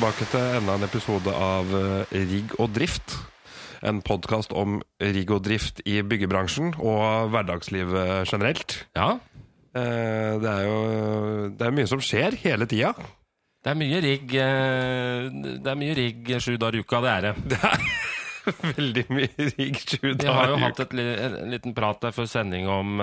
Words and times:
tilbake 0.00 0.26
til 0.32 0.54
enda 0.56 0.74
en 0.78 0.84
episode 0.86 1.32
av 1.34 1.68
eh, 1.76 2.12
Rigg 2.24 2.54
og 2.62 2.70
drift. 2.72 3.18
En 3.84 3.98
podkast 4.04 4.52
om 4.56 4.78
rigg 5.00 5.28
og 5.34 5.42
drift 5.44 5.82
i 5.88 5.98
byggebransjen 6.04 6.70
og 6.80 7.28
hverdagslivet 7.34 8.28
generelt. 8.30 8.84
Ja, 8.96 9.18
Eh, 9.70 10.34
Det 10.42 10.50
er 10.50 10.64
jo 10.66 11.48
det 11.54 11.62
er 11.62 11.70
mye 11.70 11.86
som 11.86 12.00
skjer 12.02 12.34
hele 12.42 12.66
tida. 12.66 12.88
det 13.62 13.70
er 13.70 13.76
mye 13.78 14.00
rigg 14.02 14.32
eh, 14.34 15.28
Det 15.62 15.70
er 15.70 15.78
mye 15.78 15.94
rigg 15.94 16.26
sju 16.42 16.56
dager 16.58 16.74
i 16.74 16.80
uka, 16.82 16.98
det 17.04 17.10
er 17.12 17.20
det. 17.22 17.34
det 17.50 17.60
er 17.62 18.74
Veldig 18.80 19.04
mye 19.14 19.46
rigg 19.52 19.78
sju 19.78 20.08
dager 20.08 20.10
i 20.10 20.16
uka. 20.16 20.24
Vi 20.26 20.34
har 20.40 20.48
jo 20.50 20.56
hatt 20.64 20.80
et, 20.80 20.96
en 20.98 21.50
liten 21.54 21.74
prat 21.76 22.00
der 22.02 22.10
før 22.16 22.26
sending 22.26 22.66
om 22.66 22.98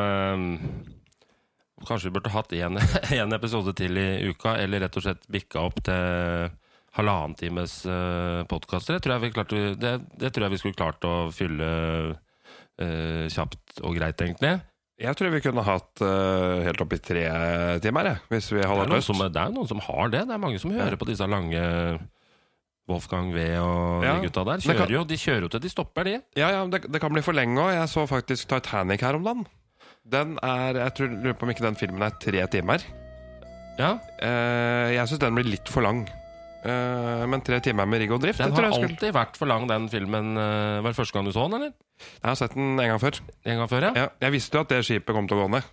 Kanskje 1.88 2.10
vi 2.10 2.16
burde 2.18 2.34
hatt 2.36 2.52
én 2.52 2.76
en 3.22 3.34
episode 3.40 3.72
til 3.80 3.96
i 4.04 4.08
uka, 4.28 4.58
eller 4.60 4.84
rett 4.84 4.98
og 5.00 5.06
slett 5.08 5.24
bikka 5.32 5.64
opp 5.70 5.80
til 5.88 6.50
halvannen 6.98 7.36
times 7.38 7.80
uh, 7.86 8.44
podkaster. 8.50 8.98
Det, 9.00 9.62
det, 9.80 9.94
det 10.18 10.32
tror 10.34 10.48
jeg 10.48 10.56
vi 10.56 10.60
skulle 10.62 10.78
klart 10.78 11.06
å 11.08 11.30
fylle 11.36 11.70
uh, 12.18 13.26
kjapt 13.32 13.82
og 13.84 13.96
greit, 13.98 14.20
egentlig. 14.26 14.58
Jeg 14.98 15.14
tror 15.14 15.30
vi 15.30 15.44
kunne 15.46 15.62
hatt 15.62 16.02
uh, 16.02 16.64
helt 16.66 16.82
opp 16.82 16.94
i 16.96 17.02
tre 17.06 17.26
timer, 17.84 18.12
jeg, 18.12 18.22
hvis 18.34 18.52
vi 18.56 18.64
Det 18.64 18.70
hadde 18.72 18.96
lyst. 18.96 19.12
som, 19.12 19.22
det 19.22 19.42
er 19.44 19.54
noen 19.54 19.70
som 19.70 19.82
har 19.86 20.14
det. 20.14 20.24
Det 20.26 20.34
er 20.34 20.42
mange 20.42 20.62
som 20.62 20.74
hører 20.74 20.98
på 20.98 21.10
disse 21.10 21.28
lange 21.30 21.62
Wolfgang 22.88 23.34
V 23.36 23.44
og 23.60 24.06
Ja, 24.08 24.16
de 24.16 24.26
gutta 24.30 24.46
der. 24.48 24.64
Kjører 24.64 24.80
kan- 24.86 24.94
jo, 24.96 25.04
de 25.04 25.18
kjører 25.20 25.46
jo 25.46 25.50
til 25.54 25.64
de 25.66 25.70
stopper, 25.70 26.08
de. 26.08 26.16
Ja, 26.40 26.50
ja, 26.56 26.66
det, 26.72 26.86
det 26.90 27.02
kan 27.04 27.14
bli 27.14 27.22
for 27.22 27.36
lenge 27.38 27.60
òg. 27.62 27.74
Jeg 27.76 27.90
så 27.94 28.08
faktisk 28.10 28.48
Titanic 28.50 29.04
her 29.04 29.20
om 29.20 29.28
dagen. 29.28 29.46
Den 30.08 30.38
er, 30.42 30.80
Jeg 30.86 30.94
tror, 30.96 31.08
lurer 31.12 31.36
på 31.36 31.44
om 31.44 31.52
ikke 31.52 31.66
den 31.68 31.76
filmen 31.76 32.02
er 32.02 32.16
tre 32.24 32.46
timer. 32.48 32.80
Ja, 33.78 33.98
uh, 34.24 34.88
jeg 34.96 35.04
syns 35.12 35.20
den 35.22 35.36
blir 35.38 35.46
litt 35.52 35.68
for 35.70 35.86
lang. 35.86 36.08
Eh, 36.66 37.24
men 37.30 37.44
tre 37.46 37.60
timer 37.64 37.86
med 37.86 38.02
rigg 38.02 38.12
og 38.16 38.22
drift 38.24 38.42
Den 38.42 38.56
har 38.58 38.70
alltid 38.72 39.14
vært 39.14 39.38
for 39.38 39.48
lang, 39.50 39.68
den 39.70 39.86
filmen. 39.92 40.34
eh, 40.38 40.82
Var 40.82 40.90
det 40.90 40.98
første 40.98 41.14
gang 41.14 41.28
du 41.28 41.32
så 41.36 41.46
den, 41.46 41.62
eller? 41.62 41.74
Jeg 42.02 42.28
har 42.28 42.36
sett 42.40 42.56
den 42.58 42.80
en 42.80 42.90
gang 42.92 43.00
før. 43.02 43.20
En 43.46 43.58
gang 43.62 43.70
før, 43.70 43.86
ja? 43.90 43.92
Ja, 43.96 44.08
jeg 44.26 44.36
visste 44.38 44.58
jo 44.58 44.66
at 44.66 44.74
det 44.74 44.84
skipet 44.86 45.16
kom 45.16 45.28
til 45.30 45.38
å 45.38 45.46
gå 45.46 45.52
ned. 45.56 45.70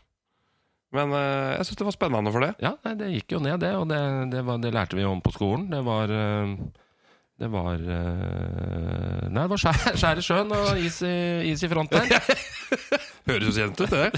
Men 0.94 1.10
uh, 1.10 1.56
jeg 1.58 1.66
syns 1.66 1.78
det 1.80 1.86
var 1.88 1.94
spennende 1.96 2.30
for 2.30 2.44
det. 2.44 2.52
Ja, 2.62 2.70
nei, 2.86 2.92
det 3.00 3.08
gikk 3.10 3.32
jo 3.34 3.40
ned, 3.42 3.58
det, 3.64 3.72
og 3.74 3.88
det, 3.90 3.98
det, 4.30 4.44
var, 4.46 4.60
det 4.62 4.70
lærte 4.76 4.94
vi 4.94 5.02
om 5.08 5.18
på 5.24 5.32
skolen. 5.34 5.66
Det 5.72 5.80
var 5.82 6.06
Det 6.06 7.48
var 7.50 7.74
eh, 7.74 9.24
Nei, 9.26 9.42
det 9.42 9.50
var 9.50 9.58
skjær, 9.58 9.96
skjær 9.98 10.20
i 10.20 10.22
sjøen 10.22 10.54
og 10.54 10.78
is 10.78 11.00
i, 11.02 11.16
is 11.50 11.64
i 11.66 11.70
front 11.72 11.90
der. 11.90 12.14
Høres 13.24 13.46
jo 13.48 13.52
kjent 13.56 13.78
ut, 13.80 13.88
det. 13.88 14.10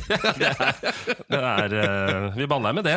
Det 1.31 1.39
er 1.39 1.75
eh, 1.79 2.25
Vi 2.35 2.47
balla 2.51 2.73
med 2.75 2.87
det. 2.89 2.97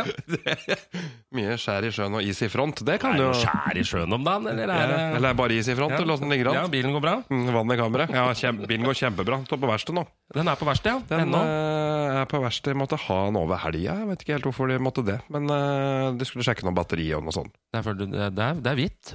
Mye 1.37 1.57
skjær 1.61 1.85
i 1.85 1.91
sjøen 1.93 2.15
og 2.17 2.25
is 2.25 2.39
i 2.45 2.49
front. 2.49 2.81
Det 2.85 2.95
Er 2.95 3.01
kan 3.03 3.13
det 3.17 3.27
jo 3.27 3.33
skjær 3.37 3.77
i 3.77 3.83
sjøen 3.85 4.15
om 4.17 4.25
dagen, 4.25 4.47
eller 4.49 4.71
er 4.73 4.89
det 4.89 4.97
Eller 5.19 5.37
bare 5.37 5.57
is 5.59 5.69
i 5.69 5.75
front, 5.77 5.93
Ja. 5.93 5.99
eller 6.01 6.15
åssen 6.17 6.31
ligger 6.33 6.49
Ja, 6.57 6.63
bilen 6.71 6.95
går 6.97 7.03
bra? 7.05 7.13
Mm, 7.29 7.45
Vann 7.53 7.75
i 7.75 7.77
kammeret. 7.79 8.13
Ja, 8.15 8.25
kjem, 8.33 8.63
bilen 8.69 8.87
går 8.89 8.97
kjempebra. 8.97 9.41
Står 9.45 9.61
på 9.61 9.69
verksted 9.69 9.97
nå. 9.99 10.05
Den 10.33 10.49
er 10.49 10.57
på 10.59 10.65
verksted, 10.69 10.91
ja. 10.95 10.99
Den 11.13 11.27
Ennå. 11.27 11.43
eh, 11.45 12.19
er 12.23 12.29
på 12.31 12.41
verksted. 12.41 12.77
Måtte 12.79 12.97
ha 13.05 13.19
den 13.29 13.37
over 13.37 13.61
helga. 13.67 13.99
Jeg 14.01 14.09
vet 14.09 14.25
ikke 14.25 14.37
helt 14.39 14.49
hvorfor 14.49 14.73
de 14.73 14.79
måtte 14.81 15.05
det. 15.05 15.19
Men 15.29 15.45
uh, 15.49 16.09
de 16.17 16.25
skulle 16.25 16.45
sjekke 16.47 16.65
noe 16.65 16.73
batteri 16.77 17.05
og 17.17 17.25
noe 17.27 17.35
sånt. 17.35 17.53
Det 17.73 17.81
er, 17.85 17.93
det 18.01 18.45
er, 18.49 18.57
det 18.65 18.71
er 18.73 18.79
hvitt. 18.81 19.13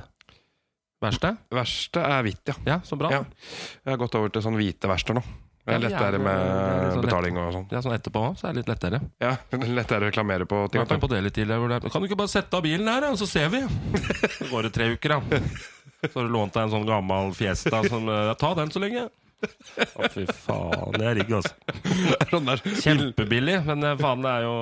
Verste? 1.04 1.34
Verste 1.52 2.00
er 2.06 2.22
hvitt, 2.24 2.46
ja. 2.48 2.54
Ja, 2.70 2.78
så 2.86 2.96
bra. 2.96 3.10
Ja. 3.12 3.24
Jeg 3.82 3.92
har 3.96 4.00
gått 4.00 4.14
over 4.16 4.30
til 4.32 4.44
sånn 4.46 4.56
hvite 4.56 4.88
verksteder 4.88 5.18
nå. 5.20 5.24
Det 5.64 5.72
er 5.72 5.78
er 5.78 5.82
lettere 5.86 6.18
med 6.20 6.92
sånn 6.92 7.04
betaling 7.06 7.38
og 7.40 7.52
sånn. 7.54 7.66
Ja, 7.72 7.80
sånn 7.80 7.94
etterpå 7.96 8.20
òg, 8.28 8.34
så 8.36 8.48
er 8.48 8.52
det 8.52 8.62
litt 8.64 8.68
lettere. 8.74 8.98
Ja, 9.24 9.30
lettere 9.78 10.04
å 10.04 10.08
reklamere 10.10 10.44
på 10.50 10.58
ting. 10.70 10.84
Kan, 10.84 11.00
på 11.00 11.08
det 11.08 11.22
litt 11.24 11.34
tidligere. 11.38 11.78
er- 11.78 11.88
Kan 11.90 12.04
du 12.04 12.08
ikke 12.10 12.18
bare 12.20 12.28
sette 12.34 12.58
av 12.58 12.62
bilen 12.66 12.86
her, 12.90 13.00
da, 13.00 13.12
så 13.16 13.26
ser 13.30 13.48
vi? 13.48 13.62
Så 14.36 14.48
går 14.52 14.68
det 14.68 14.72
tre 14.76 14.90
uker, 14.92 15.16
da. 15.16 15.40
Så 16.04 16.18
har 16.20 16.26
du 16.28 16.32
lånt 16.34 16.52
deg 16.52 16.66
en 16.66 16.72
sånn 16.74 16.82
gammel 16.84 17.30
Fiesta 17.32 17.78
Sånn, 17.88 18.04
Ta 18.36 18.50
den 18.58 18.68
så 18.68 18.82
lenge. 18.82 19.06
Å, 19.44 20.08
fy 20.12 20.24
faen. 20.30 20.94
Det 20.96 21.06
er 21.10 21.18
rigg, 21.20 21.32
altså. 21.34 21.54
Kjempebillig, 22.82 23.60
men 23.68 23.86
eh, 23.90 23.96
faen, 24.00 24.24
det 24.24 24.32
er 24.32 24.46
jo 24.46 24.56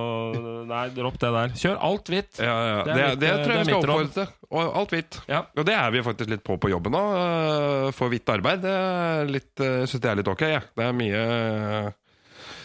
Nei, 0.69 0.83
dropp 0.97 1.19
det 1.23 1.33
der. 1.37 1.55
Kjør 1.63 1.81
alt 1.89 2.13
hvitt. 2.13 2.43
Ja, 2.43 2.57
ja. 2.69 2.77
Det 2.87 2.93
Det, 2.93 3.03
er 3.03 3.17
det, 3.17 3.17
mitt, 3.17 3.31
eh, 3.31 3.45
tror 3.45 3.55
jeg 3.57 3.63
vi 3.63 3.71
skal 3.71 3.81
oppfordre 3.81 4.13
til. 4.19 4.37
Og 4.53 4.77
alt 4.83 4.93
hvitt. 4.97 5.21
Ja. 5.31 5.41
Og 5.57 5.67
det 5.69 5.75
er 5.79 5.95
vi 5.95 6.05
faktisk 6.05 6.33
litt 6.35 6.45
på 6.45 6.59
på 6.61 6.71
jobben 6.73 6.93
nå. 6.95 7.03
øh, 7.23 7.89
For 7.97 8.13
hvitt 8.13 8.29
arbeid. 8.33 8.63
Det 8.67 8.77
øh, 8.77 9.87
jeg 9.89 10.11
er 10.13 10.21
litt 10.21 10.33
ok. 10.35 10.47
Ja. 10.51 10.63
Det 10.77 10.89
er 10.89 10.97
mye 10.97 11.23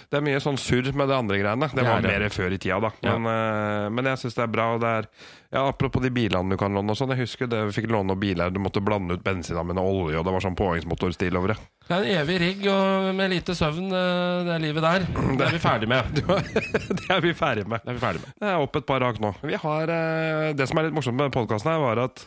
det 0.07 0.18
er 0.19 0.23
mye 0.23 0.40
sånn 0.40 0.56
surr 0.62 0.88
med 0.95 1.09
det 1.12 1.16
andre 1.18 1.38
greiene. 1.41 1.68
Det 1.68 1.75
Det 1.81 1.84
var 1.84 1.97
er 1.97 2.06
det. 2.06 2.12
mer 2.19 2.29
før 2.31 2.53
i 2.56 2.57
tida, 2.57 2.78
da. 2.79 2.91
Ja. 3.03 3.18
Men, 3.18 3.28
øh, 3.28 3.88
men 3.91 4.06
jeg 4.06 4.19
syns 4.22 4.38
det 4.38 4.44
er 4.45 4.51
bra. 4.53 4.68
Og 4.75 4.79
det 4.79 4.88
er, 4.88 5.07
ja, 5.51 5.63
apropos 5.68 6.01
de 6.03 6.12
bilene 6.16 6.50
du 6.50 6.57
kan 6.57 6.72
låne 6.72 6.94
og 6.94 7.00
sånn. 7.00 7.12
Jeg 7.12 7.25
husker 7.25 7.50
det, 7.51 7.59
vi 7.68 7.75
fikk 7.81 7.90
låne 7.91 8.07
noen 8.13 8.22
biler 8.22 8.53
du 8.56 8.59
måtte 8.63 8.79
blande 8.84 9.18
ut 9.18 9.23
bensin 9.25 9.59
med 9.68 9.78
olje, 9.81 10.16
og 10.19 10.23
det 10.23 10.34
var 10.38 10.45
sånn 10.45 10.56
påhengsmotorstil 10.56 11.35
over 11.35 11.53
det. 11.53 11.57
Det 11.88 11.97
er 11.97 12.03
en 12.07 12.22
evig 12.23 12.40
rigg 12.45 12.66
og 12.72 13.09
med 13.19 13.31
lite 13.35 13.56
søvn, 13.56 13.91
eh, 13.91 14.47
det 14.47 14.62
livet 14.63 14.88
der. 14.88 15.07
Det 15.38 15.45
er 15.47 15.51
vi 15.57 15.59
ferdig 15.59 15.88
med. 15.91 16.24
det 17.01 17.12
er 17.12 17.22
vi 17.22 17.34
ferdig 17.35 17.68
med. 17.68 17.84
Det 17.84 17.91
er 17.91 18.00
vi 18.00 18.06
ferdig 18.07 18.24
med. 18.24 18.34
Det 18.39 18.47
er 18.53 18.63
opp 18.63 18.75
et 18.79 18.88
par 18.88 19.03
hakk 19.03 19.19
nå. 19.19 19.34
Vi 19.44 19.59
har, 19.59 19.91
eh, 19.91 20.53
det 20.56 20.68
som 20.72 20.79
er 20.79 20.88
litt 20.88 20.95
morsomt 20.95 21.19
med 21.19 21.35
podkasten 21.35 21.72
her, 21.74 21.84
var 21.84 22.00
at 22.07 22.25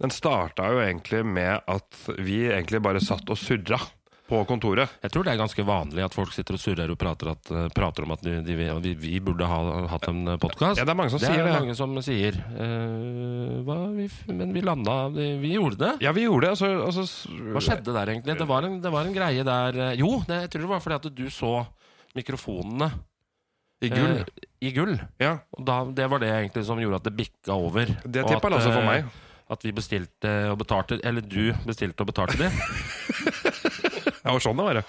den 0.00 0.12
starta 0.12 0.68
jo 0.74 0.82
egentlig 0.84 1.24
med 1.24 1.62
at 1.66 2.00
vi 2.20 2.42
egentlig 2.52 2.82
bare 2.84 3.00
satt 3.00 3.24
og 3.32 3.38
surra 3.40 3.80
på 4.26 4.40
kontoret. 4.48 4.90
Jeg 5.04 5.12
tror 5.14 5.22
det 5.26 5.32
er 5.34 5.38
ganske 5.38 5.64
vanlig 5.66 6.02
at 6.02 6.14
folk 6.16 6.32
sitter 6.34 6.56
og 6.56 6.60
surrer 6.62 6.90
og 6.90 6.98
prater, 6.98 7.30
at, 7.30 7.50
eh, 7.54 7.68
prater 7.74 8.02
om 8.06 8.14
at 8.16 8.24
de, 8.26 8.40
de, 8.42 8.56
vi, 8.58 8.94
vi 8.98 9.12
burde 9.22 9.46
ha 9.46 9.58
hatt 9.92 10.08
en 10.10 10.32
podkast. 10.42 10.80
Ja, 10.80 10.86
det 10.88 10.94
er 10.94 10.98
mange 10.98 11.12
som 11.14 11.20
det 11.22 11.28
sier 11.30 11.42
er 11.44 11.46
det. 11.46 11.54
mange 11.60 11.76
som 11.78 11.94
sier. 12.02 12.38
uh, 12.58 13.62
hva, 13.66 13.76
vi, 13.94 14.08
men 14.34 14.54
vi 14.56 14.62
landa 14.66 14.96
Vi, 15.14 15.52
gjorde 15.54 15.78
det. 15.84 15.92
Ja, 16.02 16.12
vi 16.16 16.26
gjorde 16.26 16.48
det. 16.48 16.54
Altså, 16.56 16.70
altså, 16.88 17.30
Hva 17.54 17.62
skjedde 17.62 17.94
der, 17.94 18.12
egentlig? 18.16 18.38
Det 18.40 18.48
var 18.50 18.66
en, 18.66 18.80
det 18.82 18.92
var 18.92 19.06
en 19.06 19.14
greie 19.14 19.44
der 19.46 19.78
eh, 19.90 19.98
Jo, 20.00 20.16
det, 20.26 20.40
jeg 20.46 20.50
tror 20.54 20.66
det 20.66 20.72
var 20.74 20.82
fordi 20.84 20.98
at 20.98 21.08
du 21.22 21.26
så 21.30 21.52
mikrofonene 22.16 22.90
I 23.84 23.90
gull. 23.92 24.16
eh, 24.24 24.48
i 24.66 24.72
gull. 24.72 24.96
Ja, 25.20 25.36
Og 25.54 25.62
da, 25.68 25.78
det 25.94 26.08
var 26.10 26.22
det 26.22 26.32
egentlig 26.32 26.64
som 26.66 26.80
gjorde 26.80 26.98
at 27.02 27.06
det 27.10 27.14
bikka 27.18 27.54
over. 27.54 27.94
det 28.02 28.26
tippa 28.26 28.50
altså 28.50 28.72
for 28.72 28.82
eh, 28.82 28.90
meg. 28.90 29.22
At 29.46 29.62
vi 29.62 29.70
bestilte 29.70 30.30
og 30.50 30.56
betalte 30.58 30.96
Eller 31.06 31.22
du 31.22 31.52
bestilte 31.68 32.02
og 32.02 32.08
betalte 32.10 32.34
det. 32.40 32.48
Ja, 34.26 34.32
og 34.34 34.42
sånn 34.42 34.58
det 34.58 34.64
var 34.66 34.78
det. 34.80 34.82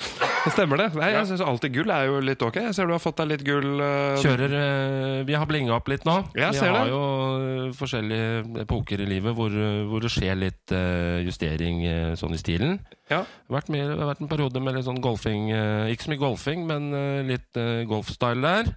Stemmer 0.50 0.80
det. 0.82 0.88
Nei, 0.98 1.12
jeg 1.14 1.28
syns 1.30 1.44
alltid 1.46 1.76
gull 1.76 1.92
er 1.94 2.08
jo 2.10 2.22
litt 2.26 2.42
ok. 2.42 2.56
Jeg 2.70 2.74
ser 2.74 2.88
du 2.90 2.96
har 2.96 3.02
fått 3.04 3.20
deg 3.22 3.30
litt 3.30 3.44
gull. 3.46 3.68
Uh... 3.78 4.18
Kjører 4.24 4.56
uh, 4.56 5.20
Vi 5.28 5.36
har 5.38 5.46
blinga 5.50 5.76
opp 5.76 5.92
litt 5.92 6.08
nå. 6.08 6.16
Jeg 6.38 6.56
vi 6.56 6.64
har 6.64 6.78
det. 6.80 6.96
jo 6.96 7.02
eh, 7.38 7.76
forskjellige 7.78 8.64
epoker 8.64 9.04
i 9.04 9.08
livet 9.10 9.38
hvor, 9.38 9.54
hvor 9.92 10.02
det 10.02 10.12
skjer 10.14 10.42
litt 10.42 10.74
uh, 10.74 11.22
justering 11.22 11.86
sånn 12.18 12.34
i 12.34 12.42
stilen. 12.42 12.80
Ja. 13.12 13.22
Det 13.22 13.52
har 13.52 13.60
vært, 13.60 13.72
mer, 13.76 13.94
det 13.94 14.02
har 14.02 14.12
vært 14.16 14.26
en 14.26 14.34
periode 14.34 14.64
med 14.64 14.76
litt 14.80 14.88
sånn 14.88 15.00
golfing 15.04 15.52
Ikke 15.94 16.08
så 16.08 16.12
mye 16.12 16.20
golfing, 16.20 16.66
men 16.68 16.90
litt 17.30 17.60
golfstyle 17.88 18.42
der. 18.44 18.74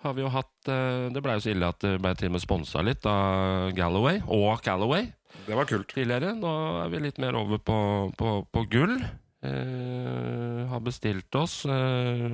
Har 0.00 0.16
vi 0.16 0.24
jo 0.24 0.30
hatt 0.32 0.70
Det 1.12 1.20
blei 1.22 1.36
jo 1.36 1.44
så 1.44 1.52
ille 1.52 1.68
at 1.68 1.84
det 1.84 1.98
ble 2.00 2.14
til 2.16 2.32
og 2.32 2.38
med 2.38 2.42
sponsa 2.42 2.82
litt 2.82 3.06
av 3.06 3.70
Galloway 3.76 4.22
og 4.26 4.64
Calloway. 4.64 5.10
Det 5.46 5.56
var 5.58 5.68
kult. 5.68 5.92
tidligere. 5.92 6.34
Nå 6.38 6.52
er 6.82 6.90
vi 6.92 7.02
litt 7.04 7.20
mer 7.22 7.36
over 7.38 7.60
på, 7.62 7.78
på, 8.18 8.40
på 8.50 8.64
gull. 8.72 8.96
Eh, 9.40 10.66
har 10.68 10.82
bestilt 10.84 11.34
oss 11.40 11.62
eh, 11.64 12.26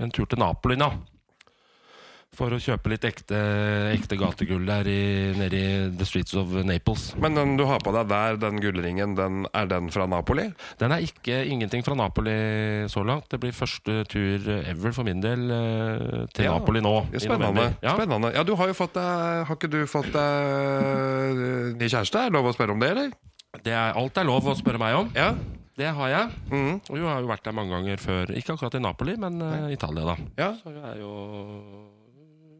en 0.00 0.12
tur 0.14 0.24
til 0.24 0.40
Napoli 0.40 0.78
nå. 0.80 0.88
For 2.36 2.52
å 2.52 2.58
kjøpe 2.60 2.90
litt 2.92 3.04
ekte, 3.06 3.36
ekte 3.94 4.16
gategull 4.20 4.64
der 4.68 4.88
i, 4.90 5.00
nede 5.38 5.56
i 5.56 5.68
The 5.96 6.04
Streets 6.08 6.34
of 6.36 6.50
Naples. 6.68 7.06
Men 7.20 7.36
den 7.36 7.54
du 7.56 7.62
har 7.68 7.80
på 7.84 7.92
deg 7.94 8.08
der, 8.10 8.36
den 8.40 8.60
gullringen, 8.60 9.14
den, 9.16 9.46
er 9.56 9.68
den 9.70 9.88
fra 9.92 10.04
Napoli? 10.10 10.44
Den 10.80 10.92
er 10.92 11.04
ikke 11.04 11.38
ingenting 11.48 11.84
fra 11.86 11.96
Napoli 11.96 12.34
så 12.92 13.04
langt. 13.08 13.28
Det 13.32 13.40
blir 13.40 13.56
første 13.56 14.02
tur 14.12 14.48
ever 14.58 14.96
for 14.96 15.08
min 15.08 15.20
del 15.24 15.46
eh, 15.52 16.24
til 16.36 16.48
Ja, 16.48 16.56
Napoli 16.58 16.84
nå. 16.84 16.94
Spennende. 17.12 17.70
Ja. 17.84 17.94
spennende. 17.96 18.32
Ja, 18.36 18.44
du 18.44 18.52
har 18.56 18.72
jo 18.72 18.76
fått 18.76 18.96
deg 18.96 19.44
Har 19.48 19.56
ikke 19.56 19.72
du 19.72 19.82
fått 19.88 20.10
deg 20.16 21.44
ny 21.76 21.88
kjæreste? 21.92 22.24
Er 22.24 22.32
det 22.32 22.36
lov 22.36 22.50
å 22.50 22.56
spørre 22.56 22.76
om 22.76 22.84
det, 22.84 22.92
eller? 22.96 23.14
Det 23.64 23.72
er, 23.72 23.94
alt 23.96 24.20
er 24.20 24.28
lov 24.28 24.48
å 24.48 24.56
spørre 24.58 24.80
meg 24.80 24.98
om. 24.98 25.12
Ja. 25.16 25.30
Det 25.76 25.90
har 25.92 26.08
jeg. 26.08 26.30
Mm. 26.48 26.78
Og 26.88 26.94
jeg 26.96 27.04
har 27.04 27.20
jo 27.20 27.28
vært 27.28 27.44
der 27.44 27.54
mange 27.56 27.74
ganger 27.76 28.00
før. 28.00 28.30
Ikke 28.38 28.54
akkurat 28.56 28.78
i 28.78 28.80
Napoli, 28.80 29.16
men 29.20 29.36
uh, 29.44 29.66
Italia, 29.72 30.06
da. 30.08 30.16
ja. 30.40 30.48
Så 30.62 30.72
jeg 30.72 30.84
er 30.94 31.02
jo 31.02 31.10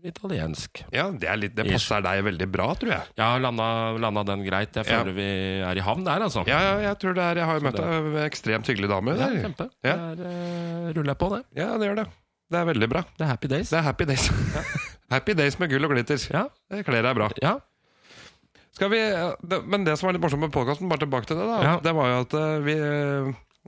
italiensk. 0.07 0.83
Ja, 0.95 1.07
det, 1.11 1.27
er 1.27 1.39
litt, 1.41 1.55
det 1.57 1.65
passer 1.67 2.05
deg 2.05 2.21
veldig 2.27 2.47
bra, 2.53 2.67
tror 2.79 2.93
jeg. 2.93 3.09
Ja, 3.19 3.31
landa, 3.43 3.67
landa 3.99 4.23
den 4.29 4.45
greit. 4.47 4.77
Jeg 4.77 4.87
Ja. 4.87 5.01
føler 5.01 5.17
vi 5.17 5.29
er 5.67 5.81
i 5.81 5.83
havn 5.83 6.05
der, 6.07 6.23
altså. 6.29 6.45
Ja, 6.47 6.61
ja, 6.63 6.75
jeg 6.91 6.99
tror 7.03 7.17
det 7.17 7.25
er 7.25 7.41
Jeg 7.41 7.49
har 7.49 7.59
jo 7.59 7.65
møtt 7.67 7.81
ei 7.81 8.27
ekstremt 8.27 8.69
hyggelig 8.71 8.89
dame. 8.93 9.17
Ja, 9.19 9.31
kjempe. 9.47 9.71
Ja. 9.83 9.97
Der 9.97 10.23
uh, 10.23 10.93
ruller 10.93 11.13
jeg 11.15 11.19
på, 11.25 11.31
det. 11.35 11.43
Ja, 11.59 11.73
det 11.81 11.89
gjør 11.89 11.97
det. 12.03 12.07
Det 12.53 12.59
er 12.61 12.69
veldig 12.69 12.89
bra. 12.93 13.03
Det 13.17 13.25
er 13.27 13.33
happy 13.33 13.49
days. 13.51 13.71
Det 13.73 13.79
er 13.81 13.83
happy 13.89 14.05
days. 14.07 14.29
happy 15.17 15.35
days 15.35 15.59
med 15.59 15.73
gull 15.73 15.89
og 15.89 15.97
glitter. 15.97 16.21
Ja. 16.31 16.45
Det 16.71 16.85
kler 16.87 17.03
deg 17.03 17.17
bra. 17.19 17.31
ja. 17.43 17.57
Vi, 18.77 18.99
det, 19.49 19.63
men 19.65 19.87
det 19.87 19.97
som 19.97 20.09
var 20.11 20.17
litt 20.17 20.25
morsomt 20.25 20.45
med 20.45 20.53
podkasten, 20.53 20.89
bare 20.91 21.01
tilbake 21.07 21.31
til 21.31 21.39
det, 21.41 21.47
da, 21.49 21.61
Ja. 21.65 21.75
det 21.81 21.95
var 21.97 22.11
jo 22.11 22.17
at 22.27 22.35
eh, 22.37 22.57
vi, 22.67 22.75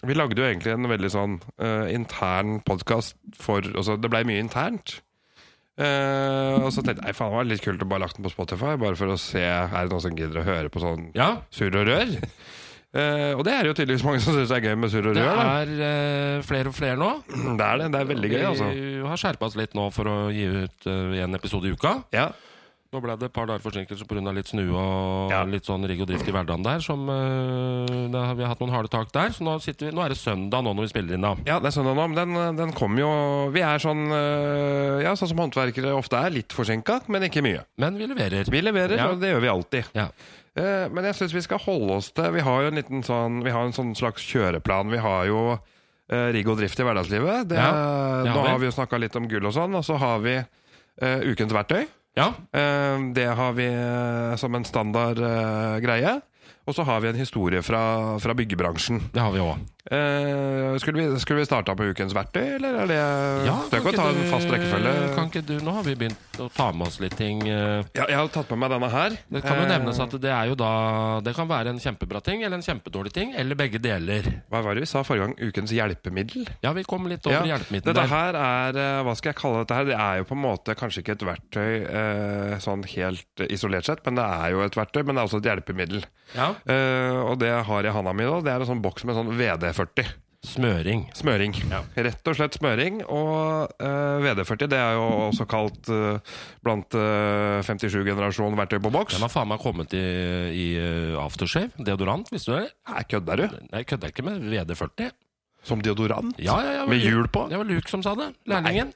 vi 0.05 0.17
lagde 0.19 0.37
jo 0.43 0.45
egentlig 0.49 0.75
en 0.75 0.89
veldig 0.91 1.11
sånn 1.15 1.39
uh, 1.63 1.87
intern 1.91 2.59
podkast 2.67 3.17
for 3.41 3.65
altså, 3.73 3.97
Det 3.97 4.11
blei 4.13 4.21
mye 4.29 4.43
internt. 4.45 4.99
Uh, 5.79 6.59
og 6.67 6.73
så 6.75 6.83
tenkte 6.83 7.07
jeg 7.07 7.15
faen, 7.17 7.31
det 7.33 7.39
var 7.39 7.49
litt 7.49 7.65
kult 7.65 7.83
å 7.83 7.89
bare 7.89 8.03
lagt 8.05 8.19
den 8.19 8.27
på 8.27 8.33
Spotify, 8.35 8.75
bare 8.83 8.99
for 8.99 9.15
å 9.15 9.19
se 9.23 9.43
er 9.47 9.71
det 9.73 9.93
noen 9.95 10.05
som 10.05 10.17
gidder 10.19 10.41
å 10.43 10.47
høre 10.49 10.73
på 10.75 10.83
sånn 10.83 11.09
Ja, 11.17 11.37
surr 11.55 11.77
og 11.79 11.87
rør. 11.89 12.17
Uh, 12.89 13.33
og 13.37 13.45
det 13.47 13.53
er 13.55 13.69
jo 13.69 13.75
tydeligvis 13.77 14.05
mange 14.07 14.21
som 14.25 14.35
syns 14.37 14.53
er 14.53 14.65
gøy 14.65 14.75
med 14.81 14.91
surr 14.93 15.09
og 15.11 15.17
rør. 15.17 15.71
Det 15.71 15.89
er 15.89 16.45
flere 16.47 16.73
og 16.73 16.77
flere 16.77 16.99
nå. 17.01 17.11
Det 17.31 17.65
er 17.65 17.81
det. 17.81 17.89
Det 17.95 18.01
er 18.03 18.13
veldig 18.13 18.31
gøy, 18.35 18.45
altså. 18.51 18.69
Vi 18.75 19.09
har 19.09 19.23
skjerpa 19.25 19.49
oss 19.49 19.59
litt 19.61 19.77
nå 19.79 19.89
for 19.95 20.11
å 20.11 20.19
gi 20.35 20.47
ut 20.67 20.89
en 20.91 21.39
episode 21.39 21.71
i 21.71 21.75
uka. 21.77 21.95
Ja. 22.17 22.29
Nå 22.89 23.03
ble 23.05 23.13
det 23.21 23.27
et 23.29 23.33
par 23.37 23.45
dager 23.45 23.61
forsinkelse 23.61 24.07
pga. 24.09 24.33
litt 24.33 24.49
snue 24.49 24.73
og 24.73 25.31
Ja. 25.31 25.43
litt 25.45 25.67
sånn 25.67 25.85
rigg 25.87 26.01
og 26.01 26.07
drift 26.09 26.27
i 26.27 26.33
hverdagen 26.33 26.63
der. 26.65 26.81
Som, 26.81 27.03
uh, 27.07 27.85
har 28.17 28.35
vi 28.35 28.45
hatt 28.49 28.59
noen 28.61 28.73
harde 28.73 28.89
tak 28.89 29.13
der. 29.13 29.29
Så 29.29 29.45
nå, 29.45 29.59
vi, 29.61 29.91
nå 29.93 30.01
er 30.07 30.09
det 30.09 30.17
søndag 30.17 30.65
nå 30.65 30.73
når 30.73 30.87
vi 30.87 30.89
spiller 30.89 31.15
inn, 31.19 31.21
da. 31.21 31.35
Ja, 31.45 31.59
det 31.61 31.67
er 31.69 31.77
søndag 31.77 31.97
nå, 31.99 32.07
men 32.09 32.17
den, 32.17 32.57
den 32.57 32.73
kommer 32.73 32.99
jo 33.03 33.51
Vi 33.53 33.61
er 33.61 33.77
sånn 33.77 34.09
uh, 34.09 35.03
Ja, 35.05 35.13
sånn 35.13 35.29
som 35.29 35.37
håndverkere 35.37 35.93
ofte 35.93 36.17
er, 36.17 36.31
litt 36.33 36.49
forsinka, 36.49 37.03
men 37.13 37.29
ikke 37.29 37.43
mye. 37.45 37.67
Men 37.77 37.99
vi 37.99 38.07
leverer. 38.09 38.49
Vi 38.49 38.63
leverer, 38.65 38.97
Ja. 38.97 39.11
og 39.13 39.21
det 39.21 39.35
gjør 39.35 39.45
vi 39.45 39.53
alltid. 39.53 39.85
Ja. 39.93 40.09
Uh, 40.57 40.89
men 40.89 41.05
jeg 41.05 41.15
syns 41.21 41.35
vi 41.37 41.45
skal 41.45 41.59
holde 41.61 41.93
oss 42.01 42.09
til 42.11 42.33
Vi 42.33 42.41
har 42.41 42.63
jo 42.63 42.69
en 42.73 42.75
liten 42.81 43.05
sånn 43.05 43.43
Vi 43.45 43.51
har 43.53 43.69
en 43.69 43.77
sånn 43.77 43.93
slags 43.95 44.25
kjøreplan. 44.25 44.89
Vi 44.91 44.97
har 45.05 45.27
jo 45.29 45.59
rigg 46.09 46.49
og 46.49 46.57
drift 46.57 46.81
i 46.81 46.85
hverdagslivet. 46.89 47.45
Det, 47.53 47.57
det 47.57 47.61
har 47.61 48.25
nå 48.25 48.33
vi. 48.33 48.49
har 48.49 48.59
vi 48.59 48.65
jo 48.65 48.73
snakka 48.73 48.97
litt 48.99 49.15
om 49.21 49.29
gull 49.29 49.45
og 49.45 49.53
sånn, 49.53 49.75
og 49.77 49.85
så 49.85 49.99
har 50.01 50.19
vi 50.25 50.39
ukens 51.05 51.53
verktøy. 51.53 51.85
Ja. 52.19 52.33
Eh, 52.53 52.97
det 53.15 53.29
har 53.39 53.55
vi 53.57 53.69
eh, 53.71 54.35
som 54.41 54.55
en 54.59 54.67
standard 54.67 55.23
eh, 55.23 55.79
greie. 55.85 56.19
Og 56.69 56.77
så 56.77 56.85
har 56.85 57.01
vi 57.01 57.09
en 57.09 57.17
historie 57.17 57.63
fra, 57.65 58.19
fra 58.21 58.35
byggebransjen. 58.37 59.07
Det 59.15 59.23
har 59.25 59.33
vi 59.33 59.41
òg. 59.41 59.63
Eh, 59.91 60.77
skulle, 60.79 61.01
vi, 61.01 61.21
skulle 61.21 61.41
vi 61.41 61.47
starta 61.49 61.75
på 61.77 61.87
ukens 61.91 62.13
verktøy, 62.17 62.45
eller 62.59 62.77
er 62.83 62.91
det 62.91 62.99
Ja, 63.49 63.55
Det 63.71 63.81
kan 63.83 63.95
ta 63.97 64.09
en 64.11 64.21
fast 64.31 64.51
rekkefølge. 64.53 64.93
Kan 65.17 65.31
ikke 65.31 65.43
du, 65.49 65.55
nå 65.65 65.73
har 65.79 65.87
vi 65.87 65.95
begynt 65.99 66.41
å 66.45 66.49
ta 66.55 66.71
med 66.73 66.87
oss 66.89 66.99
litt 67.01 67.17
ting. 67.17 67.41
eh, 67.49 67.83
Ja, 67.97 68.05
jeg 68.09 68.17
har 68.19 68.29
tatt 68.35 68.51
med 68.53 68.59
meg 68.65 68.71
denne 68.75 68.91
her. 68.93 69.17
Det 69.33 69.43
kan 69.45 69.57
jo 69.59 69.65
Eh, 69.69 69.73
nevnes 69.73 69.99
at 70.01 70.11
det 70.21 70.31
er 70.31 70.47
jo 70.49 70.55
da 70.55 71.21
Det 71.25 71.35
kan 71.37 71.49
være 71.49 71.69
en 71.75 71.79
kjempebra 71.81 72.21
ting 72.23 72.43
eller 72.43 72.57
en 72.57 72.63
kjempedårlig 72.63 73.13
ting, 73.13 73.35
eller 73.37 73.55
begge 73.59 73.79
deler. 73.83 74.23
Hva 74.51 74.63
var 74.63 74.75
det 74.75 74.85
vi 74.85 74.91
sa 74.93 75.03
forrige 75.03 75.27
gang? 75.27 75.35
Ukens 75.49 75.73
hjelpemiddel? 75.73 76.47
Ja, 76.63 76.73
vi 76.73 76.85
kom 76.85 77.07
litt 77.09 77.27
over 77.27 77.45
Ja, 77.47 77.57
hjelpemidlene 77.57 77.95
Dette 77.95 78.09
her 78.09 78.35
er 78.39 78.77
eh, 78.77 79.03
Hva 79.05 79.17
skal 79.17 79.33
jeg 79.33 79.41
kalle 79.41 79.65
dette 79.65 79.75
her? 79.75 79.85
Det 79.89 79.97
er 79.99 80.17
jo 80.19 80.25
på 80.29 80.37
en 80.37 80.43
måte 80.45 80.75
kanskje 80.79 81.03
ikke 81.03 81.17
et 81.17 81.27
verktøy 81.27 81.73
eh, 81.89 82.59
sånn 82.61 82.85
helt 82.95 83.45
isolert 83.49 83.85
sett, 83.89 84.05
men 84.07 84.17
det 84.21 84.25
er 84.25 84.51
jo 84.53 84.63
et 84.65 84.77
verktøy, 84.77 85.03
men 85.05 85.15
det 85.17 85.23
er 85.23 85.29
også 85.29 85.41
et 85.43 85.49
hjelpemiddel. 85.51 86.05
Ja. 86.35 86.53
Eh, 86.69 87.17
og 87.25 87.39
det 87.41 87.49
jeg 87.49 87.65
har 87.65 87.85
i 87.89 87.93
handa 87.95 88.13
mi 88.13 88.25
nå, 88.29 88.41
det 88.45 88.53
er 88.53 88.61
en 88.61 88.69
sånn 88.69 88.83
boks 88.85 89.05
med 89.09 89.17
sånn 89.17 89.31
VD40. 89.79 90.09
Smøring. 90.49 91.01
Smøring. 91.19 91.55
Ja. 91.67 91.81
Rett 91.99 92.29
og 92.31 92.37
slett 92.39 92.55
smøring. 92.55 93.01
Og 93.11 93.73
uh, 93.83 94.19
VD40 94.23 94.69
det 94.71 94.79
er 94.79 94.95
jo 94.95 95.07
også 95.29 95.47
kalt 95.51 95.89
uh, 95.91 96.39
blant 96.65 96.95
uh, 96.95 97.59
57-generasjonen 97.67 98.59
verktøy 98.59 98.79
på 98.85 98.93
boks. 98.95 99.17
Den 99.17 99.27
har 99.27 99.33
faen 99.33 99.51
meg 99.51 99.63
kommet 99.63 99.95
i, 99.99 100.03
i 100.55 100.67
eh, 100.79 101.17
aftershave. 101.19 101.73
Deodorant, 101.83 102.31
visste 102.33 102.53
du 102.55 102.61
det? 102.61 102.69
Nei, 102.93 103.03
kødder 103.11 103.43
du? 103.43 103.57
Nei, 103.67 103.83
jeg 103.83 103.89
kødder 103.91 104.15
ikke 104.15 104.27
med 104.29 104.47
VD40. 104.47 105.11
Som 105.67 105.83
deodorant? 105.83 106.39
Ja, 106.39 106.55
ja, 106.63 106.77
ja, 106.81 106.85
Med 106.89 107.03
hjul 107.03 107.27
på? 107.35 107.49
Det 107.51 107.59
var 107.59 107.67
Luke 107.69 107.91
som 107.91 108.05
sa 108.07 108.15
det. 108.19 108.31
Lærlingen. 108.49 108.95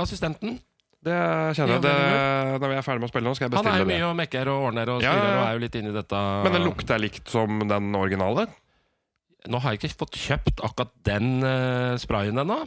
Assistenten. 0.00 0.58
Det 1.00 1.14
kjenner 1.56 1.78
jeg. 1.78 1.84
Det, 1.86 1.92
når 2.60 2.72
vi 2.74 2.76
er 2.76 2.84
ferdig 2.84 3.00
med 3.00 3.08
å 3.08 3.12
spille 3.14 3.30
nå, 3.30 3.36
skal 3.38 3.46
jeg 3.46 3.54
Han 3.56 3.62
er 3.62 3.70
bestille 3.70 3.84
jo 3.86 3.86
det. 3.86 3.94
mye 3.94 4.08
og 4.10 4.18
mekker 4.18 4.50
og 4.52 4.66
ordner 4.66 4.90
og 4.92 5.04
Ja, 5.06 5.14
styrer 5.14 5.22
ja, 5.22 5.30
ja. 5.30 5.38
og 5.38 5.46
er 5.46 5.54
jo 5.54 5.62
litt 5.62 5.78
inni 5.80 5.92
dette. 5.94 6.24
Men 6.44 6.58
den 6.58 6.66
lukter 6.66 7.00
likt 7.00 7.30
som 7.30 7.62
den 7.70 7.94
originale? 7.96 8.50
Nå 9.48 9.60
har 9.62 9.72
jeg 9.72 9.80
ikke 9.80 10.02
fått 10.02 10.18
kjøpt 10.20 10.60
akkurat 10.66 10.92
den 11.08 11.40
uh, 11.40 11.96
sprayen 12.00 12.36
ennå. 12.42 12.58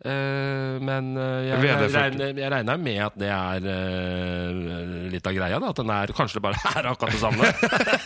Eh, 0.00 0.76
men 0.80 1.10
uh, 1.12 1.42
jeg, 1.44 1.60
jeg, 1.68 1.90
regner, 1.92 2.32
jeg 2.40 2.50
regner 2.54 2.80
med 2.80 2.98
at 3.04 3.18
det 3.20 3.28
er 3.30 3.66
litt 5.12 5.28
av 5.28 5.36
greia. 5.36 5.60
Da, 5.62 5.70
at 5.70 5.82
den 5.82 5.92
er, 5.94 6.14
kanskje 6.16 6.40
det 6.40 6.44
bare 6.48 6.62
er 6.80 6.90
akkurat 6.90 7.14
det 7.14 7.22
samme. 7.22 7.52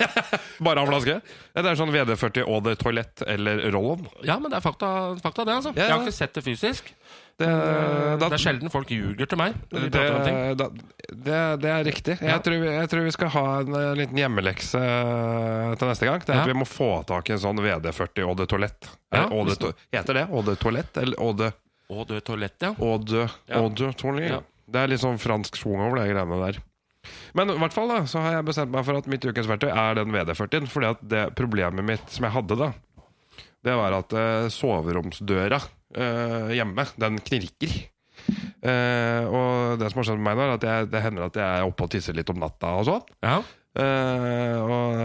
Bare 0.65 0.85
av 0.85 0.91
flaske? 0.93 1.17
Ja, 1.55 1.62
Det 1.65 1.71
er 1.71 1.79
sånn 1.81 1.93
VD40 1.95 2.45
og 2.47 2.61
det 2.69 2.77
toalett 2.83 3.25
eller 3.27 3.65
roll-on. 3.75 4.05
ja, 4.27 4.37
men 4.39 4.53
det 4.53 4.61
er 4.61 4.65
fakta, 4.65 4.91
fakta 5.25 5.47
det, 5.49 5.56
altså. 5.61 5.73
Ja, 5.75 5.83
ja. 5.83 5.89
Jeg 5.89 5.97
har 5.97 6.05
ikke 6.05 6.19
sett 6.21 6.37
det 6.37 6.45
fysisk. 6.47 6.93
Det, 7.35 7.47
da- 7.51 8.29
det 8.29 8.37
er 8.37 8.43
sjelden 8.45 8.71
folk 8.71 8.91
ljuger 8.95 9.27
til 9.27 9.39
meg. 9.41 9.57
Det, 9.73 9.89
det, 9.91 11.39
det 11.65 11.71
er 11.73 11.83
riktig. 11.87 12.15
Ja. 12.21 12.37
Jeg, 12.37 12.45
tror 12.47 12.61
vi, 12.63 12.69
jeg 12.71 12.91
tror 12.93 13.03
vi 13.09 13.15
skal 13.17 13.33
ha 13.35 13.45
en 13.65 13.75
eh, 13.81 13.89
liten 13.99 14.21
hjemmelekse 14.21 14.79
eh, 14.79 15.73
til 15.81 15.91
neste 15.91 16.09
gang. 16.09 16.23
Det 16.23 16.35
er 16.35 16.43
Ja. 16.43 16.47
Vi 16.53 16.57
må 16.61 16.69
få 16.69 16.91
tak 17.09 17.31
i 17.31 17.35
en 17.35 17.43
sånn 17.43 17.59
VD40 17.65 18.23
og 18.29 18.37
det 18.39 18.47
toalett. 18.53 18.91
Ja, 19.15 19.27
Eau 19.27 19.43
de 19.49 19.73
Heter 19.95 20.21
det 20.21 20.27
Eau 20.29 20.45
de 20.47 20.55
toalett? 20.63 21.01
Eller 21.03 21.19
Eau 21.19 21.35
de, 21.39 21.51
det 22.13 22.21
toalett, 22.29 22.57
ja. 22.63 22.71
Eau 22.79 22.99
de, 23.03 23.27
Eau 23.51 23.67
de 23.71 23.91
toalett? 23.99 24.31
Ja. 24.37 24.41
Det 24.65 24.81
er 24.81 24.95
litt 24.95 25.03
sånn 25.03 25.19
fransk 25.21 25.59
schwung 25.59 25.83
over 25.85 26.01
de 26.01 26.07
greiene 26.15 26.39
der. 26.47 26.63
Men 27.37 27.51
i 27.53 27.59
hvert 27.61 27.75
fall 27.75 27.91
da, 27.91 27.99
så 28.09 28.23
har 28.25 28.39
jeg 28.39 28.47
bestemt 28.49 28.73
meg 28.73 28.87
for 28.87 28.97
at 28.97 29.09
mitt 29.11 29.27
ukens 29.27 29.51
verktøy 29.51 29.69
er 29.75 29.99
den 29.99 30.15
VD40-en. 30.15 30.71
Fordi 30.71 30.89
at 30.95 31.03
det 31.05 31.25
problemet 31.37 31.85
mitt 31.85 32.07
som 32.15 32.25
jeg 32.25 32.33
hadde 32.39 32.57
da, 32.63 32.71
det 33.65 33.75
var 33.77 33.97
at 33.99 34.15
uh, 34.17 34.47
soveromsdøra 34.53 35.59
eh, 35.94 36.55
hjemme, 36.58 36.87
den 37.00 37.19
knirker. 37.25 37.75
Uh, 38.64 39.26
og 39.29 39.81
det 39.81 39.91
som 39.91 40.00
har 40.00 40.06
skjedd 40.08 40.20
med 40.20 40.31
meg 40.31 40.38
nå, 40.38 40.44
er 40.46 40.55
at 40.56 40.64
jeg, 40.64 40.88
det 40.94 41.02
hender 41.05 41.26
at 41.26 41.37
jeg 41.37 41.44
er 41.44 41.67
oppe 41.69 41.85
og 41.85 41.93
tisser 41.93 42.17
litt 42.17 42.31
om 42.32 42.41
natta 42.41 42.73
og 42.79 42.88
sånn. 42.88 43.12
ja. 43.26 43.43
Uh, 43.75 44.55
og, 44.70 45.00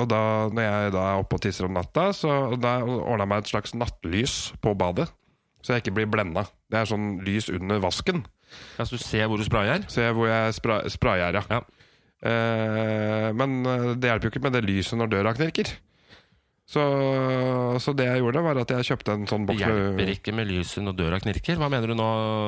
og 0.00 0.06
da 0.08 0.20
når 0.48 0.64
jeg 0.64 0.92
da 0.94 1.02
er 1.10 1.18
oppe 1.20 1.36
og 1.36 1.42
tisser 1.44 1.66
om 1.68 1.74
natta, 1.76 2.06
så 2.16 2.54
da 2.56 2.78
ordna 2.86 3.26
jeg 3.26 3.30
meg 3.34 3.42
et 3.42 3.50
slags 3.52 3.74
nattlys 3.76 4.36
på 4.64 4.72
badet. 4.80 5.10
Så 5.62 5.74
jeg 5.74 5.84
ikke 5.84 5.98
blir 6.00 6.08
blenda. 6.10 6.46
Det 6.72 6.80
er 6.80 6.88
sånn 6.88 7.18
lys 7.22 7.50
under 7.52 7.82
vasken. 7.84 8.24
Ja, 8.78 8.86
Så 8.88 8.96
du 8.96 9.04
ser 9.04 9.28
hvor 9.28 9.38
du 9.38 9.44
sprayer? 9.44 9.84
Ser 9.92 10.16
hvor 10.16 10.26
jeg 10.30 10.56
spra 10.56 10.80
sprayer, 10.90 11.36
ja. 11.36 11.44
Ja. 11.52 11.60
Uh, 12.22 13.28
men 13.36 13.60
det 14.00 14.08
hjelper 14.08 14.26
jo 14.26 14.32
ikke 14.32 14.44
med 14.48 14.56
det 14.56 14.64
lyset 14.66 14.96
når 14.96 15.12
døra 15.12 15.36
knirker. 15.36 15.76
Så, 16.72 16.80
så 17.82 17.92
det 17.98 18.06
jeg 18.06 18.20
gjorde, 18.22 18.40
var 18.46 18.56
at 18.62 18.70
jeg 18.70 18.86
kjøpte 18.86 19.12
en 19.12 19.24
sånn 19.28 19.42
Det 19.44 19.52
boks 19.58 19.64
hjelper 19.66 20.10
ikke 20.14 20.32
med 20.32 20.46
lyset 20.48 20.84
når 20.86 20.94
døra 20.96 21.18
knirker. 21.20 21.58
Hva 21.60 21.68
mener 21.68 21.90
du 21.90 21.96
nå? 21.98 22.06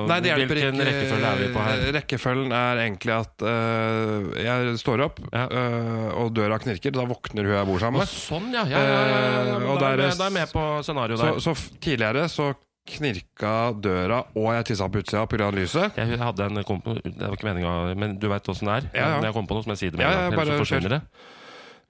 Nei, 0.08 0.18
det 0.24 0.30
hjelper 0.30 0.60
Hvilken 0.60 0.78
ikke. 0.80 0.86
rekkefølge 0.88 1.30
er 1.32 1.40
vi 1.42 1.48
på 1.52 1.64
her? 1.66 1.82
Rekkefølgen 1.98 2.54
er 2.56 2.80
egentlig 2.86 3.14
at 3.18 3.44
uh, 3.44 4.30
jeg 4.46 4.78
står 4.80 5.04
opp, 5.08 5.18
Ja. 5.34 5.44
uh, 5.50 6.06
og 6.22 6.30
døra 6.38 6.60
knirker. 6.62 6.94
Da 6.94 7.04
våkner 7.10 7.44
hun 7.50 7.56
jeg 7.58 7.68
bor 7.68 7.82
sammen 7.84 8.04
med. 8.04 8.08
sånn, 8.14 8.48
ja. 8.54 8.64
ja, 8.70 8.80
ja, 8.86 9.58
og 9.74 9.82
Da 9.82 9.92
er 9.92 10.04
da 10.06 10.30
er 10.30 10.36
med 10.38 10.54
på 10.54 10.64
scenarioet 10.86 11.20
der. 11.20 11.42
så 11.42 11.52
så 11.52 11.76
tidligere 11.84 12.28
så 12.32 12.52
knirka 12.84 13.72
døra, 13.80 14.22
og 14.36 14.50
jeg 14.54 14.64
tissa 14.70 14.88
på 14.92 15.00
utsida 15.00 15.26
pga. 15.28 15.50
lyset. 15.56 15.96
Jeg 15.96 16.18
hadde 16.20 16.48
en 16.50 16.64
kompo 16.68 16.94
Det 17.00 17.14
var 17.16 17.32
ikke 17.36 17.48
meninga, 17.48 17.94
men 17.96 18.18
du 18.20 18.28
veit 18.28 18.44
åssen 18.48 18.68
det 18.68 18.74
er. 18.78 18.90
Ja, 18.94 19.06
ja. 19.08 19.20
Når 19.20 19.30
jeg 19.30 19.36
kommer 19.36 19.48
på 19.48 19.56
noe, 19.58 19.64
så 19.64 19.68
må 19.72 19.76
jeg 19.76 19.82
si 19.84 19.90
det 19.90 19.98
med 20.00 20.04
Ja, 20.06 20.28
ja. 20.28 20.36
Bare 20.36 20.58
forsvinner 20.60 20.92
det. 20.98 21.02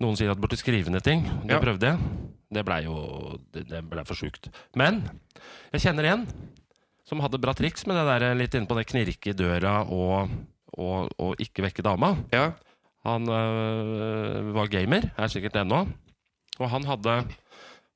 Noen 0.01 0.17
sier 0.19 0.31
at 0.33 0.37
du 0.37 0.43
burde 0.43 0.59
skrive 0.59 0.91
ned 0.91 1.03
ting. 1.07 1.23
Det 1.47 1.55
Ja. 1.55 1.61
prøvde 1.61 1.81
jeg. 1.93 1.99
Det 2.55 2.65
blei 2.65 2.83
jo 2.85 3.39
Det, 3.53 3.67
ble 3.91 4.05
for 4.05 4.15
sjukt. 4.15 4.49
Men 4.77 5.03
jeg 5.73 5.81
kjenner 5.83 6.05
en 6.13 6.27
som 7.05 7.21
hadde 7.21 7.39
bra 7.41 7.53
triks 7.53 7.87
med 7.87 7.97
det 7.97 8.21
der 8.21 8.35
litt 8.35 8.55
inne 8.55 8.67
på 8.67 8.77
det 8.77 8.87
knirke 8.87 9.31
i 9.31 9.37
døra 9.37 9.83
og, 9.87 10.31
og, 10.77 11.11
og 11.19 11.37
ikke 11.39 11.63
vekke 11.63 11.83
dama. 11.83 12.17
Ja. 12.33 12.53
Han 13.05 13.29
øh, 13.29 14.53
var 14.57 14.67
gamer, 14.73 15.11
er 15.19 15.29
sikkert 15.29 15.53
det 15.53 15.63
ennå. 15.67 15.83
Og 16.61 16.71
han 16.71 16.85
hadde, 16.89 17.17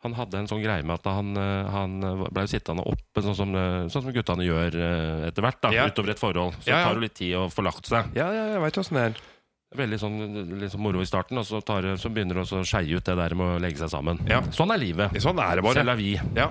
han 0.05 0.15
hadde 0.19 0.39
en 0.43 0.49
sånn 0.51 0.63
greie 0.63 0.83
med 0.85 0.99
at 0.99 1.07
han, 1.11 1.33
øh, 1.39 1.71
han 1.73 1.97
ble 2.29 2.45
jo 2.45 2.51
sittende 2.53 2.85
oppe, 2.85 3.23
sånn 3.25 3.37
som, 3.39 3.55
sånn 3.89 4.05
som 4.05 4.13
guttene 4.13 4.45
gjør 4.47 4.77
etter 5.31 5.43
hvert, 5.47 5.61
da, 5.63 5.71
Ja. 5.73 5.87
utover 5.89 6.11
et 6.11 6.21
forhold. 6.21 6.55
Så 6.61 6.69
Ja, 6.69 6.79
ja. 6.81 6.85
tar 6.85 6.95
det 6.95 7.01
litt 7.07 7.15
tid 7.15 7.35
å 7.39 7.49
få 7.51 7.65
lagt 7.65 7.87
seg. 7.87 8.13
ja, 8.15 8.29
ja, 8.33 8.45
jeg 8.55 8.61
veit 8.61 8.79
åssen 8.79 8.95
det 8.99 9.05
er. 9.09 9.23
Veldig 9.77 9.99
sånn 10.01 10.17
sånn 10.71 10.81
moro 10.81 11.03
i 11.03 11.05
starten, 11.05 11.37
og 11.37 11.45
så, 11.45 11.61
tar, 11.61 11.83
så 12.01 12.09
begynner 12.09 12.39
det 12.41 12.47
å 12.49 12.63
skeie 12.65 12.97
ut 12.97 13.05
det 13.05 13.17
der 13.19 13.35
med 13.37 13.59
å 13.59 13.61
legge 13.61 13.77
seg 13.83 13.91
sammen. 13.93 14.19
Ja. 14.27 14.41
Sånn 14.51 14.73
er 14.73 14.79
livet. 14.81 15.13
Sånn 15.21 15.37
er 15.45 15.57
det 15.61 15.65
bare. 15.67 15.75
Selv 15.83 15.93
er 15.93 15.97
vi. 16.01 16.15
Ja. 16.35 16.47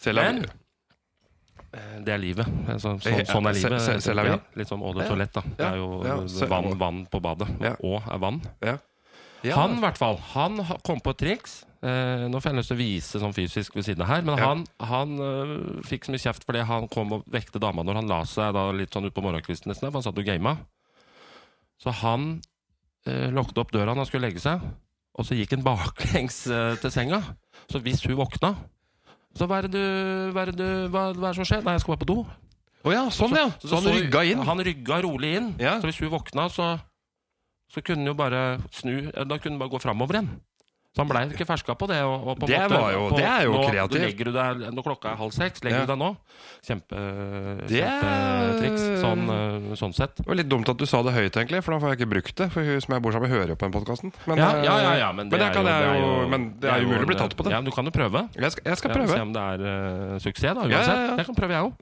Selv 0.00 0.18
er 0.22 0.32
Men 0.32 0.40
vi. 0.42 0.48
det 2.04 2.14
er 2.14 2.18
livet. 2.22 2.46
Så, 2.80 2.94
så, 3.00 3.10
Eh, 3.12 3.24
sånn 3.28 3.46
er 3.50 3.52
livet. 3.58 3.80
se- 3.82 4.00
selv 4.00 4.18
er 4.20 4.24
vi. 4.24 4.30
Ja, 4.30 4.38
litt 4.56 4.68
sånn 4.68 4.80
eau 4.82 4.92
de 4.94 5.00
Ja. 5.04 5.08
toalett, 5.10 5.32
da. 5.32 5.40
Det 5.42 5.66
er 5.66 5.76
jo 5.76 6.02
Ja, 6.04 6.16
se- 6.28 6.46
vann, 6.46 6.78
vann 6.78 7.06
på 7.12 7.20
badet. 7.20 7.48
Ja. 7.60 7.76
Og 7.82 8.02
er 8.08 8.18
vann. 8.18 8.40
ja. 8.62 8.78
Ja. 9.44 9.56
Han 9.56 9.76
i 9.76 9.80
hvert 9.82 9.98
fall, 9.98 10.16
han 10.16 10.58
ha- 10.58 10.78
kom 10.82 11.00
på 11.00 11.10
et 11.10 11.18
triks. 11.18 11.64
Eh, 11.82 12.24
nå 12.32 12.40
får 12.40 12.44
jeg 12.44 12.54
lyst 12.54 12.68
til 12.68 12.76
å 12.76 12.80
vise 12.80 13.20
sånn 13.20 13.34
fysisk 13.34 13.74
ved 13.74 13.84
siden 13.84 14.00
av 14.00 14.06
her, 14.08 14.22
men 14.22 14.38
Ja. 14.38 14.46
han, 14.46 14.64
han 14.80 15.18
eh, 15.18 15.82
fikk 15.84 16.04
så 16.06 16.12
mye 16.12 16.24
kjeft 16.32 16.46
fordi 16.46 16.64
han 16.64 16.88
kom 16.88 17.12
og 17.12 17.24
vekte 17.26 17.60
dama 17.60 17.82
når 17.84 17.94
han 17.96 18.08
la 18.08 18.22
seg 18.24 18.54
da 18.54 18.70
litt 18.72 18.90
sånn 18.90 19.04
utpå 19.10 19.20
morgenkvisten 19.22 19.66
nesten, 19.68 19.92
for 19.92 20.00
han 20.00 20.02
satt 20.02 20.16
og 20.18 20.24
gama. 20.24 20.56
Så 21.82 21.92
han 22.02 22.38
eh, 23.06 23.30
lukket 23.34 23.58
opp 23.60 23.74
døra 23.74 23.92
når 23.92 24.04
han 24.04 24.10
skulle 24.10 24.28
legge 24.28 24.42
seg, 24.42 24.62
og 25.14 25.26
så 25.26 25.36
gikk 25.38 25.56
han 25.56 25.66
baklengs 25.66 26.44
eh, 26.50 26.76
til 26.82 26.94
senga. 26.94 27.20
Så 27.70 27.82
hvis 27.84 28.02
hun 28.06 28.18
våkna 28.18 28.54
så 29.34 29.48
hva 29.50 29.58
er 29.58 29.66
det 29.66 29.74
du, 29.74 30.30
hva 30.30 30.44
er 30.44 30.52
det 30.52 30.58
du 30.60 30.90
hva, 30.94 31.08
hva 31.10 31.28
er 31.28 31.34
det 31.34 31.38
som 31.40 31.48
skjer? 31.48 31.62
Nei, 31.66 31.74
jeg 31.74 31.82
skal 31.82 31.96
bare 31.96 32.04
på 32.04 32.10
do. 32.12 32.18
Å 32.84 32.92
ja, 32.92 33.04
sånn 33.10 33.34
ja! 33.34 33.48
Så 33.58 33.80
han 33.80 33.88
rygga 33.90 34.22
inn. 34.30 34.42
Han 34.46 34.62
rygga 34.62 35.00
rolig 35.02 35.30
inn. 35.40 35.48
Ja. 35.58 35.78
Så 35.82 35.88
hvis 35.88 35.98
hun 36.04 36.12
våkna, 36.12 36.46
så, 36.52 36.74
så 37.72 37.82
kunne 37.82 38.04
han 38.04 38.12
jo 38.12 38.16
bare 38.18 38.42
snu 38.76 39.08
Da 39.10 39.38
kunne 39.40 39.56
han 39.56 39.62
bare 39.62 39.72
gå 39.72 39.80
framover 39.82 40.20
igjen. 40.20 40.30
Så 40.94 41.02
han 41.02 41.08
blei 41.10 41.24
ikke 41.26 41.42
ferska 41.48 41.74
på 41.74 41.88
det. 41.90 41.96
Og, 42.06 42.22
og 42.30 42.36
på 42.38 42.46
Det 42.46 42.54
måte, 42.62 42.76
var 42.78 42.92
jo- 42.94 43.08
på, 43.10 43.16
det 43.18 43.24
er 43.26 43.42
jo 43.48 43.52
nå, 43.56 43.62
kreativt. 43.66 43.90
Du 43.90 43.98
legger 44.06 44.24
du 44.30 44.32
deg, 44.36 44.60
når 44.76 44.82
klokka 44.86 45.10
er 45.10 45.16
halv 45.18 45.32
seks, 45.34 45.58
legger 45.66 45.80
Ja. 45.82 45.86
du 45.86 45.90
deg 45.90 45.98
nå. 45.98 46.10
Kjempetriks. 46.64 48.82
Sånn, 49.02 49.24
eh, 49.34 49.74
sånn 49.74 49.90
sett. 49.96 50.14
Det 50.22 50.26
var 50.30 50.36
litt 50.38 50.46
dumt 50.48 50.68
at 50.70 50.78
du 50.78 50.86
sa 50.86 51.02
det 51.02 51.10
høyt, 51.16 51.34
egentlig, 51.34 51.64
for 51.66 51.74
da 51.74 51.80
får 51.82 51.88
jeg 51.90 51.98
ikke 51.98 52.10
brukt 52.14 52.34
det. 52.38 52.46
For 52.54 52.62
hun 52.62 52.78
som 52.80 52.94
jeg 52.94 53.02
bor 53.02 53.10
sammen 53.12 53.26
med, 53.28 53.34
hører 53.36 53.48
jo 53.48 53.56
på 53.58 53.66
den 53.66 53.74
podkasten. 53.74 54.12
Ja, 54.30 54.34
ja, 54.62 54.62
ja, 54.62 54.94
ja, 55.02 55.10
men 55.12 55.26
det, 55.28 55.34
men 55.34 55.40
det, 55.42 55.46
er, 55.50 55.54
jo, 55.58 55.62
det 55.66 55.74
er 55.74 55.98
jo, 55.98 56.06
men 56.30 56.40
det 56.62 56.68
er 56.70 56.78
jo 56.80 56.86
mulig 56.94 57.02
å 57.02 57.06
bli 57.10 57.18
tatt 57.18 57.34
på 57.36 57.42
det. 57.42 57.50
Ja, 57.50 57.58
men 57.60 57.64
Du 57.66 57.70
kan 57.74 57.82
jo 57.84 57.90
prøve. 57.90 58.28
Jeg 58.38 58.50
skal, 58.54 58.62
jeg 58.70 58.76
skal 58.78 58.90
Ja, 58.90 58.94
prøve. 58.96 59.10
Se 59.18 59.22
om 59.26 59.32
det 59.34 59.42
er 59.42 59.58
uh, 60.14 60.18
suksess, 60.22 60.54
da. 60.54 60.62
Uansett. 60.62 60.94
ja, 60.94 61.10
ja. 61.10 61.16
Det 61.18 61.26
kan 61.26 61.34
prøve, 61.34 61.50
jeg 61.58 61.66
òg. 61.66 61.74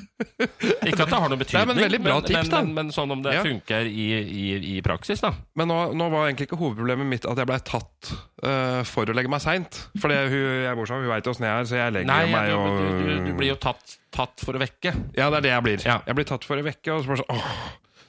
Ikke 0.88 1.04
at 1.04 1.10
det 1.12 1.18
har 1.18 1.30
noen 1.30 1.38
betydning, 1.40 1.76
Nei, 1.78 1.88
men 1.90 2.02
bra 2.04 2.16
tips, 2.24 2.50
men, 2.50 2.66
men, 2.66 2.72
men 2.74 2.92
sånn 2.94 3.12
om 3.14 3.20
det 3.22 3.36
Ja. 3.36 3.42
funker 3.46 3.86
i, 3.86 4.06
i, 4.18 4.46
i 4.74 4.82
praksis, 4.84 5.22
da. 5.22 5.30
Men 5.58 5.70
nå, 5.70 5.76
nå 5.98 6.08
var 6.10 6.26
egentlig 6.28 6.48
ikke 6.48 6.58
hovedproblemet 6.58 7.06
mitt 7.06 7.28
at 7.28 7.38
jeg 7.38 7.48
blei 7.50 7.58
tatt 7.66 8.10
uh, 8.42 8.82
for 8.88 9.08
å 9.10 9.16
legge 9.16 9.30
meg 9.30 9.42
seint. 9.44 9.80
For 10.02 10.10
jeg 10.14 10.74
bor 10.78 10.90
sammen 10.90 11.06
hun 11.06 11.12
veit 11.14 11.30
åssen 11.30 11.46
jeg 11.46 11.54
er, 11.54 11.68
så 11.70 11.78
jeg 11.80 11.96
legger 11.98 12.10
Nei, 12.10 12.22
meg 12.34 12.50
ja, 12.50 12.58
og 12.58 12.78
du, 12.78 12.86
du, 13.04 13.12
du 13.28 13.34
blir 13.38 13.52
jo 13.52 13.58
tatt, 13.62 13.98
tatt 14.14 14.42
for 14.42 14.58
å 14.58 14.62
vekke. 14.62 14.94
Ja, 15.18 15.28
det 15.30 15.42
er 15.42 15.46
det 15.48 15.52
jeg 15.54 15.66
blir. 15.68 15.84
Ja. 15.86 16.00
Jeg 16.08 16.18
blir 16.18 16.28
tatt 16.32 16.48
for 16.48 16.58
å 16.58 16.66
vekke, 16.66 16.96
og 16.96 17.04
så 17.04 17.12
bare 17.14 17.22
sånn 17.22 17.36
åh, 17.38 17.52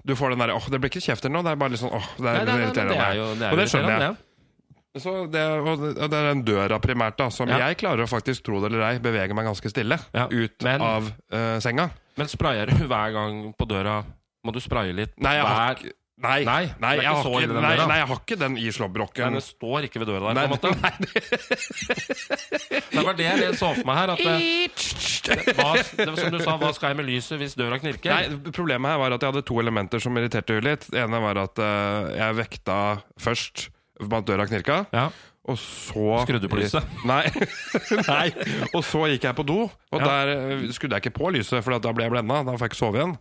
Du 0.09 0.15
får 0.17 0.33
den 0.33 0.41
derre 0.45 0.57
åh, 0.57 0.69
det 0.71 0.79
blir 0.81 0.89
ikke 0.93 1.03
kjeft 1.03 1.25
eller 1.27 1.37
noe, 1.37 1.45
det 1.45 1.53
er 1.53 1.61
bare 1.61 1.75
litt 1.75 1.83
sånn 1.83 1.93
åh, 1.93 2.09
det 2.17 2.33
er 2.33 2.41
men 2.49 2.63
irriterende. 2.63 2.97
er 2.97 3.21
er 3.21 3.53
Og 3.53 3.61
det 3.61 3.69
skjønner 3.69 4.05
jeg. 4.07 4.17
Så 4.97 5.11
det, 5.29 5.41
det, 5.99 6.17
er 6.17 6.29
den 6.31 6.41
døra 6.47 6.79
primært, 6.81 7.17
da, 7.19 7.27
som 7.29 7.49
Ja. 7.51 7.59
jeg 7.67 7.77
klarer 7.77 8.07
å 8.07 8.09
faktisk, 8.09 8.41
tro 8.47 8.57
det 8.63 8.71
eller 8.71 8.87
ei, 8.87 8.95
bevege 9.03 9.35
meg 9.37 9.45
ganske 9.45 9.69
stille 9.69 9.99
Ja, 10.15 10.25
ut 10.25 10.65
men- 10.65 10.81
av 10.81 11.11
uh, 11.29 11.59
senga. 11.61 11.91
Men 12.17 12.27
sprayer 12.27 12.65
du 12.73 12.87
hver 12.89 13.13
gang 13.13 13.53
på 13.53 13.67
døra? 13.69 14.01
Må 14.43 14.51
du 14.55 14.59
spraye 14.63 14.95
litt? 14.95 15.13
Nei, 15.21 15.35
jeg 15.37 15.45
har 15.45 15.55
hver... 15.55 15.77
ikke 15.77 15.95
Nei, 16.19 16.41
Nei, 16.43 16.65
nei, 16.83 16.97
jeg 16.99 17.07
har 17.07 17.23
ikke, 17.23 17.47
den 17.47 17.61
nei, 17.63 17.75
nei, 17.79 17.95
jeg 18.01 18.07
har 18.09 18.17
ikke 18.19 18.35
den 18.41 18.57
i 18.59 18.71
slåbroken. 18.75 19.37
Den 19.37 19.43
står 19.45 19.85
ikke 19.87 20.01
ved 20.01 20.09
døra 20.11 20.33
der, 20.35 20.49
på 20.51 20.57
en 20.67 20.73
måte. 20.75 20.75
nei, 20.83 20.91
Det 22.91 23.03
var 23.07 23.15
det 23.15 23.27
jeg 23.29 23.53
så 23.55 23.69
for 23.77 23.87
meg 23.87 23.99
her. 24.01 24.11
At 24.11 24.19
det, 24.19 25.53
hva, 25.55 25.69
det 25.79 26.09
var 26.09 26.19
som 26.19 26.35
du 26.35 26.39
sa, 26.43 26.57
hva 26.59 26.73
skal 26.75 26.91
jeg 26.91 26.99
med 26.99 27.07
lyset 27.07 27.39
hvis 27.39 27.55
døra 27.55 27.79
knirker? 27.79 28.11
Nei, 28.11 28.51
Problemet 28.51 28.91
her 28.91 28.99
var 28.99 29.15
at 29.15 29.23
jeg 29.23 29.31
hadde 29.31 29.45
to 29.47 29.61
elementer 29.63 30.03
som 30.03 30.19
irriterte 30.19 30.57
henne 30.57 30.73
litt. 30.73 30.89
Det 30.91 30.99
ene 31.05 31.23
var 31.23 31.39
at 31.45 31.61
uh, 31.63 32.11
jeg 32.19 32.39
vekta 32.41 32.77
først 33.23 33.69
at 33.99 34.25
døra 34.25 34.45
knirka, 34.47 34.85
Ja. 34.95 35.09
og 35.49 35.57
så 35.57 36.21
Skrudde 36.25 36.47
på 36.51 36.59
lyset? 36.59 36.83
Nei. 37.09 37.23
Nei. 38.07 38.27
Og 38.73 38.83
så 38.85 39.05
gikk 39.11 39.23
jeg 39.27 39.35
på 39.35 39.45
do, 39.45 39.59
og 39.91 39.99
Ja. 40.01 40.05
der 40.07 40.33
eh, 40.35 40.65
skrudde 40.71 40.95
jeg 40.99 41.05
ikke 41.07 41.17
på 41.19 41.31
lyset, 41.35 41.63
for 41.63 41.77
da 41.79 41.91
ble 41.93 42.05
jeg 42.07 42.11
blenda. 42.15 42.43
Da 42.47 42.53
får 42.55 42.67
jeg 42.67 42.71
ikke 42.73 42.79
sove 42.83 42.99
igjen. 43.01 43.17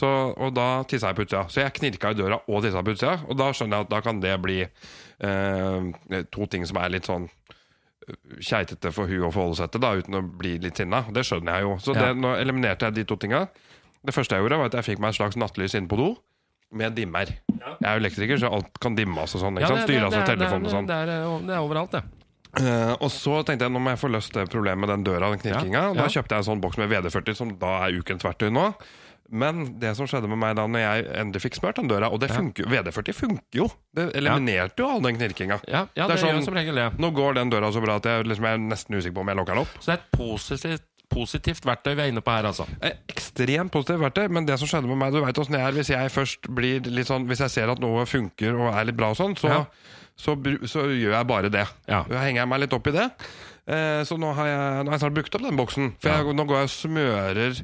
Så, 0.00 0.06
og 0.38 0.54
da 0.54 0.68
tissa 0.88 1.10
jeg 1.10 1.16
på 1.18 1.24
utsida. 1.26 1.44
Så 1.50 1.60
jeg 1.64 1.72
knirka 1.76 2.12
i 2.14 2.14
døra 2.20 2.38
og 2.48 2.62
tissa 2.62 2.80
på 2.86 2.94
utsida. 2.94 3.16
Og 3.28 3.36
da 3.36 3.50
skjønner 3.52 3.80
jeg 3.80 3.88
at 3.88 3.90
da 3.90 4.00
kan 4.06 4.20
det 4.22 4.36
bli 4.40 4.60
eh, 4.62 6.22
to 6.32 6.46
ting 6.46 6.64
som 6.68 6.78
er 6.80 6.92
litt 6.94 7.08
sånn 7.10 7.26
eh, 7.28 8.14
keitete 8.38 8.92
for 8.94 9.10
hun 9.10 9.26
å 9.28 9.32
forholde 9.34 9.58
seg 9.60 9.72
til, 9.74 9.82
da, 9.82 9.92
uten 9.98 10.14
å 10.20 10.22
bli 10.22 10.56
litt 10.62 10.78
sinna. 10.80 11.02
Det 11.12 11.24
skjønner 11.26 11.58
jeg 11.58 11.66
jo. 11.68 11.74
Så 11.82 11.94
Ja. 11.96 12.06
det, 12.12 12.20
nå 12.22 12.36
eliminerte 12.38 12.86
jeg 12.88 12.94
de 13.00 13.04
to 13.10 13.16
tinga. 13.20 13.48
Det 14.06 14.14
første 14.16 14.36
jeg 14.38 14.44
gjorde, 14.46 14.56
var 14.62 14.70
at 14.70 14.78
jeg 14.78 14.86
fikk 14.94 15.00
meg 15.02 15.10
et 15.12 15.18
slags 15.20 15.36
nattlys 15.36 15.74
inne 15.76 15.90
på 15.90 15.98
do. 16.00 16.14
Med 16.72 16.94
dimmer. 16.94 17.26
Jeg 17.50 17.82
er 17.82 17.96
jo 17.98 18.00
elektriker, 18.04 18.38
så 18.38 18.50
alt 18.54 18.78
kan 18.80 18.94
dimmes 18.94 19.34
og 19.34 19.40
sånn. 19.42 19.58
sant? 19.58 19.82
Styres 19.88 20.14
av 20.14 20.24
telefonen 20.28 20.66
og 20.68 20.70
sånn. 20.74 20.86
Det 20.86 20.94
er, 21.02 21.06
det 21.48 21.54
er 21.56 21.60
overalt, 21.64 21.90
det. 21.96 22.02
Uh, 22.50 22.96
og 22.98 23.10
så 23.14 23.44
tenkte 23.46 23.66
jeg 23.68 23.70
nå 23.74 23.78
må 23.82 23.92
jeg 23.92 24.00
få 24.02 24.08
løst 24.10 24.34
det 24.34 24.48
problemet 24.50 24.82
med 24.82 24.90
den 24.90 25.04
døra, 25.06 25.28
den 25.30 25.38
knirkinga. 25.42 25.82
Ja, 25.90 25.92
Da 25.94 26.06
ja. 26.06 26.14
kjøpte 26.16 26.34
jeg 26.34 26.42
en 26.42 26.48
sånn 26.48 26.60
boks 26.62 26.78
med 26.82 26.90
VD40, 26.90 27.36
som 27.38 27.52
da 27.60 27.76
er 27.86 27.98
ukens 28.00 28.24
verktøy 28.26 28.48
nå. 28.54 28.64
Men 29.30 29.78
det 29.78 29.92
som 29.94 30.08
skjedde 30.10 30.26
med 30.26 30.40
meg 30.42 30.56
da 30.58 30.64
når 30.66 30.82
jeg 30.82 31.04
endelig 31.20 31.42
fikk 31.44 31.58
smurt 31.60 31.76
den 31.78 31.86
døra, 31.90 32.08
og 32.10 32.18
det 32.18 32.30
Ja. 32.32 32.38
funker, 32.40 32.66
VD40 32.66 33.14
funker 33.14 33.60
jo! 33.60 33.68
Det 33.94 34.08
eliminerte 34.18 34.82
jo 34.82 34.88
all 34.90 35.00
den 35.06 35.14
knirkinga. 35.20 35.60
Ja, 35.70 35.84
ja 35.94 36.08
Det 36.08 36.16
det, 36.16 36.24
er 36.24 36.32
sånn- 36.34 36.44
som 36.44 36.54
regel 36.54 36.74
det. 36.74 36.88
Nå 36.98 37.12
går 37.14 37.34
den 37.38 37.50
døra 37.50 37.70
så 37.70 37.80
bra 37.84 37.96
at 38.02 38.02
jeg, 38.10 38.26
liksom, 38.26 38.42
jeg 38.50 38.54
er 38.54 38.58
nesten 38.58 38.96
usikker 38.98 39.14
på 39.14 39.20
om 39.22 39.28
jeg 39.30 39.36
lukker 39.38 39.54
den 39.54 39.62
opp. 39.62 39.74
Så 39.78 39.86
det 39.86 39.94
er 39.94 40.02
et 40.02 40.10
positivt, 40.18 40.82
positivt 41.10 41.64
verktøy 41.66 41.94
vi 41.98 42.02
er 42.06 42.12
inne 42.12 42.22
på 42.24 42.32
her, 42.32 42.46
altså. 42.50 42.66
Eh, 42.80 42.94
Ekstremt 43.10 43.72
positivt 43.74 44.00
verktøy, 44.04 44.28
men 44.30 44.46
det 44.48 44.56
som 44.60 44.68
skjedde 44.70 44.88
med 44.90 44.96
meg 45.00 45.12
Du 45.12 45.20
vet 45.24 45.38
åssen 45.42 45.56
jeg 45.58 45.66
er 45.66 45.72
hvis 45.76 45.90
jeg 45.92 46.12
først 46.14 46.48
blir 46.54 46.80
litt 46.86 47.08
sånn 47.10 47.26
Hvis 47.28 47.42
jeg 47.44 47.50
ser 47.50 47.72
at 47.72 47.80
noe 47.82 48.04
funker 48.06 48.54
og 48.54 48.70
er 48.74 48.84
litt 48.88 48.96
bra 48.98 49.10
og 49.10 49.18
sånn, 49.18 49.34
så, 49.38 49.48
Ja. 49.50 49.64
så, 50.16 50.36
så, 50.38 50.56
så 50.70 50.86
gjør 50.92 51.16
jeg 51.18 51.26
bare 51.26 51.50
det. 51.50 51.66
Ja. 51.88 52.04
Da 52.08 52.22
henger 52.22 52.42
jeg 52.44 52.48
meg 52.54 52.60
litt 52.64 52.72
opp 52.76 52.86
i 52.86 52.94
det. 52.96 53.10
Eh, 53.70 54.00
så 54.08 54.16
nå 54.18 54.32
har 54.34 54.46
jeg, 54.46 54.84
nå 54.84 54.90
har 54.90 54.96
jeg 54.98 55.04
snart 55.04 55.14
brukt 55.18 55.34
opp 55.38 55.42
den 55.46 55.56
boksen. 55.60 55.92
For 56.00 56.08
Ja. 56.10 56.22
nå 56.32 56.46
går 56.48 56.62
jeg 56.62 56.70
og 56.70 56.74
smører 56.74 57.60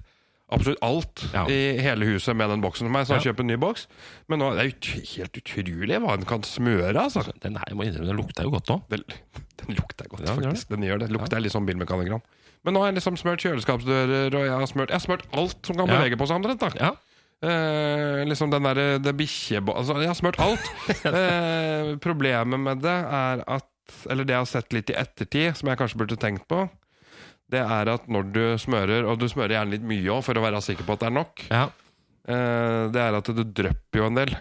absolutt 0.52 0.78
alt 0.86 1.24
Ja. 1.34 1.44
i 1.50 1.78
hele 1.82 2.06
huset 2.06 2.36
med 2.38 2.48
den 2.52 2.60
boksen. 2.62 2.86
Så 2.86 2.90
må 2.92 2.98
jeg 3.02 3.08
snart 3.08 3.24
Ja. 3.24 3.32
kjøpe 3.32 3.40
en 3.42 3.46
ny 3.50 3.56
boks. 3.56 3.86
Men 4.28 4.38
nå, 4.38 4.50
det 4.54 4.60
er 4.62 4.70
jo 4.70 5.02
helt 5.16 5.40
utrolig 5.42 5.98
hva 6.02 6.14
en 6.14 6.24
kan 6.24 6.42
smøre, 6.42 6.94
altså. 6.94 7.24
Den 7.42 7.56
her, 7.56 7.64
jeg 7.68 7.76
må 7.76 7.82
innrømme, 7.88 8.06
den 8.06 8.16
lukter 8.20 8.42
jo 8.46 8.50
godt 8.54 8.70
òg. 8.70 8.82
Den, 8.90 9.02
den 9.66 9.74
lukter 9.74 10.06
godt, 10.08 10.20
Ja, 10.26 10.34
den 10.34 10.44
faktisk. 10.50 10.68
Den 10.68 10.82
gjør 10.86 10.98
det. 11.00 11.10
Lukter 11.10 11.40
litt 11.42 11.52
sånn 11.52 11.66
bilmekaniker. 11.66 12.20
Men 12.66 12.74
nå 12.74 12.80
har 12.82 12.90
jeg 12.90 12.98
liksom 12.98 13.16
smørt 13.20 13.44
kjøleskapsdører, 13.46 14.34
og 14.34 14.42
jeg 14.48 14.54
har 14.58 14.66
smørt, 14.70 14.90
jeg 14.90 14.98
har 14.98 15.04
smurt 15.06 15.26
alt 15.38 15.60
som 15.68 15.76
kan 15.78 15.86
Ja. 15.86 15.98
bevege 16.00 16.18
på 16.18 16.26
seg 16.26 16.40
omtrent. 16.40 16.64
da. 16.64 16.70
Ja. 16.82 16.90
Eh, 17.46 18.24
liksom 18.26 18.50
den 18.50 18.64
derre 18.66 18.86
det 18.98 19.12
bikkjebo... 19.16 19.74
Altså, 19.76 19.98
jeg 20.02 20.08
har 20.10 20.18
smurt 20.18 20.38
alt. 20.42 20.66
eh, 21.06 21.92
problemet 22.02 22.58
med 22.60 22.80
det 22.82 22.96
er 23.20 23.42
at 23.46 23.68
Eller 24.10 24.26
det 24.26 24.34
jeg 24.34 24.42
har 24.42 24.48
sett 24.50 24.72
litt 24.74 24.90
i 24.90 24.96
ettertid, 24.98 25.54
som 25.54 25.68
jeg 25.70 25.78
kanskje 25.78 25.98
burde 26.00 26.16
tenkt 26.18 26.48
på, 26.50 26.64
det 27.54 27.60
er 27.62 27.86
at 27.92 28.08
når 28.10 28.30
du 28.34 28.40
smører, 28.58 29.06
og 29.06 29.20
du 29.22 29.28
smører 29.30 29.54
gjerne 29.60 29.76
litt 29.76 29.84
mye 29.86 30.10
òg 30.10 30.24
for 30.26 30.34
å 30.34 30.42
være 30.42 30.58
sikker 30.66 30.82
på 30.88 30.96
at 30.96 31.04
det 31.04 31.06
er 31.06 31.14
nok, 31.14 31.44
ja. 31.52 31.60
eh, 32.26 32.88
det 32.90 32.98
er 33.04 33.14
at 33.20 33.30
du 33.30 33.44
drypper 33.46 34.00
jo 34.02 34.08
en 34.08 34.18
del. 34.18 34.34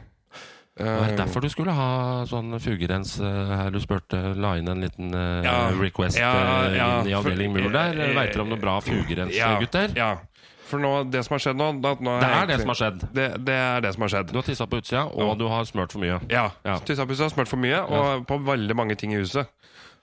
Var 0.76 1.08
det 1.08 1.18
derfor 1.22 1.40
du 1.42 1.48
skulle 1.50 1.72
ha 1.72 2.26
sånn 2.28 2.52
fugerens 2.60 3.14
eh, 3.24 3.52
her 3.62 3.70
du 3.72 3.80
spurte, 3.80 4.20
la 4.36 4.58
inn 4.60 4.68
en 4.68 4.82
liten 4.84 5.14
uh, 5.16 5.40
Ja. 5.46 5.54
request 5.80 6.20
Ja, 6.20 6.32
eh, 6.66 6.76
ja, 6.76 6.88
inn 7.02 7.08
i 7.08 7.14
avdeling 7.16 7.54
mur 7.56 7.70
der. 7.72 7.96
eh, 7.96 8.12
Veit 8.18 8.34
dere 8.34 8.44
om 8.44 8.50
noe 8.52 8.60
bra 8.60 8.82
fugerens, 8.84 9.32
gutter? 9.62 9.94
Ja. 9.96 10.18
For 10.66 10.82
nå, 10.82 11.06
det 11.14 11.22
som 11.24 11.36
har 11.38 11.44
skjedd 11.46 11.56
nå, 11.62 11.70
nå 11.80 12.20
Det 12.20 12.28
er 12.28 12.42
er 12.42 12.48
det 12.50 12.60
som 12.60 12.72
har 12.74 12.80
skjedd. 12.82 13.04
det, 13.14 13.28
det 13.46 13.54
er 13.56 13.82
det 13.86 13.94
som 13.94 14.02
har 14.02 14.10
skjedd. 14.16 14.32
Du 14.34 14.40
har 14.42 14.44
tissa 14.48 14.66
på 14.68 14.80
utsida, 14.82 15.06
og 15.14 15.38
du 15.40 15.48
har 15.48 15.64
smørt 15.70 15.94
for 15.94 16.02
mye. 16.02 16.20
Ja. 16.28 16.50
Ja. 16.66 16.80
på 16.82 16.92
utsida, 16.92 17.30
smurt 17.30 17.48
for 17.48 17.62
mye, 17.62 17.80
og 17.86 18.26
på 18.28 18.40
veldig 18.44 18.76
mange 18.76 18.96
ting 19.00 19.14
i 19.14 19.22
huset. 19.22 19.48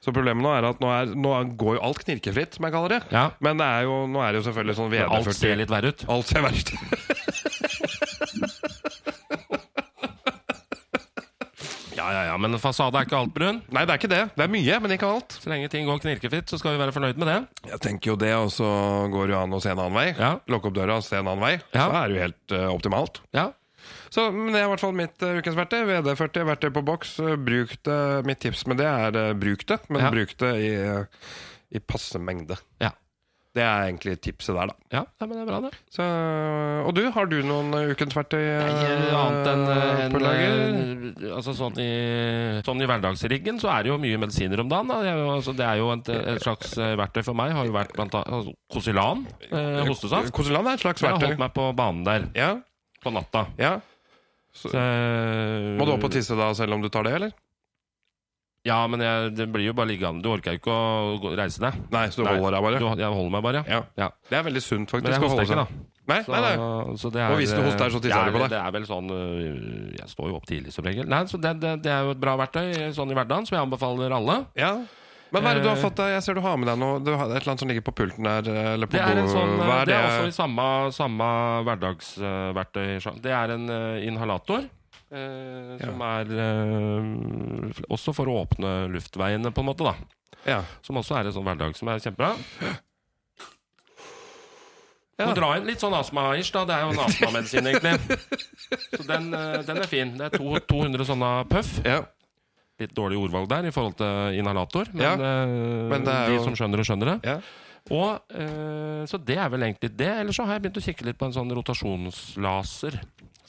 Så 0.02 0.10
problemet 0.10 0.42
nå 0.42 0.50
er 0.50 0.64
at 0.66 0.80
nå, 0.82 0.88
er, 0.90 1.12
nå 1.14 1.30
går 1.54 1.76
jo 1.76 1.82
alt 1.86 2.00
knirkefritt, 2.02 2.56
som 2.56 2.64
jeg 2.66 2.72
kaller 2.74 2.88
det. 2.96 3.02
Ja. 3.14 3.28
Men 3.44 3.60
det 3.60 3.66
er 3.70 3.84
jo, 3.86 4.00
nå 4.10 4.18
er 4.24 4.32
det 4.32 4.40
jo 4.40 4.46
selvfølgelig 4.48 4.74
sånn 4.80 4.90
vederført 4.90 5.28
Alt 5.30 5.36
ser 5.38 5.60
litt 5.60 5.70
verre 5.70 5.92
ut. 5.92 6.04
Alt 6.10 6.26
ser 6.32 6.42
verre 6.42 6.58
ut. 6.58 6.72
Ja, 12.02 12.08
ja, 12.16 12.22
ja, 12.32 12.36
Men 12.42 12.58
fasade 12.58 12.98
er 12.98 13.06
ikke 13.06 13.18
alt, 13.20 13.30
Brun. 13.36 13.60
Nei, 13.70 13.84
det 13.86 13.94
er 13.94 14.00
ikke 14.00 14.10
det. 14.10 14.20
Det 14.34 14.42
er 14.42 14.50
mye, 14.50 14.78
men 14.82 14.94
ikke 14.96 15.06
alt. 15.06 15.36
Så 15.38 15.50
lenge 15.52 15.68
ting 15.70 15.86
går 15.86 16.00
knirkefritt, 16.02 16.50
så 16.50 16.58
skal 16.58 16.74
vi 16.74 16.80
være 16.82 16.94
fornøyd 16.96 17.20
med 17.22 17.30
det. 17.30 17.36
Jeg 17.70 17.82
tenker 17.86 18.12
jo 18.12 18.16
det, 18.18 18.32
og 18.34 18.50
så 18.50 18.66
går 19.12 19.30
det 19.30 19.36
jo 19.36 19.40
an 19.44 19.54
å 19.54 19.60
se 19.62 19.70
en 19.70 19.78
annen 19.84 19.94
vei. 20.00 20.08
Ja. 20.18 20.32
Lukke 20.50 20.70
opp 20.72 20.76
døra 20.80 20.98
og 20.98 21.06
se 21.06 21.20
en 21.20 21.28
annen 21.30 21.44
vei. 21.44 21.52
Ja. 21.76 21.84
Så 21.86 21.98
er 22.00 22.08
det 22.10 22.16
jo 22.18 22.24
helt 22.26 22.56
uh, 22.58 22.68
optimalt. 22.74 23.22
Ja, 23.38 23.50
Så 24.12 24.26
men 24.34 24.50
det 24.52 24.60
er 24.60 24.66
i 24.66 24.72
hvert 24.74 24.82
fall 24.82 24.96
mitt 24.98 25.22
uh, 25.24 25.36
ukens 25.38 25.56
verktøy. 25.58 25.80
VD40 25.88 26.48
verktøy 26.50 26.70
på 26.74 26.84
boks. 26.90 27.14
Uh, 27.22 27.36
bruk 27.38 27.76
det. 27.86 28.00
Mitt 28.28 28.42
tips 28.44 28.66
med 28.70 28.82
det 28.82 28.88
er 28.90 29.20
uh, 29.30 29.32
bruk 29.38 29.62
det, 29.70 29.78
men 29.88 30.02
Ja. 30.04 30.10
bruk 30.14 30.34
det 30.42 30.52
i, 30.66 30.72
i 31.78 31.80
passe 31.80 32.18
mengde. 32.20 32.58
Ja. 32.82 32.90
Det 33.52 33.60
er 33.60 33.82
egentlig 33.90 34.14
tipset 34.24 34.54
der, 34.56 34.70
da. 34.70 34.74
ja, 34.94 35.00
ja 35.20 35.26
men 35.28 35.34
det 35.36 35.42
er 35.42 35.48
bra, 35.50 35.58
det. 35.66 35.70
Så, 35.92 36.04
og 36.88 36.94
du, 36.96 37.02
har 37.12 37.26
du 37.28 37.34
noen 37.44 37.68
uh, 37.76 37.90
ukens 37.92 38.14
verktøy 38.16 38.40
uh, 38.40 38.62
Nei, 38.64 39.10
annet 39.12 39.50
enn 39.50 39.64
på 40.14 40.20
en, 40.20 40.24
lager? 40.24 40.62
eh, 40.62 41.34
altså 41.36 41.52
sånn, 41.58 41.76
i, 41.82 41.90
sånn 42.64 42.80
i 42.80 42.88
hverdagsriggen 42.88 43.60
så 43.60 43.68
er 43.74 43.84
det 43.84 43.92
jo 43.92 43.98
mye 44.00 44.22
medisiner 44.22 44.62
om 44.64 44.70
dagen. 44.72 44.88
Da. 44.88 45.02
Det, 45.04 45.12
er 45.12 45.20
jo, 45.20 45.28
altså, 45.34 45.52
det 45.58 45.66
er 45.68 45.82
jo 45.82 45.90
et, 45.92 46.08
et 46.32 46.40
slags 46.46 46.72
eh, 46.80 46.94
verktøy 47.02 47.20
for 47.28 47.36
meg. 47.42 47.52
Har 47.58 47.68
jo 47.68 47.76
vært 47.76 47.92
blant 47.98 48.16
annet 48.22 48.38
altså, 48.40 48.56
Kosilan. 48.72 49.26
Eh, 49.50 49.80
hostesaft. 49.90 50.32
Kosilan 50.40 50.72
er 50.72 50.80
et 50.80 50.86
slags 50.86 51.04
verktøy. 51.04 51.12
jeg 51.12 51.20
har 51.20 51.28
holdt 51.34 51.44
meg 51.44 51.54
på 51.60 51.68
banen 51.76 52.04
der 52.08 52.28
Ja, 52.40 52.50
på 53.04 53.12
natta. 53.12 53.46
ja. 53.60 53.76
Så, 54.52 54.68
så, 54.72 54.80
Må 55.76 55.84
du 55.88 55.94
opp 55.94 56.08
og 56.08 56.12
tisse 56.12 56.36
da, 56.36 56.50
selv 56.56 56.76
om 56.76 56.82
du 56.84 56.88
tar 56.92 57.04
det, 57.08 57.12
eller? 57.20 57.36
Ja, 58.64 58.80
men 58.86 59.00
jeg, 59.02 59.32
det 59.34 59.48
blir 59.50 59.64
jo 59.66 59.72
bare 59.74 59.90
liggende. 59.90 60.22
Du 60.22 60.28
orker 60.30 60.54
jo 60.54 60.60
ikke 60.60 60.74
å 60.74 61.32
reise 61.34 61.58
deg. 61.64 61.80
Nei, 61.90 62.04
så 62.14 62.22
du 62.22 62.28
Nei, 62.28 62.36
holder 62.38 62.54
deg 62.54 62.62
bare? 62.68 62.78
Du, 62.78 62.86
jeg 63.02 63.14
holder 63.16 63.32
meg 63.34 63.42
bare, 63.48 63.62
ja. 63.66 63.80
Ja. 63.98 64.08
Det 64.30 64.38
er 64.38 64.44
veldig 64.46 64.62
sunt, 64.62 64.90
faktisk. 64.92 65.08
Men 65.10 65.16
jeg 65.18 65.24
hoster 65.24 65.48
ikke, 65.48 65.58
da. 65.64 65.88
Nei, 66.12 66.18
Så, 66.26 66.32
nei, 66.34 66.40
nei. 66.42 66.94
så 66.98 67.10
det 67.14 67.20
er, 67.22 67.30
Og 67.30 67.36
hvis 67.38 67.52
du 67.54 67.60
hoster, 67.62 67.90
så 67.94 67.98
tisser 68.02 68.24
du 68.26 68.32
på 68.34 68.40
deg. 68.42 68.50
Det 68.54 68.58
er 68.62 68.72
vel 68.74 68.86
sånn 68.88 69.10
øh, 69.14 69.92
Jeg 69.98 70.08
står 70.10 70.30
jo 70.32 70.38
opp 70.38 70.46
tidlig 70.50 70.72
som 70.74 70.86
regel. 70.86 71.06
Nei, 71.10 71.20
så 71.30 71.38
det, 71.42 71.52
det, 71.62 71.76
det 71.84 71.92
er 71.94 72.08
jo 72.08 72.14
et 72.16 72.22
bra 72.22 72.34
verktøy 72.40 72.90
sånn 72.96 73.10
i 73.10 73.18
hverdagen, 73.18 73.46
som 73.46 73.54
jeg 73.58 73.66
anbefaler 73.68 74.14
alle. 74.16 74.38
Ja. 74.58 74.72
Men 75.32 75.42
hva 75.46 75.52
er 75.54 75.60
det 75.60 75.62
du 75.64 75.70
har 75.70 75.78
Eh. 75.78 75.84
fått? 75.86 76.02
Jeg 76.12 76.22
ser 76.26 76.34
du 76.36 76.42
har 76.44 76.58
med 76.60 76.68
deg 76.68 76.78
noe. 76.82 76.98
Du 77.06 77.12
har 77.14 77.24
et 77.30 77.38
eller 77.38 77.52
annet 77.54 77.62
som 77.62 77.70
ligger 77.70 77.86
på 77.86 77.94
pulten 78.02 78.26
der. 78.26 78.50
Eller 78.74 78.90
på 78.90 78.98
Det 78.98 79.00
er, 79.06 79.20
en 79.22 79.30
sånn, 79.30 79.54
er 79.62 79.86
det 79.86 79.94
det? 79.94 79.96
er 79.96 80.10
også 80.10 80.26
i 80.28 80.34
samme, 80.38 80.66
samme 80.92 81.30
hverdagsverktøy. 81.70 82.98
Det 83.22 83.32
er 83.32 83.54
en 83.54 83.68
øh, 83.70 84.06
inhalator. 84.06 84.66
Øh, 85.12 85.78
Som 85.82 86.00
er 86.06 86.32
eh, 86.46 87.82
også 87.92 88.14
for 88.16 88.26
å 88.32 88.38
åpne 88.46 88.72
luftveiene, 88.92 89.52
på 89.52 89.60
en 89.60 89.68
måte. 89.70 89.84
da 89.84 89.94
Ja. 90.46 90.62
Som 90.82 90.96
også 90.96 91.18
er 91.20 91.26
en 91.28 91.32
sånn 91.36 91.44
hverdag 91.46 91.76
som 91.78 91.88
er 91.92 92.00
kjempebra. 92.02 92.32
Ja. 95.20 95.26
Må 95.28 95.34
dra 95.36 95.52
inn 95.58 95.66
litt 95.68 95.78
sånn 95.82 95.94
astma-ish, 95.94 96.50
da. 96.54 96.64
Det 96.66 96.74
er 96.74 96.82
jo 96.86 96.94
en 96.96 97.02
astmamedisin, 97.04 97.68
egentlig. 97.68 98.18
Så 98.96 99.04
den, 99.06 99.28
øh, 99.36 99.60
den 99.68 99.78
er 99.84 99.86
fin. 99.90 100.16
Det 100.18 100.30
er 100.32 100.38
to, 100.38 100.56
200 100.72 101.06
sånne 101.12 101.30
puff. 101.52 101.76
ja. 101.86 102.00
litt 102.82 102.94
dårlig 102.96 103.14
ordvalg 103.20 103.44
der 103.46 103.66
i 103.68 103.70
forhold 103.70 103.94
til 104.00 104.38
inhalator. 104.40 104.88
Men, 104.92 105.02
Ja, 105.04 105.12
eh, 105.14 105.46
men 105.92 106.02
det 106.08 106.14
de 106.26 106.34
jo- 106.34 106.42
som 106.48 106.54
skjønner 106.58 106.80
det, 106.80 106.86
skjønner 106.88 107.10
det. 107.12 107.18
Ja. 107.28 107.36
Og, 107.94 108.22
eh, 108.34 109.04
så 109.06 109.20
det 109.24 109.36
er 109.38 109.48
vel 109.52 109.60
egentlig 109.62 109.92
det. 109.96 110.08
Eller 110.08 110.32
så 110.34 110.44
har 110.48 110.54
jeg 110.56 110.62
begynt 110.64 110.80
å 110.80 110.86
kikke 110.88 111.04
litt 111.06 111.18
på 111.20 111.26
en 111.28 111.32
sånn 111.36 111.52
rotasjonslaser 111.54 112.98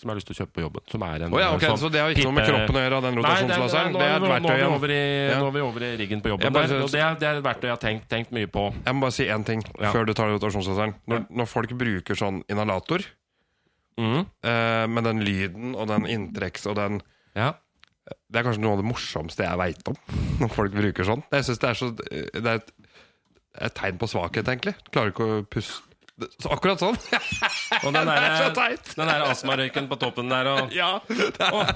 som 0.04 0.12
jeg 0.12 0.14
har 0.14 0.20
lyst 0.20 0.30
til 0.30 0.36
å 0.36 0.40
kjøpe 0.42 0.54
på 0.58 0.64
jobben. 0.66 0.84
Som 0.92 1.06
er 1.08 1.24
en 1.26 1.34
oh, 1.34 1.40
ja, 1.40 1.50
okay, 1.56 1.70
sånn 1.72 1.80
Så 1.80 1.90
det 1.94 2.02
har 2.04 2.12
ikke 2.14 2.28
noe 2.28 2.36
med 2.36 2.50
kroppen 2.50 2.78
å 2.78 2.84
gjøre, 2.84 3.00
den 3.06 3.18
Nei, 3.18 3.24
det 3.24 3.48
det, 3.48 3.48
det, 3.48 3.58
nå, 3.64 3.96
Det 3.96 4.08
er 4.10 4.16
et 4.18 4.44
nå, 4.44 4.52
er 4.52 4.60
vi 4.60 5.64
over 5.64 5.86
i, 5.86 5.90
Ja. 5.90 5.98
riggen 6.04 6.24
på 6.24 6.34
jobben. 6.34 6.54
Bare- 6.54 6.68
der, 6.68 6.84
og 6.84 6.92
det 6.92 7.06
det 7.24 7.28
er 7.30 7.40
et 7.40 7.46
verktøy 7.46 7.68
jeg 7.70 7.76
har 7.78 7.82
tenkt, 7.82 8.08
tenkt 8.12 8.36
mye 8.36 8.50
på. 8.52 8.66
Jeg 8.84 8.96
må 8.96 9.06
bare 9.08 9.16
si 9.16 9.26
én 9.26 9.46
ting 9.48 9.64
Ja. 9.80 9.92
før 9.96 10.06
du 10.06 10.14
tar 10.14 10.30
rotasjonslaseren. 10.34 10.96
Når, 11.08 11.26
når 11.32 11.48
folk 11.48 11.74
bruker 11.80 12.20
sånn 12.20 12.44
inhalator, 12.52 13.06
mm. 13.98 14.26
eh, 14.44 14.88
med 14.88 15.04
den 15.08 15.24
lyden 15.24 15.76
og 15.76 15.88
den 15.88 16.06
inntrekks 16.06 16.68
og 16.68 16.76
den 16.76 17.02
Ja. 17.36 17.54
Det 18.04 18.42
er 18.42 18.44
kanskje 18.44 18.62
noe 18.62 18.76
av 18.76 18.82
det 18.84 18.90
morsomste 18.90 19.46
jeg 19.46 19.58
veit 19.58 19.88
om. 19.88 19.96
Når 20.44 20.50
folk 20.52 20.74
bruker 20.76 21.08
sånn. 21.08 21.24
Jeg 21.32 21.46
synes 21.48 21.60
Det 21.60 21.70
er 21.70 21.74
så 21.80 21.88
Det 21.96 22.44
er 22.44 22.60
et, 22.60 22.72
et 23.62 23.74
tegn 23.74 23.98
på 24.02 24.10
svakhet, 24.12 24.44
egentlig. 24.44 24.76
Klarer 24.92 25.14
ikke 25.14 25.24
å 25.24 25.42
puste 25.48 25.93
så 26.40 26.52
Akkurat 26.54 26.80
sånn! 26.84 26.98
Og 27.84 27.90
den 27.96 28.06
Det 28.10 28.18
er 28.18 28.36
så 28.38 28.50
teit! 28.58 28.92
den 28.98 29.10
der 29.10 29.26
astmarøyken 29.32 29.90
på 29.90 29.98
toppen 30.02 30.30
der, 30.32 30.46
og 30.54 30.76
Ja, 30.76 30.92
det 31.10 31.34
er, 31.42 31.74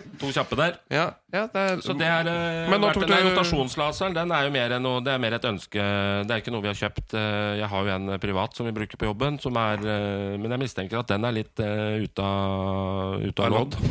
to 0.20 0.30
kjappe 0.34 0.56
der. 0.60 0.76
ja, 0.92 1.06
ja 1.32 1.46
det 1.52 1.60
er 1.70 1.80
Så 1.84 1.94
det 1.98 2.06
er 2.06 2.28
eh, 2.28 2.68
Men 2.70 2.80
nå 2.82 2.88
vært, 2.90 2.98
tok 3.00 3.06
den 3.08 3.24
du- 3.24 3.30
rotasjonslaseren 3.30 4.14
den 4.16 4.32
er 4.36 4.44
jo 4.46 4.50
mer, 4.54 4.74
enn 4.76 4.82
noe, 4.84 5.00
det 5.04 5.14
er 5.14 5.18
mer 5.22 5.36
et 5.38 5.46
ønske. 5.48 5.80
Det 6.26 6.34
er 6.36 6.42
ikke 6.42 6.52
noe 6.54 6.64
vi 6.64 6.70
har 6.72 6.78
kjøpt. 6.80 7.14
Eh, 7.16 7.58
Jeg 7.60 7.68
har 7.72 7.86
jo 7.88 7.94
en 7.96 8.18
privat 8.20 8.54
som 8.56 8.66
vi 8.68 8.72
bruker 8.76 9.00
på 9.00 9.08
jobben, 9.08 9.40
som 9.40 9.56
er, 9.56 9.78
eh, 9.80 10.36
men 10.38 10.50
jeg 10.50 10.62
mistenker 10.64 11.00
at 11.00 11.08
den 11.10 11.24
er 11.24 11.32
litt 11.36 11.60
uh, 11.64 11.96
ute 12.04 12.22
av, 12.22 13.20
ut 13.24 13.40
av 13.40 13.50
lodd. 13.54 13.76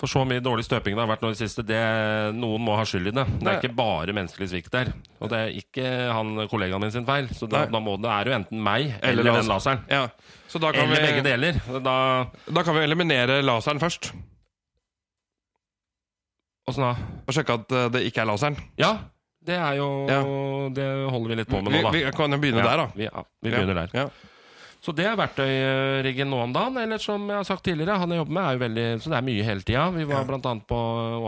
For 0.00 0.08
så 0.10 0.22
mye 0.28 0.42
dårlig 0.42 0.64
støping 0.66 0.94
det 0.96 1.02
har 1.02 1.10
vært 1.10 1.22
nå 1.24 1.30
i 1.32 1.34
det 1.36 1.40
siste, 1.42 1.64
det, 1.66 1.80
noen 2.36 2.62
må 2.64 2.76
ha 2.78 2.84
skyld 2.88 3.10
i 3.10 3.14
det. 3.16 3.24
Det 3.40 3.48
er 3.50 3.58
ikke 3.60 3.74
bare 3.76 4.14
menneskelig 4.16 4.50
svikt 4.52 4.72
der. 4.74 4.92
Og 5.20 5.30
det 5.32 5.40
er 5.44 5.56
ikke 5.60 5.86
han 6.14 6.34
kollegaen 6.50 6.82
min 6.84 6.94
sin 6.94 7.06
feil. 7.08 7.28
Så 7.36 7.48
da, 7.50 7.64
da 7.70 7.80
må 7.82 7.96
det 8.00 8.10
er 8.12 8.30
jo 8.30 8.36
enten 8.38 8.62
meg 8.64 8.94
Eller 9.02 9.20
eller, 9.24 9.40
den 9.40 9.50
laseren. 9.50 9.82
Ja, 9.90 10.06
så 10.50 10.58
da 10.62 10.72
kan, 10.74 10.88
Eller 10.88 11.04
begge 11.06 11.22
deler. 11.26 11.58
Da 11.84 11.96
da 12.50 12.62
kan 12.66 12.74
vi 12.78 12.82
eliminere 12.86 13.40
laseren 13.44 13.78
først. 13.82 13.99
Åssen 16.70 16.84
da? 16.84 16.90
Og 17.26 17.34
sjekke 17.34 17.56
at 17.60 17.72
eh, 17.74 17.88
det 17.96 18.04
ikke 18.08 18.22
er 18.22 18.28
laseren. 18.30 18.58
Ja, 18.78 18.92
det 19.46 19.56
er 19.56 19.78
jo 19.80 19.88
Ja. 20.10 20.20
Det 20.76 20.86
holder 21.10 21.32
vi 21.32 21.38
litt 21.40 21.48
på 21.50 21.62
med 21.64 21.72
Vi, 21.72 21.80
nå, 21.80 21.88
da. 21.88 21.94
vi 21.96 22.02
kan 22.16 22.36
jo 22.36 22.38
begynne 22.42 22.62
der, 22.62 22.76
da. 22.84 22.90
Vi, 22.94 23.08
ja, 23.08 23.24
vi 23.42 23.50
begynner 23.50 23.74
der. 23.82 23.94
Ja. 23.96 24.08
Så 24.80 24.94
det 24.96 25.04
er 25.04 25.16
verktøyriggen 25.16 26.30
nå 26.32 26.38
om 26.42 26.52
dagen. 26.54 26.78
Eller 26.80 26.98
som 26.98 27.26
jeg 27.28 27.36
har 27.36 27.44
sagt 27.44 27.64
tidligere, 27.66 27.98
han 28.00 28.08
jeg 28.14 28.22
jobber 28.22 28.32
med, 28.32 28.44
er 28.48 28.54
jo 28.56 28.62
veldig 28.64 28.86
Så 29.02 29.10
det 29.12 29.18
er 29.18 29.26
mye 29.26 29.42
hele 29.44 29.60
tida. 29.66 29.90
Vi 29.92 30.04
var 30.08 30.24
Ja. 30.24 30.38
annet 30.40 30.66
på 30.66 30.78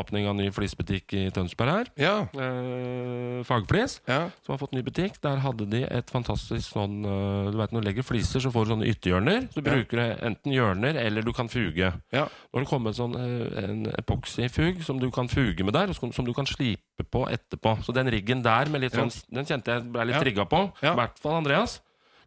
åpning 0.01 0.27
av 0.27 0.35
ny 0.37 0.51
flisbutikk 0.51 1.13
i 1.13 1.31
Tønsberg 1.31 1.69
her. 1.71 1.87
Ja. 1.97 2.15
Eh, 2.33 3.43
Fagflis, 3.45 4.01
ja. 4.09 4.31
som 4.45 4.55
har 4.55 4.59
fått 4.59 4.73
ny 4.73 4.83
butikk. 4.83 5.21
Der 5.21 5.37
hadde 5.45 5.67
de 5.69 5.83
et 5.85 6.11
fantastisk 6.11 6.73
sånn 6.73 7.05
eh, 7.05 7.51
Du 7.53 7.59
vet 7.59 7.73
når 7.73 7.83
du 7.83 7.89
legger 7.91 8.03
fliser, 8.07 8.41
så 8.41 8.51
får 8.55 8.65
du 8.67 8.73
sånne 8.75 8.89
ytterhjørner. 8.89 9.49
Så 9.53 9.61
du 9.63 9.69
Ja. 9.71 9.77
bruker 9.77 9.97
du 10.01 10.25
enten 10.27 10.53
hjørner, 10.53 10.97
eller 10.97 11.23
du 11.23 11.33
kan 11.33 11.49
fuge. 11.49 11.93
Ja. 12.13 12.25
Nå 12.25 12.55
har 12.55 12.61
det 12.61 12.69
kommet 12.69 12.95
sånn, 12.97 13.15
eh, 13.17 13.65
en 13.65 13.87
epoxy-fug 13.99 14.83
som 14.83 14.99
du 14.99 15.11
kan 15.11 15.29
fuge 15.29 15.63
med 15.65 15.75
der, 15.75 15.93
som, 15.93 16.11
du 16.25 16.33
kan 16.33 16.47
slipe 16.47 16.81
på 17.11 17.29
etterpå. 17.29 17.83
Så 17.85 17.93
den 17.93 18.07
riggen 18.09 18.43
der, 18.43 18.67
med 18.71 18.81
litt 18.81 18.93
sånn, 18.93 19.11
den 19.31 19.45
kjente 19.45 19.67
jeg 19.67 19.93
ble 19.93 20.05
litt 20.07 20.15
Ja. 20.17 20.21
trigga 20.23 20.45
på. 20.49 20.73
I 20.83 20.95
hvert 20.95 21.19
fall 21.19 21.35
Andreas, 21.45 21.81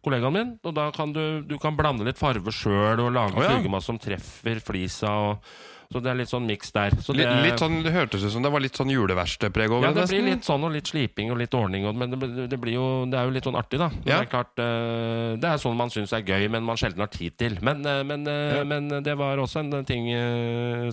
kollegaen 0.05 0.35
min. 0.35 0.57
Og 0.63 0.75
da 0.77 0.89
kan 0.95 1.13
du, 1.15 1.23
du 1.45 1.57
kan 1.61 1.77
blande 1.77 2.07
litt 2.07 2.21
farve 2.21 2.53
sjøl 2.53 3.01
og 3.03 3.13
lage 3.15 3.39
oh, 3.39 3.45
ja. 3.45 3.55
fugemasse 3.57 3.91
som 3.91 4.01
treffer 4.01 4.61
flisa. 4.63 5.15
Og, 5.29 5.55
så 5.91 6.01
det 6.01 6.09
er 6.11 6.17
litt 6.17 6.31
sånn 6.31 6.45
miks 6.47 6.73
der. 6.73 6.95
Så 7.03 7.13
det, 7.15 7.25
litt 7.45 7.61
sånn, 7.61 7.77
det 7.85 7.93
hørtes 7.93 8.23
ut 8.25 8.33
som 8.33 8.45
det 8.45 8.51
var 8.53 8.63
litt 8.63 8.77
sånn 8.77 8.89
juleverkstedpreg 8.91 9.73
over 9.73 9.87
ja, 9.87 9.93
det 9.93 10.05
nesten. 10.05 10.17
blir 10.17 10.33
litt 10.33 10.47
sånn, 10.47 10.65
og 10.65 10.73
litt 10.73 10.89
sliping 10.89 11.31
og 11.33 11.39
litt 11.39 11.55
ordning. 11.57 11.85
Og, 11.87 11.95
men 11.97 12.13
det, 12.15 12.47
det, 12.51 12.59
blir 12.61 12.77
jo, 12.77 12.87
det 13.11 13.19
er 13.19 13.29
jo 13.29 13.35
litt 13.35 13.47
sånn 13.47 13.59
artig, 13.59 13.79
da. 13.81 13.89
Ja. 14.01 14.03
Det 14.07 14.17
er 14.17 14.31
klart, 14.31 14.53
eh, 14.61 15.35
det 15.41 15.51
er 15.51 15.61
sånn 15.61 15.77
man 15.77 15.93
syns 15.93 16.15
er 16.17 16.25
gøy, 16.25 16.47
men 16.51 16.65
man 16.65 16.79
sjelden 16.81 17.05
har 17.05 17.11
tid 17.13 17.37
til. 17.39 17.57
Men, 17.65 17.85
eh, 17.85 18.01
men, 18.07 18.25
eh, 18.31 18.43
Ja. 18.55 18.63
men 18.67 18.89
det 19.05 19.15
var 19.19 19.41
også 19.41 19.61
en 19.61 19.85
ting 19.85 20.09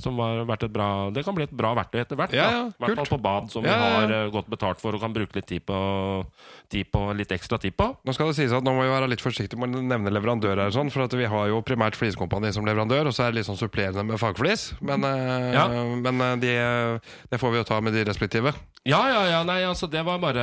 som 0.02 0.16
var 0.16 0.44
vært 0.48 0.64
et 0.64 0.72
bra 0.72 1.10
Det 1.12 1.24
kan 1.24 1.34
bli 1.34 1.44
et 1.44 1.52
bra 1.56 1.74
verktøy 1.74 2.00
etter 2.00 2.16
hvert. 2.16 2.32
I 2.34 2.72
hvert 2.78 3.02
fall 3.02 3.12
på 3.16 3.22
bad, 3.22 3.50
som 3.50 3.64
vi 3.64 3.70
har 3.72 4.30
godt 4.30 4.50
betalt 4.52 4.80
for 4.80 4.94
og 4.94 5.00
kan 5.00 5.14
bruke 5.14 5.34
litt 5.34 5.46
tid 5.46 5.64
på, 5.66 5.78
tid 6.72 6.88
på 6.92 7.04
litt 7.16 7.32
ekstra 7.36 7.58
tid 7.62 7.76
på. 7.78 7.90
Nå 8.02 8.14
skal 8.16 8.32
det 8.32 8.38
sies 8.40 8.54
at 8.56 8.64
nå 8.66 8.72
må 8.74 8.82
vi 8.86 8.90
være 8.92 9.10
litt 9.12 9.22
forsiktige 9.24 9.60
med 9.60 9.76
å 9.78 9.84
nevne 9.84 10.12
leverandører, 10.16 10.72
sånn, 10.74 10.90
for 10.92 11.06
vi 11.12 11.28
har 11.28 11.48
jo 11.52 11.60
primært 11.66 11.98
Fliskompani 12.00 12.52
som 12.56 12.66
leverandør, 12.66 13.10
og 13.10 13.16
så 13.16 13.26
er 13.28 13.32
det 13.34 13.42
litt 13.42 13.50
sånn 13.50 13.60
supplerende 13.60 14.04
med 14.08 14.20
fagflis. 14.22 14.72
Men, 14.80 15.04
eh, 15.04 15.52
Ja. 15.52 15.68
men 15.68 16.20
eh, 16.20 16.36
de, 16.42 16.52
det 17.30 17.40
får 17.40 17.52
vi 17.52 17.60
jo 17.60 17.64
ta 17.68 17.80
med 17.84 17.92
de 17.94 18.04
respektive. 18.08 18.54
Ja, 18.82 18.98
ja, 19.06 19.20
ja, 19.30 19.40
nei, 19.46 19.60
altså 19.62 19.86
det 19.86 20.00
var 20.02 20.16
bare 20.18 20.42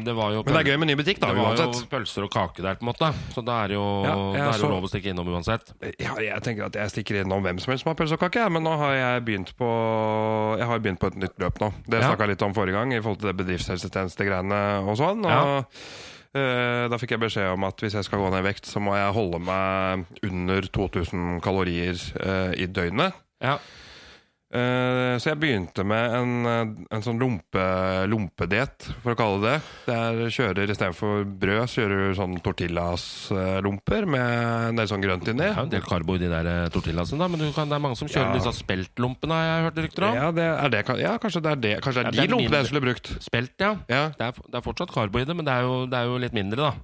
Det 0.00 0.14
var 0.16 0.30
jo 0.32 0.40
Men 0.46 0.54
det 0.54 0.60
er 0.62 0.68
gøy 0.72 0.78
med 0.80 0.88
ny 0.88 0.94
butikk, 0.96 1.18
da, 1.20 1.34
det 1.34 1.36
var 1.36 1.58
jo 1.60 1.82
pølser 1.90 2.24
og 2.24 2.30
kake 2.32 2.62
der, 2.64 2.78
på 2.80 2.86
en 2.86 2.88
måte. 2.88 3.10
Så 3.34 3.44
da 3.44 3.58
er 3.66 3.74
jo, 3.74 3.82
Ja, 4.06 4.14
det 4.32 4.40
er 4.40 4.52
så, 4.56 4.64
jo 4.64 4.70
lov 4.72 4.86
å 4.86 4.88
stikke 4.88 5.12
innom 5.12 5.28
uansett. 5.28 5.74
Ja, 6.00 6.14
jeg 6.16 6.40
tenker 6.46 6.70
at 6.70 6.78
jeg 6.80 6.88
stikker 6.94 7.20
innom 7.20 7.44
hvem 7.44 7.60
som 7.60 7.74
helst 7.74 7.84
som 7.84 7.90
har 7.92 7.98
pølse 7.98 8.16
og 8.16 8.22
kake, 8.24 8.46
men 8.54 8.64
nå 8.64 8.72
har 8.80 8.94
jeg 8.96 9.24
begynt 9.28 9.52
på 9.58 9.68
Jeg 10.62 10.66
har 10.70 10.80
begynt 10.80 11.00
på 11.02 11.10
et 11.12 11.18
nytt 11.26 11.36
løp 11.44 11.60
nå. 11.60 11.68
Det 11.84 12.00
snakka 12.00 12.24
jeg 12.24 12.32
litt 12.32 12.46
om 12.48 12.54
forrige 12.56 12.78
gang, 12.78 12.94
i 12.96 13.02
forhold 13.04 13.20
til 13.20 13.28
det 13.32 13.36
bedriftshelsetjenestegreiene 13.42 14.62
og 14.88 14.96
sånn. 15.00 15.20
Og 15.26 15.31
Ja. 15.32 15.62
Uh, 16.32 16.88
da 16.88 16.96
fikk 16.96 17.12
jeg 17.12 17.20
beskjed 17.26 17.50
om 17.52 17.66
at 17.68 17.82
hvis 17.84 17.92
jeg 17.98 18.06
skal 18.06 18.22
gå 18.22 18.30
ned 18.32 18.40
i 18.40 18.46
vekt, 18.46 18.64
så 18.68 18.80
må 18.80 18.94
jeg 18.96 19.12
holde 19.12 19.40
meg 19.44 20.06
under 20.24 20.68
2000 20.72 21.42
kalorier 21.44 21.98
uh, 22.24 22.54
i 22.56 22.68
døgnet. 22.72 23.18
Ja. 23.42 23.58
Eh, 24.52 25.14
så 25.16 25.30
jeg 25.30 25.38
begynte 25.40 25.80
med 25.88 26.14
en, 26.18 26.32
eh, 26.44 26.72
en 26.92 27.04
sånn 27.04 27.16
lompe, 27.16 27.62
lompediett, 28.12 28.84
for 29.00 29.14
å 29.14 29.16
kalle 29.16 29.38
det 29.40 29.52
det. 29.52 29.60
Der 29.88 30.18
kjører 30.34 30.68
istedenfor 30.74 31.24
brød, 31.40 31.62
så 31.72 31.80
kjører 31.80 32.02
du 32.10 32.18
sånn 32.18 32.34
tortillas-lomper 32.44 34.06
med 34.12 34.68
en 34.68 34.76
del 34.76 34.90
sånn 34.90 35.02
grønt 35.04 35.24
inni. 35.28 35.40
Det 35.40 35.48
er 35.54 35.56
jo 35.56 35.64
en 35.68 35.72
del 35.72 35.86
karbo 35.86 36.16
i 36.18 36.22
de 36.22 36.28
der 36.32 36.50
eh, 36.52 36.68
tortillasene, 36.74 37.18
da, 37.24 37.28
men 37.32 37.40
du 37.40 37.48
kan, 37.56 37.70
det 37.70 37.78
er 37.78 37.84
mange 37.86 37.96
som 37.96 38.08
kjører 38.12 38.32
Ja. 38.34 38.38
disse 38.38 38.52
speltlompene, 38.60 39.32
har 39.40 39.48
jeg 39.48 39.64
hørt 39.70 39.82
rykter 39.86 40.08
om. 40.10 40.14
Ja, 40.20 40.30
det 40.36 40.48
er 40.52 40.68
det, 40.76 40.84
ja, 41.00 41.16
kanskje 41.18 41.42
det 41.42 41.52
er 41.52 41.60
det 41.64 41.74
Kanskje 41.82 42.02
det 42.04 42.12
er 42.12 42.22
er 42.22 42.26
de 42.26 42.32
lompene 42.36 42.60
jeg 42.62 42.66
skulle 42.70 42.84
brukt. 42.86 43.12
Spelt, 43.24 43.54
ja. 43.58 43.76
Ja, 43.88 44.02
Det 44.12 44.20
er, 44.28 44.32
det 44.52 44.54
er 44.60 44.66
fortsatt 44.68 44.92
karbo 44.92 45.18
i 45.18 45.24
det, 45.24 45.34
men 45.36 45.44
det 45.48 45.54
er 45.54 45.62
jo, 45.62 45.86
det 45.86 45.96
er 45.98 46.04
jo 46.12 46.18
litt 46.18 46.36
mindre, 46.36 46.70
da. 46.72 46.74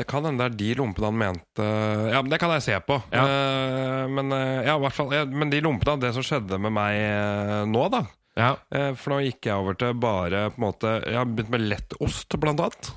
Det 0.00 0.06
kan 0.08 0.24
hende 0.24 0.40
det 0.40 0.48
er 0.48 0.56
de 0.56 0.70
lompene 0.78 1.10
han 1.10 1.18
mente 1.20 1.64
Ja, 2.08 2.22
men 2.22 2.32
det 2.32 2.38
kan 2.40 2.54
jeg 2.54 2.64
se 2.64 2.78
på. 2.86 2.96
Ja. 3.12 3.24
Uh, 3.26 4.06
men 4.08 4.32
uh, 4.32 4.62
ja, 4.64 4.78
hvert 4.80 4.96
fall 4.96 5.12
ja, 5.12 5.26
Men 5.28 5.52
de 5.52 5.60
lompene, 5.64 6.00
det 6.00 6.14
som 6.16 6.24
skjedde 6.24 6.56
med 6.62 6.72
meg 6.72 6.96
uh, 6.96 7.68
nå, 7.68 7.84
da 7.92 8.04
Ja. 8.38 8.54
For 8.96 9.12
nå 9.12 9.20
gikk 9.26 9.50
jeg 9.50 9.60
over 9.60 9.76
til 9.76 9.96
bare 10.00 10.46
på 10.54 10.60
en 10.62 10.64
måte 10.68 10.94
Jeg 11.04 11.18
har 11.18 11.28
begynt 11.28 11.52
med 11.52 11.66
lett 11.68 11.96
ost, 12.00 12.32
blant 12.40 12.62
annet. 12.62 12.92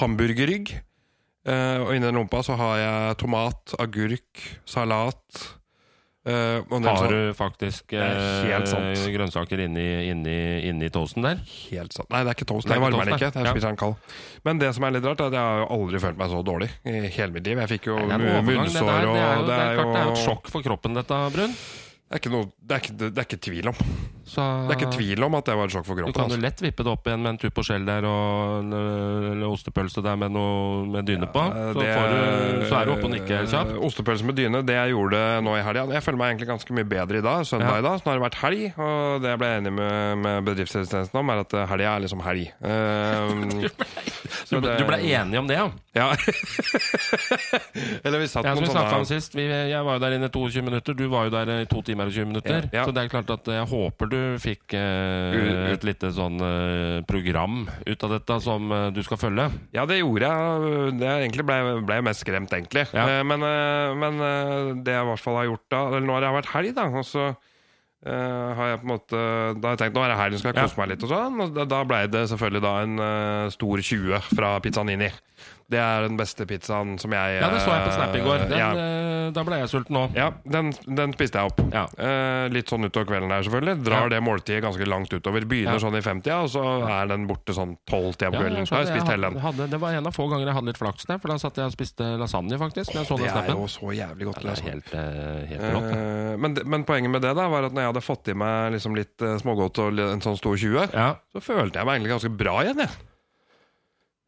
Hamburgerrygg. 0.00 0.74
Og 1.46 1.90
inni 1.92 2.08
den 2.08 2.16
lompa 2.18 2.40
så 2.44 2.56
har 2.58 2.78
jeg 2.80 3.16
tomat, 3.20 3.74
agurk, 3.80 4.42
salat 4.68 5.44
og 6.24 6.70
Har 6.86 6.96
sånn- 6.96 7.10
du 7.12 7.34
faktisk 7.36 7.92
eh, 7.92 9.12
grønnsaker 9.12 9.60
inni, 9.66 10.08
inni, 10.08 10.36
inni 10.70 10.88
toasten 10.90 11.22
der? 11.26 11.42
Helt 11.70 11.92
sant. 11.92 12.08
Nei, 12.10 12.22
det 12.24 12.32
er 12.32 12.38
ikke 12.38 12.48
toast. 12.48 12.66
Det 12.66 12.78
Jeg 12.78 12.80
varmer 12.80 13.04
den 13.04 13.14
ikke. 13.18 13.30
Jeg 13.34 13.52
spiser 13.52 13.68
den 13.68 13.76
kald. 13.76 13.94
Men 14.44 14.58
det 14.58 14.74
som 14.74 14.84
er 14.88 14.90
litt 14.96 15.04
rart, 15.04 15.20
er 15.20 15.26
at 15.28 15.36
jeg 15.36 15.44
har 15.44 15.62
jo 15.64 15.68
aldri 15.76 16.00
følt 16.00 16.16
meg 16.16 16.30
så 16.32 16.42
dårlig 16.44 16.70
i 16.88 16.96
hele 17.12 17.32
mitt 17.36 17.44
liv. 17.46 17.58
Jeg 17.58 17.68
fikk 17.76 17.86
jo 17.92 17.98
det 18.08 18.20
munnsår 18.20 19.04
og 19.04 19.14
Det 19.14 19.46
det 19.48 19.60
er 19.60 20.04
jo 20.08 20.12
et 20.14 20.22
sjokk 20.24 20.48
for 20.48 20.62
kroppen, 20.64 20.94
dette, 20.96 21.20
Brun. 21.34 21.52
Det 22.04 22.18
er 22.18 22.20
ikke, 22.20 22.30
noe, 22.32 22.48
det 22.60 22.74
er 22.76 22.80
ikke, 22.84 22.96
det 23.00 23.18
er 23.18 23.24
ikke 23.26 23.40
tvil 23.42 23.68
om. 23.72 23.78
Så 24.24 24.40
Det 24.68 24.72
er 24.72 24.78
ikke 24.80 24.94
tvil 24.96 25.22
om 25.26 25.34
at 25.36 25.44
det 25.44 25.54
var 25.58 25.64
et 25.68 25.74
sjokk 25.74 25.84
for 25.84 25.98
kroppen. 25.98 26.12
Du 26.12 26.18
kan 26.18 26.28
jo 26.30 26.34
Altså. 26.34 26.40
lett 26.42 26.60
vippe 26.64 26.82
det 26.86 26.92
opp 26.94 27.04
igjen 27.06 27.20
med 27.22 27.30
en 27.34 27.38
tupp 27.42 27.58
og 27.60 27.64
skjell 27.68 27.84
der 27.84 28.06
og 28.08 28.54
en, 28.62 28.72
eller 29.34 29.46
ostepølse 29.52 30.02
der 30.02 30.16
med 30.16 30.32
noe 30.32 30.86
med 30.88 31.04
dyne 31.04 31.28
på. 31.28 31.42
Så, 31.44 31.74
Det- 31.80 31.92
får 31.94 32.08
du, 32.08 32.64
så 32.70 32.78
er 32.80 32.84
du 32.88 32.92
oppe 32.94 33.04
og 33.04 33.12
nikker 33.12 33.46
kjapt. 33.52 33.74
Ostepølse 33.84 34.24
med 34.24 34.34
dyne, 34.36 34.62
det 34.64 34.74
jeg 34.78 34.94
gjorde 34.94 35.20
nå 35.44 35.56
i 35.58 35.62
helga 35.62 35.86
Jeg 35.92 36.02
føler 36.02 36.16
meg 36.18 36.32
egentlig 36.32 36.48
ganske 36.48 36.72
mye 36.72 36.88
bedre 36.88 37.18
i 37.18 37.24
dag. 37.26 37.44
Søndag 37.44 37.68
Ja. 37.74 37.78
i 37.78 37.82
dag. 37.82 38.00
Så 38.00 38.04
nå 38.04 38.10
har 38.12 38.18
det 38.18 38.26
vært 38.32 38.40
helg, 38.40 38.78
og 38.78 39.20
det 39.22 39.28
jeg 39.34 39.38
ble 39.38 39.50
enig 39.60 39.72
med, 39.72 40.18
med 40.24 40.44
bedriftshelsetjenesten 40.48 41.18
om, 41.20 41.30
er 41.30 41.38
at 41.44 41.52
helga 41.68 41.96
er 41.96 42.00
liksom 42.00 42.20
helg. 42.24 42.48
Um, 42.64 43.68
Du, 44.50 44.60
ble, 44.60 44.76
du 44.78 44.84
ble 44.86 44.98
enig 45.00 45.38
om 45.38 45.46
det, 45.48 45.56
ja? 45.56 45.70
Ja. 45.96 46.08
Eller 48.04 48.18
vi 48.20 48.26
satt 48.28 48.44
Ja, 48.46 48.54
noen 48.56 48.68
sånne 48.70 48.98
om 49.00 49.06
sist, 49.08 49.34
vi, 49.36 49.46
jeg 49.48 49.84
var 49.86 49.96
jo 49.98 50.02
der 50.04 50.16
inne 50.18 50.28
i 50.28 50.32
22 50.34 50.62
minutter. 50.66 50.96
Du 50.98 51.04
var 51.12 51.28
jo 51.28 51.32
der 51.34 51.52
i 51.62 51.66
to 51.70 51.80
timer 51.86 52.10
og 52.10 52.14
20 52.14 52.28
minutter. 52.32 52.68
Ja. 52.74 52.84
Så 52.86 52.94
det 52.94 53.04
er 53.04 53.12
klart 53.12 53.30
at 53.34 53.50
jeg 53.50 53.66
håper 53.70 54.10
du 54.12 54.13
fikk 54.42 54.74
eh, 54.78 55.72
et 55.74 55.84
lite 55.86 56.10
sånn 56.14 56.36
eh, 56.44 56.98
program 57.08 57.64
ut 57.86 58.04
av 58.06 58.14
dette 58.16 58.36
som 58.44 58.70
eh, 58.74 58.86
du 58.94 59.00
skal 59.06 59.20
følge. 59.20 59.48
Ja, 59.76 59.84
det 59.90 60.00
gjorde 60.00 60.28
jeg. 60.30 60.92
Det 61.00 61.08
egentlig 61.14 61.46
ble, 61.48 61.58
ble 61.86 61.98
jeg 62.00 62.06
mest 62.10 62.24
skremt, 62.26 62.52
egentlig. 62.56 62.86
Ja. 62.94 63.06
Eh, 63.18 63.24
Men, 63.24 63.42
eh, 63.48 63.94
men 64.04 64.20
eh, 64.20 64.70
det 64.84 64.94
jeg 64.98 65.06
i 65.06 65.10
hvert 65.12 65.24
fall 65.24 65.40
har 65.40 65.50
gjort 65.50 65.66
da 65.74 65.82
Eller 65.90 66.06
nå 66.08 66.16
har 66.18 66.24
det 66.26 66.32
vært 66.40 66.52
helg, 66.54 66.74
da. 66.76 66.86
Og 67.00 67.04
så 67.08 67.24
eh, 67.30 68.50
har 68.58 68.72
jeg 68.74 68.80
på 68.82 68.86
en 68.88 68.92
måte 68.94 69.20
Da 69.60 69.68
har 69.70 69.76
jeg 69.76 69.82
tenkt 69.84 69.96
nå 69.98 70.04
er 70.04 70.12
det 70.12 70.18
helg, 70.20 70.34
nå 70.36 70.42
skal 70.42 70.52
jeg 70.54 70.62
Ja. 70.64 70.76
meg 70.82 70.90
litt. 70.94 71.04
Og 71.06 71.12
sånn 71.14 71.40
Og 71.44 71.54
da, 71.56 71.64
da 71.74 71.82
ble 71.88 72.02
det 72.12 72.24
selvfølgelig 72.32 72.64
da 72.66 72.74
en 72.84 72.98
eh, 73.08 73.50
stor 73.54 73.84
20 73.90 74.30
fra 74.34 74.54
Pizzanini. 74.64 75.10
Det 75.70 75.80
er 75.80 76.04
den 76.08 76.18
beste 76.20 76.44
pizzaen 76.46 76.98
som 77.00 77.12
jeg 77.16 77.38
Ja, 77.40 77.48
det 77.52 77.62
så 77.64 77.72
jeg 77.72 77.86
på 77.88 77.94
Snap 77.96 78.16
i 78.18 78.24
går. 78.24 78.42
Den, 78.50 78.58
ja. 78.60 78.70
Da 79.32 79.44
ble 79.46 79.58
jeg 79.62 79.70
sulten 79.72 79.96
òg. 79.96 80.16
Ja, 80.18 80.28
den, 80.44 80.72
den 80.98 81.12
spiste 81.16 81.40
jeg 81.40 81.52
opp. 81.52 81.60
Ja. 81.72 81.84
Eh, 81.96 82.48
litt 82.52 82.68
sånn 82.72 82.84
utover 82.84 83.06
kvelden 83.12 83.30
her, 83.32 83.44
selvfølgelig. 83.46 83.76
Drar 83.86 84.10
det 84.12 84.20
måltidet 84.24 84.62
ganske 84.64 84.88
langt 84.88 85.12
utover. 85.14 85.46
Begynner 85.48 85.80
sånn 85.82 85.96
i 85.96 86.02
50-tida, 86.04 86.40
og 86.44 86.50
så 86.52 86.64
er 86.90 87.08
den 87.12 87.26
borte 87.30 87.54
sånn 87.56 87.76
12-tida 87.88 88.32
på 88.34 88.42
kvelden. 88.42 88.66
Så 88.68 88.76
har 88.76 88.84
jeg 88.84 88.92
spist 88.96 89.12
hele 89.14 89.30
den. 89.30 89.40
hadde, 89.44 89.68
det 89.72 89.80
var 89.80 89.96
en 89.96 90.10
av 90.10 90.16
få 90.16 90.28
ganger 90.32 90.50
jeg 90.50 90.58
hadde 90.58 90.72
litt 90.72 90.82
flaks 90.82 91.08
der, 91.08 91.22
for 91.22 91.32
da 91.32 91.38
satt 91.40 91.62
jeg 91.62 91.70
og 91.70 91.76
spiste 91.76 92.10
lasagne, 92.20 92.58
faktisk. 92.60 92.92
Så 93.04 93.16
Det 93.20 93.30
er 93.30 93.50
jo 93.54 93.66
så 93.70 93.94
jævlig 93.94 94.28
godt. 94.32 94.42
Ja, 94.42 94.50
det 94.50 94.56
liksom. 94.58 94.70
helt, 94.74 94.92
eh, 94.98 95.46
helt 95.54 95.66
rått. 95.78 95.90
Eh, 95.94 96.36
men, 96.44 96.58
men 96.74 96.84
poenget 96.88 97.10
med 97.14 97.22
det 97.24 97.32
da 97.38 97.48
var 97.52 97.68
at 97.70 97.72
når 97.76 97.86
jeg 97.86 97.92
hadde 97.94 98.04
fått 98.04 98.28
i 98.32 98.36
meg 98.36 98.74
liksom 98.76 98.96
litt 98.98 99.22
eh, 99.24 99.36
smågodt 99.40 99.78
og 99.84 100.04
en 100.08 100.24
sånn 100.24 100.36
stor 100.40 100.56
20, 100.58 100.90
Ja. 100.94 101.08
så 101.34 101.42
følte 101.44 101.80
jeg 101.80 101.86
meg 101.88 101.98
egentlig 102.00 102.14
ganske 102.16 102.32
bra 102.36 102.60
igjen. 102.64 102.84
Jeg. 102.84 102.90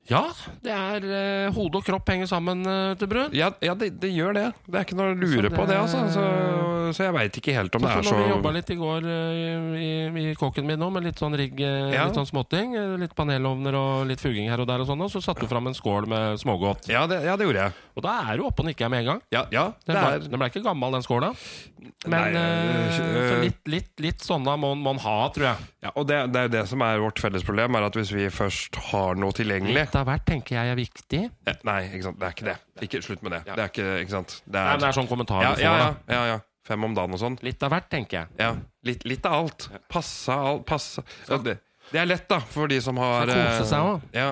Ja, 0.09 0.23
det 0.62 0.73
er 0.73 1.05
eh, 1.11 1.53
Hode 1.57 1.81
og 1.81 1.85
kropp 1.87 2.09
henger 2.12 2.29
sammen, 2.31 2.61
uh, 2.66 2.95
til 2.99 3.09
brun. 3.11 3.33
Ja, 3.35 3.51
ja 3.64 3.75
det, 3.75 3.92
det 4.01 4.11
gjør 4.14 4.37
det. 4.37 4.45
Det 4.66 4.79
er 4.81 4.85
ikke 4.87 4.99
noe 4.99 5.12
å 5.14 5.19
lure 5.19 5.37
Så 5.37 5.42
det- 5.49 5.57
på, 5.57 5.66
det. 5.66 5.77
altså 5.83 6.05
Så, 6.14 6.25
så 6.95 7.03
jeg 7.09 7.14
veit 7.16 7.38
ikke 7.40 7.55
helt 7.57 7.75
om 7.75 7.83
det 7.83 7.90
er 7.90 8.03
så 8.07 8.14
vi 8.21 8.29
jobba 8.31 8.53
litt 8.55 8.71
i 8.71 8.77
går 8.79 9.09
eh, 9.11 9.75
i, 9.83 10.31
i 10.31 10.35
kåken 10.38 10.66
min 10.69 10.79
nå, 10.79 10.90
med 10.95 11.03
litt 11.09 11.19
sånn 11.19 11.35
rigg, 11.37 11.59
eh, 11.61 11.90
Ja. 11.97 12.05
litt 12.07 12.14
sånn 12.19 12.29
småting, 12.31 12.77
eh, 12.79 12.95
litt 13.03 13.14
panelovner 13.19 13.75
og 13.75 14.07
litt 14.07 14.23
fuging 14.23 14.47
her 14.51 14.62
og 14.62 14.69
der 14.71 14.85
og 14.85 14.87
sånn, 14.90 15.03
og 15.03 15.11
så 15.11 15.23
satte 15.25 15.42
du 15.42 15.51
fram 15.51 15.66
en 15.66 15.75
skål 15.75 16.07
med 16.07 16.38
smågodt. 16.38 16.87
Ja, 16.92 17.07
det, 17.11 17.25
ja, 17.27 17.35
det 17.37 17.49
gjorde 17.49 17.66
jeg. 17.66 17.73
Og 17.97 18.03
da 18.07 18.14
er 18.31 18.37
du 18.38 18.45
oppe 18.47 18.62
og 18.62 18.69
nikker 18.71 18.88
med 18.92 19.03
en 19.03 19.11
gang. 19.14 19.23
Ja, 19.35 19.47
ja 19.51 19.66
det 19.87 19.95
Den 19.95 19.97
ble, 20.05 20.12
er 20.14 20.29
den 20.31 20.38
ble 20.45 20.51
ikke 20.53 20.62
gammel, 20.66 20.92
den 20.99 21.03
skåla. 21.07 21.33
Men 22.07 22.14
Nei, 22.14 22.29
eh, 22.38 22.99
øh, 23.01 23.27
så 23.31 23.37
litt, 23.42 23.61
litt, 23.71 23.90
litt 24.03 24.23
sånne 24.23 24.55
må 24.61 24.73
man 24.79 24.99
ha, 25.03 25.16
tror 25.35 25.49
jeg. 25.51 25.66
ja, 25.83 25.90
Og 25.97 26.07
det, 26.07 26.19
det 26.35 26.40
er 26.40 26.49
jo 26.49 26.53
det 26.57 26.64
som 26.71 26.83
er 26.87 26.99
vårt 27.03 27.19
felles 27.23 27.42
problem, 27.47 27.75
er 27.79 27.87
at 27.88 27.95
hvis 27.99 28.12
vi 28.14 28.27
først 28.31 28.79
har 28.92 29.19
noe 29.19 29.35
tilgjengelig 29.35 29.75
Litt 29.97 30.03
av 30.03 30.09
hvert 30.11 30.25
tenker 30.29 30.57
jeg 30.59 30.69
er 30.69 30.77
viktig. 30.77 31.21
Nei, 31.65 31.77
ikke 31.89 32.05
sant. 32.05 32.19
Det 32.21 32.27
er 32.29 32.35
ikke 32.35 32.45
det. 32.51 32.57
Ikke 32.85 32.99
Slutt 33.07 33.23
med 33.25 33.33
det. 33.33 33.39
Det 33.49 33.57
er 33.57 33.71
ikke, 33.71 33.87
ikke 34.03 34.13
sant. 34.13 34.35
Det 34.45 34.53
Nei, 34.53 34.61
er, 34.61 34.71
men 34.77 34.83
det 34.83 34.89
er 34.91 34.97
sånn 34.99 35.09
kommentar 35.09 35.43
ja, 35.47 35.53
ja, 35.57 35.71
ja, 35.81 35.87
ja, 36.13 36.25
ja. 36.35 36.41
Fem 36.69 36.85
om 36.85 36.97
dagen 36.99 37.15
og 37.17 37.21
sånn. 37.23 37.39
Litt 37.47 37.63
av 37.65 37.71
hvert, 37.73 37.87
tenker 37.89 38.19
jeg. 38.19 38.29
Ja. 38.43 38.51
Litt, 38.85 39.07
litt 39.09 39.25
av 39.25 39.39
alt. 39.39 39.69
Passa 39.89 40.37
alt. 40.51 40.67
Passa. 40.69 41.05
Ja, 41.31 41.39
det, 41.41 41.55
det 41.95 42.03
er 42.03 42.11
lett, 42.11 42.27
da, 42.29 42.41
for 42.45 42.69
de 42.69 42.81
som 42.85 42.99
har 43.01 43.25
Skal 43.25 43.41
kose 43.41 43.63
eh, 43.63 43.71
seg 43.71 43.89
også. 43.89 44.13
Ja. 44.19 44.29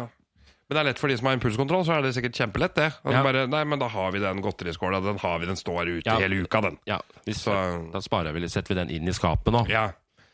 Men 0.69 0.77
det 0.77 0.83
er 0.83 0.89
lett 0.91 1.01
for 1.01 1.09
de 1.13 1.17
som 1.21 1.29
har 1.31 1.39
impulskontroll, 1.39 1.85
så 1.89 1.97
er 1.97 2.05
det 2.05 2.13
sikkert 2.19 2.37
kjempelett, 2.43 2.75
det. 2.77 2.91
At 3.01 3.13
Ja. 3.17 3.23
bare, 3.25 3.47
nei, 3.49 3.65
men 3.65 3.81
da 3.81 3.89
har 3.89 4.13
vi 4.13 4.21
den 4.21 4.45
godteriskåla. 4.45 5.01
Den 5.05 5.19
har 5.25 5.39
vi, 5.41 5.49
den 5.49 5.57
står 5.61 5.89
ute 5.95 6.11
Ja. 6.11 6.19
hele 6.21 6.43
uka, 6.45 6.61
den. 6.69 6.77
Ja, 6.91 7.01
hvis, 7.25 7.41
Så- 7.47 7.89
Da 7.93 8.01
sparer 8.05 8.33
vi 8.37 8.41
litt, 8.45 8.53
setter 8.53 8.75
vi 8.75 8.81
den 8.83 8.91
inn 8.91 9.09
i 9.09 9.13
skapet 9.17 9.49
nå, 9.55 9.65
Ja. 9.71 9.93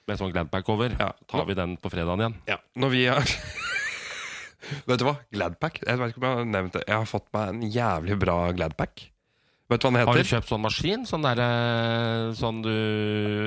med 0.09 0.19
sånn 0.19 0.33
Gladpack 0.33 0.67
over. 0.69 0.91
Ja. 0.99 1.13
Tar 1.29 1.45
vi 1.47 1.55
den 1.55 1.77
på 1.77 1.91
fredagen 1.93 2.19
igjen. 2.19 2.35
ja. 2.49 2.57
Når 2.75 2.91
vi 2.91 3.07
har 3.07 3.23
Vet 4.87 5.01
du 5.01 5.07
hva? 5.09 5.17
Gladpack. 5.35 5.81
Jeg 5.87 6.01
vet 6.01 6.13
ikke 6.13 6.23
om 6.23 6.29
jeg 6.29 6.43
har 6.43 6.53
nevnt 6.57 6.77
det. 6.77 6.85
Jeg 6.89 6.97
har 7.03 7.09
fått 7.09 7.31
meg 7.37 7.55
en 7.55 7.65
jævlig 7.79 8.19
bra 8.21 8.37
Gladpack. 8.57 9.11
Vet 9.71 9.79
du 9.79 9.87
hva 9.87 9.91
den 9.93 10.01
heter? 10.01 10.11
Har 10.11 10.19
du 10.19 10.31
kjøpt 10.33 10.49
sånn 10.51 10.63
maskin? 10.65 11.03
Sånn 11.07 11.23
der, 11.23 11.41
Sånn 12.35 12.59
du 12.65 12.71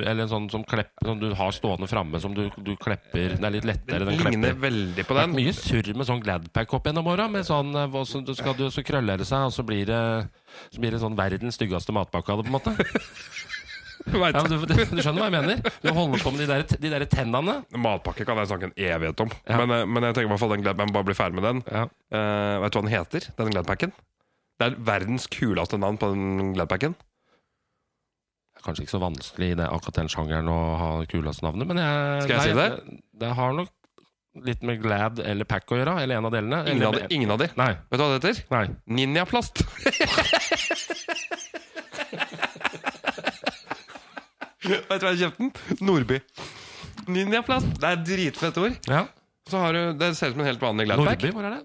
Eller 0.06 0.24
en 0.24 0.30
sånn 0.30 0.46
som 0.52 0.62
klepp, 0.64 0.94
sånn 1.04 1.20
du 1.20 1.26
har 1.36 1.52
stående 1.52 1.88
framme, 1.90 2.20
som 2.22 2.32
du, 2.36 2.46
du 2.64 2.72
klepper 2.80 3.34
Det 3.36 3.44
er 3.44 3.52
litt 3.52 3.68
lettere, 3.68 4.06
den 4.06 4.16
Den 4.16 4.30
ligner 4.30 4.56
veldig 4.56 5.04
på 5.04 5.16
Det 5.18 5.20
er 5.20 5.28
den. 5.28 5.36
mye 5.36 5.52
surr 5.56 5.90
med 5.92 6.08
sånn 6.08 6.22
Gladpack 6.24 6.72
opp 6.78 6.88
gjennom 6.88 7.10
åra. 7.12 7.28
Sånn 7.44 7.76
eh, 7.76 7.98
du, 8.24 8.64
Så 8.72 8.86
krøller 8.86 9.20
det 9.20 9.28
seg, 9.28 9.50
og 9.50 9.52
så 9.52 9.66
blir 9.68 9.84
det 9.90 10.00
Så 10.72 10.80
blir 10.80 10.96
det 10.96 11.02
sånn 11.04 11.18
verdens 11.18 11.60
styggeste 11.60 11.92
matpakke 11.92 12.32
av 12.32 12.40
det, 12.40 12.48
på 12.48 12.54
en 12.54 12.56
måte. 12.56 12.72
Ja, 14.12 14.42
du. 14.44 14.56
du, 14.68 15.00
skjønner 15.00 15.22
hva 15.22 15.28
jeg 15.30 15.34
mener? 15.34 15.60
Du 15.80 15.88
holder 15.96 16.22
på 16.22 16.32
med 16.34 16.44
de 16.44 16.48
der, 16.50 16.64
de 16.68 16.90
der 16.92 17.04
tennene. 17.10 17.56
Matpakke 17.72 18.26
kan 18.28 18.38
jeg 18.40 18.50
snakke 18.50 18.68
en 18.70 18.76
evighet 18.76 19.22
om. 19.24 19.32
Ja. 19.48 19.60
Men, 19.62 19.72
eh, 19.76 19.86
men 19.88 20.08
jeg 20.08 20.18
tenker 20.18 20.28
i 20.28 20.32
hvert 20.34 20.42
fall 20.42 20.52
den 20.54 20.66
Gladpacken 20.66 20.94
Bare 20.94 21.08
bli 21.08 21.16
ferdig 21.16 21.38
med 21.38 21.46
den. 21.48 21.62
Ja. 21.70 21.86
Uh, 22.12 22.62
vet 22.64 22.74
du 22.74 22.78
hva 22.78 22.84
den 22.84 22.92
heter? 22.92 23.28
Den 23.38 23.54
Gladpacken? 23.54 23.94
Det 24.60 24.68
er 24.68 24.76
verdens 24.86 25.26
kuleste 25.32 25.80
navn 25.80 25.98
på 26.00 26.12
den 26.12 26.52
Gladpacken. 26.56 26.96
Kanskje 28.64 28.86
ikke 28.86 28.94
så 28.94 29.02
vanskelig 29.02 29.50
i 29.52 29.56
det, 29.60 29.68
akkurat 29.68 29.98
den 29.98 30.12
sjangeren 30.12 30.48
å 30.48 30.58
ha 30.80 30.90
kuleste 31.10 31.44
navnet, 31.44 31.68
men 31.68 31.80
jeg 31.82 32.22
Skal 32.24 32.36
jeg 32.38 32.46
si 32.46 32.54
nei, 32.56 32.68
det? 32.70 33.00
Det 33.20 33.32
har 33.36 33.56
nok 33.58 33.72
litt 34.44 34.64
med 34.66 34.80
Glad 34.82 35.20
eller 35.22 35.46
Pack 35.48 35.70
å 35.70 35.78
gjøre, 35.78 35.98
eller 36.02 36.18
en 36.18 36.28
av 36.28 36.32
delene. 36.34 36.62
Ingen 36.64 36.80
eller, 36.80 36.86
av, 36.88 36.96
de, 36.96 37.14
ingen 37.14 37.34
av 37.34 37.42
de. 37.42 37.50
Nei. 37.60 37.72
Vet 37.90 38.00
du 38.00 38.04
hva 38.04 38.10
det 38.14 38.20
heter? 38.22 38.44
nei. 38.54 38.66
Ninjaplast. 39.00 39.64
Vet 44.64 45.00
du 45.00 45.06
hva 45.06 45.12
jeg 45.12 45.20
kjøpte 45.26 45.42
den? 45.44 45.52
Nordby. 45.84 46.18
Ninjaplast. 47.10 47.70
Det 47.80 47.88
er 47.88 47.98
et 47.98 48.04
dritfett 48.08 48.58
ord. 48.62 48.76
Ja. 48.88 49.04
Så 49.50 49.60
har 49.60 49.76
du, 49.76 49.80
Det 50.00 50.14
ser 50.16 50.32
ut 50.32 50.38
som 50.38 50.44
en 50.44 50.48
helt 50.48 50.62
vanlig 50.62 50.86
Gladpack. 50.88 51.20
Nordby, 51.20 51.32
hvor 51.36 51.48
er 51.48 51.56
det? 51.58 51.64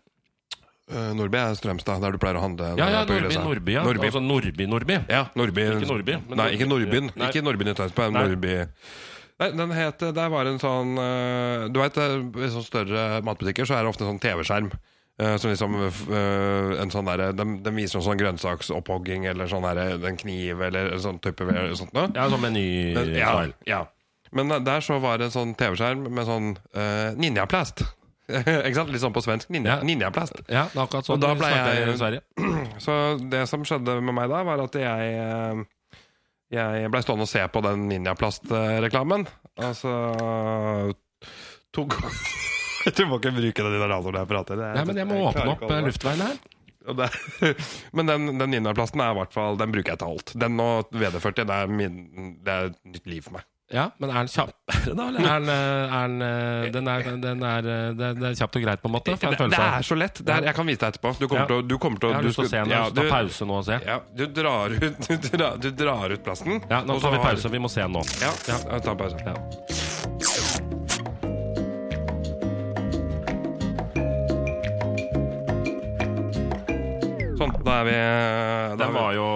Uh, 0.90 1.12
Nordby 1.14 1.38
er 1.38 1.54
Strømstad, 1.54 2.02
der 2.02 2.16
du 2.16 2.18
pleier 2.22 2.40
å 2.40 2.42
handle. 2.42 2.72
Ja, 2.80 2.88
ja, 2.90 3.04
Nordby, 3.06 3.36
Nordby, 3.38 3.76
ja. 3.76 3.84
Nordby. 3.86 4.08
Altså 4.10 4.24
Nordby, 4.26 4.66
Nordby. 4.72 4.98
Ja, 5.12 5.28
Nordby. 5.38 5.66
Ikke 5.78 5.92
Nordby, 5.92 6.16
Nei, 6.34 6.48
ikke 6.56 6.66
Nordby. 6.66 6.88
Nordbyen. 6.90 7.12
Nei. 7.14 7.30
Ikke 7.30 7.44
Nordbyen 7.46 7.72
i 7.72 7.76
Tønsberg. 7.78 8.16
Nordby. 8.18 8.56
Nei, 9.40 9.50
den 9.56 9.72
het 9.72 10.02
Der 10.18 10.32
var 10.34 10.50
en 10.50 10.58
sånn 10.60 10.98
eh, 11.00 11.68
Du 11.72 11.78
vet, 11.80 11.96
i 11.96 12.50
sånne 12.52 12.66
større 12.66 13.04
matbutikker 13.24 13.70
så 13.70 13.78
er 13.78 13.86
det 13.86 13.94
ofte 13.94 14.04
en 14.04 14.16
sånn 14.16 14.24
TV-skjerm. 14.26 14.72
Eh, 15.20 15.36
som 15.38 15.52
liksom 15.52 15.76
eh, 15.84 16.82
en 16.82 16.92
sånn 16.94 17.06
der, 17.12 17.32
de, 17.38 17.46
de 17.66 17.72
viser 17.76 18.00
noen 18.00 18.08
sånn 18.10 18.20
grønnsaksopphogging 18.24 19.26
eller 19.30 19.48
sånn 19.52 19.68
der, 19.68 19.98
en 20.10 20.18
kniv 20.20 20.62
eller 20.70 20.94
en 20.96 21.04
sånn 21.04 21.20
type 21.24 21.46
sånt 21.78 21.94
noe. 21.94 22.10
Ja, 22.16 22.28
sånn 22.32 22.42
Men- 22.48 23.16
Ja, 23.16 23.34
ja. 23.68 23.86
Men 24.32 24.52
der 24.64 24.82
så 24.86 25.00
var 25.02 25.18
det 25.18 25.26
en 25.32 25.32
sånn 25.34 25.56
TV-skjerm 25.58 26.04
med 26.14 26.28
sånn 26.28 26.52
uh, 26.78 27.16
ninjaplast. 27.18 27.82
ikke 28.30 28.76
sant? 28.78 28.92
Litt 28.94 29.02
sånn 29.02 29.14
på 29.16 29.24
svensk. 29.26 29.50
Ninja, 29.50 29.80
Ja. 29.80 29.84
Ninjaplast. 29.84 30.44
Ja, 30.46 30.68
det 30.70 30.78
er 30.78 30.84
akkurat 30.84 31.08
sånn 31.08 31.16
Og 31.16 31.24
da 31.24 31.32
ble 31.34 31.50
jeg- 31.50 31.90
i 31.90 31.98
Sverige. 31.98 32.22
Så 32.86 32.94
det 33.32 33.48
som 33.50 33.64
skjedde 33.66 33.96
med 34.06 34.14
meg 34.14 34.30
da, 34.30 34.44
var 34.46 34.62
at 34.62 34.78
jeg 34.78 35.16
eh, 35.18 35.64
Jeg 36.54 36.92
ble 36.94 37.02
stående 37.02 37.26
og 37.26 37.32
se 37.32 37.42
på 37.50 37.62
den 37.66 37.88
ninjaplastreklamen. 37.90 39.26
Og 39.66 39.74
så 39.82 39.96
tok 41.74 41.98
Du 42.98 43.04
må 43.10 43.20
ikke 43.20 43.34
bruke 43.36 43.66
den 43.66 43.76
inhalatoren 43.80 44.22
jeg 44.22 44.32
prater. 44.32 44.56
Det 44.62 44.70
er- 44.70 44.80
Nei, 44.80 44.86
men 44.92 45.02
jeg 45.04 45.08
må 45.10 45.20
jeg 45.20 45.28
åpne 45.34 45.54
opp 45.58 45.68
eh, 45.72 45.84
luftveien 45.90 46.26
her. 46.28 46.40
Det, 46.90 47.10
men 48.00 48.08
den, 48.10 48.30
den 48.40 48.50
ninjaplasten 48.56 49.02
er 49.04 49.12
i 49.14 49.18
hvert 49.20 49.34
fall 49.36 49.58
Den 49.60 49.70
bruker 49.76 49.92
jeg 49.94 50.00
til 50.02 50.14
alt. 50.16 50.32
Den 50.42 50.56
og 50.64 50.88
VD40 50.96 51.44
det 51.46 51.58
er, 51.62 51.68
min, 51.70 51.98
det 52.42 52.54
er 52.56 52.70
et 52.72 52.78
nytt 52.96 53.10
liv 53.12 53.22
for 53.28 53.36
meg. 53.38 53.46
Ja, 53.70 53.84
men 54.02 54.10
er 54.10 54.24
den 54.26 54.32
kjappere, 54.34 54.94
da? 54.98 55.04
Eller 55.12 55.20
er 55.30 55.44
den, 55.44 55.50
eh, 55.54 55.92
er 56.00 56.08
den, 56.08 56.24
eh, 56.26 56.70
den 56.74 56.88
er, 56.90 57.04
den 57.22 57.44
er, 57.46 57.68
det, 58.00 58.08
er 58.32 58.40
kjapt 58.40 58.58
og 58.58 58.64
greit, 58.66 58.82
på 58.82 58.90
en 58.90 58.96
måte? 58.96 59.14
Det, 59.22 59.30
det 59.54 59.60
er 59.62 59.86
så 59.86 59.98
lett. 60.00 60.24
Det 60.26 60.34
er, 60.34 60.48
jeg 60.50 60.58
kan 60.58 60.66
vise 60.72 60.82
deg 60.82 60.96
etterpå. 60.96 61.12
Du 61.20 61.28
kommer 61.28 61.44
Ja. 61.44 61.46
til 61.52 61.60
å, 61.60 61.68
du 61.70 61.76
kommer 61.78 62.02
til 62.02 62.10
Jeg 62.10 62.18
har 62.18 62.26
du 62.26 62.32
lyst 62.32 62.42
til 62.42 62.48
å 62.48 62.50
se 62.56 62.64
den. 62.64 62.74
ja, 62.74 62.82
du, 62.90 63.04
Ta 63.04 63.06
pause 63.12 63.46
nå 63.52 63.60
og 63.60 63.68
se. 63.70 63.78
Ja, 63.86 64.00
du 64.18 64.26
drar 64.40 64.74
ut, 64.74 65.06
du 65.06 65.30
drar, 65.38 65.62
du 65.62 65.70
drar 65.84 66.16
ut 66.18 66.26
plasten. 66.26 66.64
Ja, 66.66 66.82
nå 66.90 66.98
tar 67.04 67.14
vi 67.14 67.22
pause. 67.28 67.54
Vi 67.54 67.62
må 67.62 67.70
se 67.70 67.86
den 67.86 67.94
nå. 68.00 68.02
Ja, 68.26 68.34
ja, 68.50 68.82
ta 68.90 68.98
pause. 68.98 69.22
Ja. 69.22 69.38
Sånn, 77.40 77.54
da 77.64 77.76
er 77.80 77.86
vi 77.88 77.94
da 77.96 78.76
Den 78.76 78.90
er 78.90 78.96
var 78.98 79.14
jo 79.16 79.28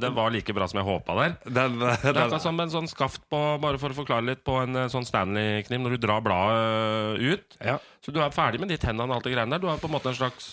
Den 0.00 0.14
var 0.16 0.32
like 0.32 0.54
bra 0.56 0.68
som 0.70 0.80
jeg 0.80 0.86
håpa 0.88 1.16
der. 1.18 1.34
Den, 1.58 1.78
Det 1.78 1.90
er 1.92 2.12
den, 2.14 2.22
akkurat 2.24 2.44
som 2.46 2.60
en 2.64 2.72
sånn 2.72 2.88
skaft 2.90 3.20
på 3.32 3.40
Bare 3.60 3.80
for 3.82 3.92
å 3.92 3.98
forklare 3.98 4.24
litt 4.30 4.40
på 4.46 4.56
en 4.62 4.84
eh, 4.84 4.88
sånn 4.92 5.04
Stanley-kniv 5.04 5.82
når 5.84 5.96
du 5.98 6.06
drar 6.06 6.24
bladet 6.24 7.20
eh, 7.20 7.34
ut. 7.34 7.58
ja. 7.60 7.76
Så 8.04 8.12
du 8.12 8.18
er 8.20 8.32
ferdig 8.36 8.58
med 8.60 8.68
de 8.68 8.76
tennene 8.76 9.06
og 9.08 9.16
alt 9.16 9.24
det 9.24 9.30
greiene 9.32 9.56
der. 9.56 9.62
Du 9.62 9.68
har 9.70 9.78
på 9.80 9.88
en 9.88 9.94
måte 9.94 10.10
en 10.10 10.16
slags 10.18 10.50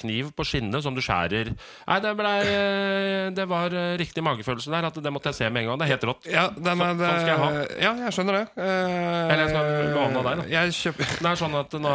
kniv 0.00 0.32
på 0.36 0.44
skinnet 0.48 0.82
som 0.84 0.96
du 0.96 1.02
skjærer. 1.04 1.52
Nei, 1.86 1.98
det 2.04 2.12
ble 2.18 2.32
eh, 2.48 3.28
Det 3.36 3.46
var 3.50 3.74
eh, 3.76 3.94
riktig 4.00 4.24
magefølelse 4.26 4.72
der. 4.72 4.88
At 4.90 4.98
det 5.04 5.12
måtte 5.12 5.30
jeg 5.30 5.38
se 5.40 5.50
med 5.52 5.62
en 5.64 5.70
gang. 5.70 5.80
Det 5.82 5.86
er 5.88 5.92
helt 5.94 6.06
rått. 6.10 6.26
ja, 6.30 6.46
den 6.56 6.80
Så- 6.80 6.88
sånn 6.90 7.20
skal 7.20 7.30
jeg 7.30 7.38
ha. 7.44 7.50
Ja, 7.80 7.92
jeg 8.06 8.14
skjønner 8.16 8.38
det. 8.40 8.44
Uh, 8.56 9.30
Eller 9.30 9.42
jeg 9.44 9.50
skal 9.54 9.94
låne 9.94 10.16
av 10.20 10.24
deg, 10.30 10.40
da. 10.40 10.44
Jeg 10.50 10.74
kjøper 10.80 11.10
Det 11.20 11.30
er 11.30 11.40
sånn 11.40 11.56
at 11.60 11.76
nå, 11.84 11.94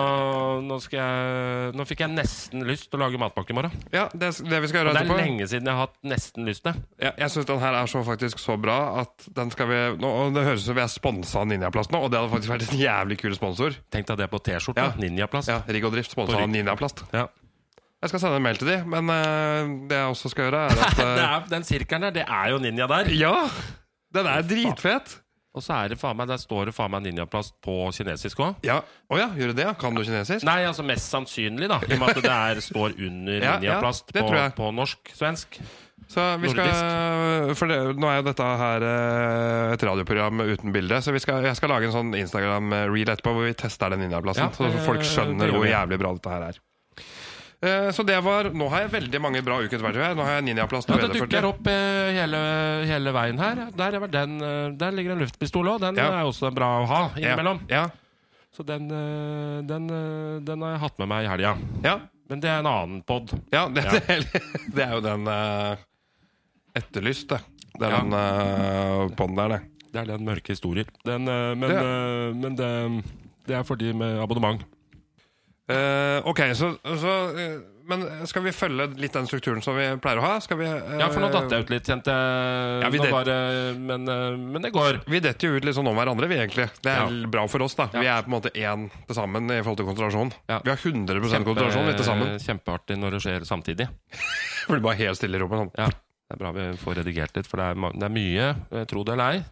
nå 0.65 0.79
skal 0.83 0.99
jeg 1.01 1.75
Nå 1.75 1.85
fikk 1.89 2.03
jeg 2.05 2.13
nesten 2.15 2.65
lyst 2.67 2.89
til 2.91 2.99
å 2.99 3.03
lage 3.05 3.19
matpakke 3.21 3.53
i 3.53 3.57
morgen. 3.57 3.71
Ja, 3.93 4.07
det, 4.13 4.31
det 4.45 4.61
vi 4.63 4.67
skal 4.71 4.87
Og 4.87 4.93
etterpå. 4.95 5.15
det 5.15 5.19
er 5.19 5.25
lenge 5.25 5.47
siden 5.51 5.65
jeg 5.69 5.75
har 5.75 5.87
hatt 5.87 5.97
nesten 6.05 6.45
lyst 6.47 6.63
til 6.67 6.73
ja, 7.01 7.11
Jeg 7.17 7.33
syns 7.33 7.49
den 7.49 7.59
her 7.63 7.73
er 7.81 7.89
så 7.91 8.03
faktisk 8.05 8.39
så 8.41 8.57
bra 8.61 8.77
at 9.01 9.27
den 9.35 9.51
skal 9.53 9.67
vi 9.71 9.79
nå, 10.01 10.11
Det 10.35 10.45
høres 10.45 10.63
ut 10.63 10.69
som 10.71 10.77
vi 10.77 10.83
er 10.85 10.91
sponsa 10.91 11.41
av 11.41 11.47
Ninjaplast 11.49 11.91
nå, 11.93 12.03
og 12.05 12.11
det 12.13 12.19
hadde 12.21 12.33
faktisk 12.35 12.53
vært 12.53 12.67
en 12.71 12.79
jævlig 12.79 13.17
kul 13.21 13.35
sponsor. 13.37 13.75
Tenk 13.93 14.07
deg 14.11 14.17
det 14.23 14.29
på 14.31 14.39
T-skjorte. 14.45 14.81
Ja. 14.83 14.93
Ninjaplast. 14.99 15.49
Ja, 15.51 15.61
Rigg 15.67 15.85
og 15.87 15.93
Drift 15.95 16.11
sponsa 16.13 16.39
av. 16.41 16.49
Ninjaplast. 16.51 17.03
Ja. 17.15 17.27
Jeg 18.03 18.11
skal 18.11 18.21
sende 18.21 18.39
en 18.39 18.45
mail 18.45 18.57
til 18.61 18.69
de, 18.69 18.79
men 18.91 19.09
uh, 19.09 19.75
det 19.89 19.97
jeg 19.97 20.13
også 20.13 20.31
skal 20.33 20.49
gjøre, 20.49 20.63
er 20.67 20.81
at 20.87 20.99
eh, 21.01 21.21
er, 21.25 21.45
den 21.49 21.67
sirkelen 21.67 22.07
der, 22.07 22.17
det 22.19 22.25
er 22.27 22.49
jo 22.53 22.59
ninja 22.61 22.89
der. 22.91 23.11
Ja! 23.15 23.35
Den 24.15 24.27
er 24.31 24.43
dritfet. 24.45 25.19
Og 25.55 25.63
så 25.63 25.71
er 25.77 25.93
det 25.93 25.97
faen 26.01 26.17
meg, 26.19 26.27
der 26.27 26.39
står 26.39 26.67
det 26.67 26.73
faen 26.75 26.91
meg 26.91 27.05
ninjaplast 27.05 27.55
på 27.63 27.77
kinesisk 27.95 28.41
òg. 28.43 28.57
Ja. 28.67 28.81
Oh 29.07 29.15
ja, 29.19 29.29
gjør 29.39 29.53
det 29.53 29.61
det? 29.61 29.69
Kan 29.79 29.95
du 29.95 30.03
kinesisk? 30.03 30.43
Nei, 30.47 30.65
altså 30.67 30.83
mest 30.83 31.07
sannsynlig, 31.07 31.69
da. 31.71 31.79
I 31.87 31.95
og 31.95 32.01
med 32.01 32.11
at 32.11 32.19
det 32.19 32.25
der 32.27 32.61
står 32.65 32.97
under 33.07 33.39
Ja, 33.39 33.47
ja, 33.47 33.55
ninjaplast 33.63 34.11
det 34.11 34.25
på, 34.25 34.43
på 34.59 34.71
norsk-svensk. 34.75 35.61
Så 36.11 36.25
vi 36.37 36.51
skal 36.51 37.55
For 37.57 37.71
det, 37.71 37.79
nå 37.97 38.09
er 38.11 38.19
jo 38.19 38.25
dette 38.27 38.49
her 38.59 38.83
eh, 38.85 39.73
et 39.73 39.85
radioprogram 39.87 40.43
uten 40.43 40.75
bilde, 40.75 40.99
så 41.01 41.15
vi 41.15 41.23
skal, 41.23 41.47
jeg 41.47 41.57
skal 41.57 41.71
lage 41.71 41.87
en 41.87 41.95
sånn 41.95 42.11
Instagram-reel 42.19 43.15
etterpå 43.15 43.33
hvor 43.33 43.47
vi 43.47 43.55
tester 43.57 43.95
den 43.95 44.03
Ninjaplassen. 44.05 44.51
Ja, 44.51 44.53
så 44.53 44.85
folk 44.85 45.07
skjønner 45.07 45.55
hvor 45.55 45.65
jævlig 45.65 46.03
bra 46.03 46.13
dette 46.19 46.35
her 46.35 46.49
er. 46.51 46.64
Eh, 47.65 47.89
så 47.95 48.03
det 48.05 48.17
var 48.21 48.49
Nå 48.53 48.67
har 48.69 48.83
jeg 48.85 48.91
veldig 48.93 49.19
mange 49.23 49.41
bra 49.45 49.57
ukens 49.63 49.81
hvert, 49.81 49.97
Nå 50.17 50.23
har 50.25 50.37
jeg 50.37 50.45
ninjaplast 50.49 50.89
Ja, 50.91 50.97
det 51.01 51.15
dukker 51.17 51.47
opp 51.49 51.67
eh, 51.71 52.11
hele, 52.13 52.41
hele 52.89 53.13
veien 53.15 53.39
her. 53.41 53.61
Der, 53.75 53.97
er 53.97 54.07
den, 54.13 54.35
eh, 54.43 54.65
der 54.77 54.91
ligger 54.95 55.15
en 55.15 55.23
luftpistol 55.23 55.71
òg. 55.73 55.79
Den 55.81 55.97
Ja. 55.97 56.09
er 56.19 56.29
også 56.29 56.51
bra 56.53 56.69
å 56.83 56.85
ha 56.91 57.01
innimellom. 57.17 57.63
Ja. 57.71 57.87
Så 58.55 58.63
den, 58.63 58.87
den, 59.67 59.87
den 60.47 60.61
har 60.63 60.75
jeg 60.77 60.79
hatt 60.85 60.99
med 61.01 61.09
meg 61.11 61.25
i 61.25 61.31
helga. 61.33 61.55
Ja. 61.83 61.95
Men 62.29 62.39
det 62.41 62.49
er 62.49 62.61
en 62.61 62.69
annen 62.69 63.01
pod. 63.05 63.33
ja, 63.51 63.65
det, 63.69 63.83
Ja. 63.83 63.99
Det, 64.75 64.81
er 64.85 64.93
jo 64.95 65.01
den 65.03 65.27
uh, 65.27 65.75
etterlyste. 66.75 67.41
det. 67.75 67.89
Den 67.89 68.15
ja. 68.15 69.07
podden 69.17 69.35
der, 69.35 69.49
det. 69.57 69.59
Det 69.91 70.01
er 70.01 70.07
den 70.13 70.25
mørke 70.27 70.55
historier. 70.55 70.87
Den, 71.05 71.27
uh, 71.27 71.51
men 71.55 71.69
Det- 71.69 72.35
men 72.39 72.55
det, 72.55 72.71
det 73.47 73.55
er 73.59 73.63
for 73.63 73.75
de 73.75 73.91
med 73.93 74.19
abonnement. 74.23 74.63
Eh, 75.65 76.19
ok, 76.29 76.39
så, 76.53 76.67
så 77.01 77.11
uh, 77.33 77.55
Men 77.89 78.03
skal 78.29 78.43
vi 78.45 78.51
følge 78.53 78.85
litt 79.01 79.15
den 79.17 79.25
strukturen 79.25 79.63
som 79.65 79.73
vi 79.73 79.87
pleier 79.97 80.19
å 80.21 80.25
ha? 80.25 80.33
Skal 80.43 80.59
vi 80.59 80.67
uh, 80.69 80.91
Ja, 81.01 81.07
for 81.09 81.23
nå 81.23 81.31
datt 81.33 81.49
jeg 81.55 81.65
ut 81.65 81.71
litt, 81.73 81.87
kjente. 81.89 82.13
Ja, 82.83 82.91
det- 82.93 83.09
Bare, 83.09 83.37
men, 83.73 84.05
men 84.51 84.61
det 84.61 84.69
går. 84.75 84.99
Vi 85.09 85.21
detter 85.25 85.49
jo 85.49 85.57
ut 85.57 85.65
litt 85.65 85.73
sånn 85.77 85.89
om 85.89 85.97
hverandre, 85.97 86.29
vi 86.29 86.37
egentlig. 86.37 86.67
Det 86.85 86.93
er 86.93 87.09
Ja. 87.09 87.29
bra 87.33 87.47
for 87.49 87.65
oss, 87.65 87.73
da. 87.79 87.87
Ja. 87.93 88.03
Vi 88.03 88.11
er 88.13 88.21
på 88.27 88.29
en 88.29 88.35
måte 88.37 88.53
én 88.53 88.85
til 89.09 89.17
sammen 89.17 89.49
i 89.49 89.57
forhold 89.65 89.81
til 89.81 89.89
konsentrasjon. 89.89 90.33
Vi 90.53 90.69
har 90.69 90.77
100 90.85 91.21
konsentrasjon 91.25 91.89
vi 91.89 91.97
til 91.97 92.09
sammen. 92.11 92.37
Kjempeartig 92.45 92.99
når 93.01 93.17
det 93.17 93.23
skjer 93.25 93.49
samtidig. 93.49 93.89
Det 94.65 94.73
blir 94.73 94.81
bare 94.85 94.97
helt 95.01 95.17
stille 95.17 95.37
i 95.37 95.41
rommet. 95.41 95.65
Sånn. 95.65 95.73
Ja, 95.77 95.89
det 95.89 96.33
er 96.33 96.39
bra 96.41 96.51
vi 96.55 96.63
får 96.81 96.95
redigert 97.01 97.35
litt, 97.37 97.49
for 97.49 97.61
det 97.61 97.67
er, 97.73 97.91
det 98.01 98.05
er 98.07 98.13
mye, 98.15 98.47
tro 98.89 99.03
det 99.05 99.13
eller 99.13 99.35
ei, 99.35 99.43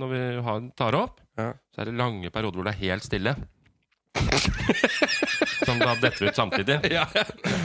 når 0.00 0.08
vi 0.12 0.20
har, 0.48 0.62
tar 0.80 0.96
opp, 0.96 1.18
så 1.36 1.80
er 1.80 1.90
det 1.90 1.96
lange 2.00 2.28
perioder 2.32 2.56
hvor 2.60 2.68
det 2.68 2.72
er 2.76 2.80
helt 2.86 3.04
stille. 3.08 3.34
Som 5.66 5.80
da 5.82 5.94
detter 6.00 6.30
ut 6.30 6.38
samtidig. 6.38 6.80
Ja. 6.92 7.06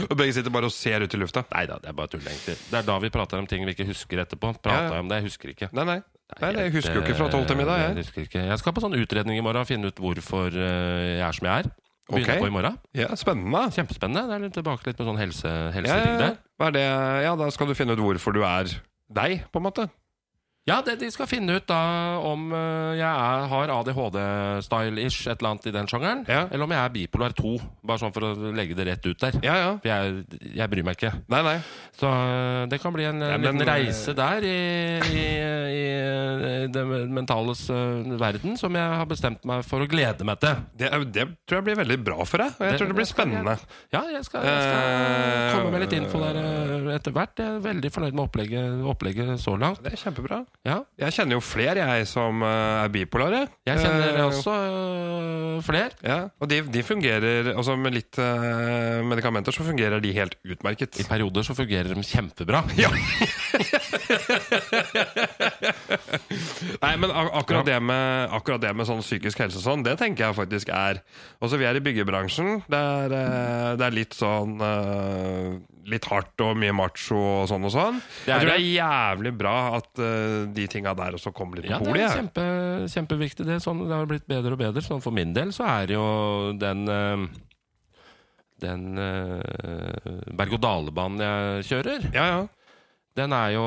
Og 0.08 0.16
begge 0.18 0.36
sitter 0.36 0.54
bare 0.54 0.70
og 0.70 0.74
ser 0.74 1.04
ut 1.04 1.14
i 1.14 1.20
lufta. 1.20 1.44
Nei 1.52 1.66
da, 1.70 1.80
det 1.82 1.90
er 1.92 1.98
bare 1.98 2.12
tull, 2.12 2.24
egentlig. 2.24 2.56
Det 2.70 2.78
er 2.80 2.86
da 2.88 3.00
vi 3.04 3.10
prater 3.14 3.42
om 3.42 3.48
ting 3.50 3.66
vi 3.68 3.74
ikke 3.76 3.88
husker 3.90 4.22
etterpå. 4.24 4.54
Prater 4.62 4.96
Ja, 4.96 5.02
om 5.02 5.10
det, 5.12 5.20
jeg 5.22 5.28
husker 5.32 5.52
ikke. 5.54 5.70
Nei, 5.76 5.86
nei. 5.88 5.98
nei 6.44 6.54
jeg 6.58 6.76
husker 6.78 7.00
jo 7.00 7.04
ikke 7.04 7.18
fra 7.18 7.28
tolv 7.34 7.50
til 7.50 7.60
middag. 7.60 7.82
Jeg. 7.82 7.90
Jeg, 7.90 8.06
husker 8.06 8.28
ikke. 8.28 8.46
jeg 8.52 8.62
skal 8.62 8.78
på 8.78 8.86
sånn 8.86 8.96
utredning 9.00 9.42
i 9.42 9.44
morgen 9.44 9.66
og 9.66 9.70
finne 9.70 9.92
ut 9.92 10.02
hvorfor 10.02 10.54
eh, 10.54 11.18
jeg 11.18 11.28
er 11.28 11.40
som 11.40 11.50
jeg 11.50 11.66
er. 11.66 11.72
Begynner 12.08 12.38
okay. 12.38 12.40
på 12.40 12.48
i 12.48 12.56
morgen. 12.56 12.76
Ja, 12.96 13.12
Spennende. 13.20 13.66
Kjempespennende. 13.76 14.28
Det 14.30 14.36
er 14.38 14.44
litt 14.46 14.56
tilbake 14.56 14.88
litt 14.88 15.00
med 15.02 15.10
sånn 15.12 15.24
helse, 15.26 15.56
Ja, 15.76 15.98
ja, 16.00 16.30
ja. 16.80 16.86
Ja, 17.26 17.34
da 17.36 17.50
skal 17.52 17.68
du 17.68 17.76
finne 17.76 17.98
ut 17.98 18.04
hvorfor 18.04 18.36
du 18.36 18.46
er 18.48 18.72
deg, 19.12 19.42
på 19.52 19.60
en 19.60 19.68
måte. 19.68 19.90
Ja, 20.68 20.82
det, 20.84 20.98
de 21.00 21.08
skal 21.14 21.30
finne 21.32 21.56
ut 21.62 21.64
da 21.70 21.78
om 22.28 22.50
eh, 22.52 22.98
jeg 23.00 23.08
er, 23.08 23.46
har 23.48 23.72
ADHD-style-ish, 23.78 25.22
et 25.32 25.38
eller 25.40 25.54
annet 25.54 25.68
i 25.70 25.72
den 25.72 25.88
sjangeren. 25.88 26.26
Ja. 26.28 26.42
Eller 26.52 26.68
om 26.68 26.74
jeg 26.76 26.82
er 26.84 26.92
bipolar 26.92 27.32
2, 27.38 27.54
bare 27.88 28.02
sånn 28.02 28.12
for 28.16 28.26
å 28.28 28.52
legge 28.52 28.76
det 28.76 28.88
rett 28.90 29.08
ut 29.08 29.20
der. 29.22 29.38
Ja, 29.46 29.56
ja. 29.62 29.70
For 29.80 29.88
jeg, 29.88 30.50
jeg 30.60 30.72
bryr 30.74 30.84
meg 30.90 30.98
ikke. 31.00 31.14
Nei, 31.32 31.40
nei. 31.48 31.56
Så 31.98 32.10
eh, 32.12 32.66
det 32.74 32.82
kan 32.84 32.92
bli 32.96 33.08
en 33.08 33.24
eh, 33.24 33.38
men, 33.38 33.48
liten 33.48 33.64
reise 33.70 34.16
der 34.18 34.44
i, 34.44 34.58
i, 35.08 35.24
i, 35.72 35.86
i 35.88 36.68
det 36.74 36.84
mentales 37.16 37.64
uh, 37.72 38.04
verden 38.20 38.58
som 38.60 38.76
jeg 38.76 39.00
har 39.00 39.08
bestemt 39.10 39.48
meg 39.48 39.64
for 39.68 39.84
å 39.84 39.88
glede 39.90 40.28
meg 40.28 40.42
til. 40.44 40.60
Det, 40.78 40.92
det 41.16 41.26
tror 41.48 41.62
jeg 41.62 41.68
blir 41.70 41.80
veldig 41.80 42.00
bra 42.12 42.20
for 42.28 42.44
deg. 42.44 42.58
Og 42.60 42.66
jeg 42.68 42.76
Det- 42.76 42.82
tror 42.84 42.92
det 42.92 43.00
blir 43.00 43.08
skal 43.08 43.32
jeg- 43.32 43.40
spennende. 43.40 43.56
Ja, 43.96 44.04
jeg 44.18 44.28
skal, 44.28 44.44
jeg 44.44 44.68
skal 44.68 44.84
uh, 44.84 45.56
komme 45.56 45.72
med 45.78 45.86
litt 45.88 45.96
info 46.02 46.22
der 46.26 46.42
eh, 46.44 46.92
etter 46.98 47.16
hvert. 47.16 47.40
Jeg 47.40 47.56
er 47.56 47.64
veldig 47.72 47.94
fornøyd 47.96 48.20
med 48.20 48.26
opplegget, 48.28 48.84
opplegget 48.94 49.34
så 49.40 49.56
langt. 49.60 49.80
Det 49.86 49.96
er 49.96 50.02
kjempebra. 50.04 50.44
Ja, 50.66 50.82
Jeg 51.00 51.14
kjenner 51.16 51.38
jo 51.38 51.42
flere, 51.44 51.86
jeg, 51.86 52.08
som 52.10 52.42
uh, 52.44 52.84
er 52.84 52.90
bipolare. 52.92 53.46
jeg 53.68 53.80
kjenner 53.80 54.18
uh, 54.18 54.26
også 54.26 54.52
uh, 54.52 55.62
flere. 55.64 55.94
Ja, 56.04 56.18
og 56.42 56.50
de, 56.52 56.60
de 56.74 56.84
fungerer 56.84 57.54
Altså 57.54 57.76
med 57.80 57.94
litt 57.96 58.18
medikamenter 59.08 59.56
så 59.56 59.64
fungerer 59.66 60.02
de 60.04 60.12
helt 60.16 60.36
utmerket. 60.44 61.00
I 61.00 61.06
perioder 61.08 61.46
så 61.48 61.56
fungerer 61.58 61.94
de 61.94 62.04
kjempebra. 62.04 62.64
Ja. 62.78 62.90
Nei, 66.84 66.94
men 67.00 67.10
ak 67.10 67.32
akkurat, 67.42 67.66
det 67.66 67.78
med, 67.82 68.30
akkurat 68.36 68.62
det 68.62 68.74
med 68.78 68.86
sånn 68.90 69.02
psykisk 69.02 69.40
helse 69.42 69.58
og 69.62 69.66
sånn, 69.66 69.86
det 69.86 69.96
tenker 70.00 70.28
jeg 70.28 70.38
faktisk 70.38 70.70
er 70.74 71.02
Altså, 71.42 71.58
vi 71.58 71.66
er 71.70 71.80
i 71.80 71.84
byggebransjen. 71.84 72.62
Det 72.70 72.78
er, 72.78 73.16
det 73.80 73.86
er 73.88 73.96
litt 73.96 74.14
sånn 74.18 74.60
Litt 75.88 76.04
hardt 76.12 76.44
og 76.44 76.58
mye 76.60 76.74
macho 76.76 77.16
og 77.16 77.46
sånn 77.48 77.64
og 77.64 77.72
sånn. 77.72 78.00
Det 78.26 78.34
er 78.34 78.34
jeg 78.34 78.44
tror 78.44 78.52
det 78.52 78.56
er 78.58 78.66
jævlig 78.76 79.32
bra 79.40 79.56
at 79.78 80.02
uh, 80.04 80.42
de 80.58 80.66
tinga 80.68 80.92
der 81.00 81.16
også 81.16 81.32
kommer 81.36 81.62
litt 81.62 81.70
på 81.70 81.78
Ja, 81.78 81.80
på 81.80 81.96
det 81.96 82.04
er 82.04 82.18
kjempe, 82.18 82.46
kjempeviktig. 82.92 83.48
Det, 83.48 83.60
sånn, 83.64 83.86
det 83.88 83.96
har 83.96 84.10
blitt 84.10 84.28
bedre 84.28 84.58
og 84.58 84.60
bedre. 84.60 84.84
Sånn 84.84 85.04
for 85.06 85.16
min 85.16 85.32
del 85.38 85.54
så 85.56 85.64
er 85.78 85.96
jo 85.96 86.04
den 86.60 86.84
uh, 86.92 87.24
Den 88.60 88.98
uh, 88.98 90.28
berg-og-dal-banen 90.36 91.24
jeg 91.24 91.68
kjører, 91.72 92.08
Ja, 92.16 92.28
ja. 92.34 92.46
Den 93.18 93.36
jo 93.54 93.66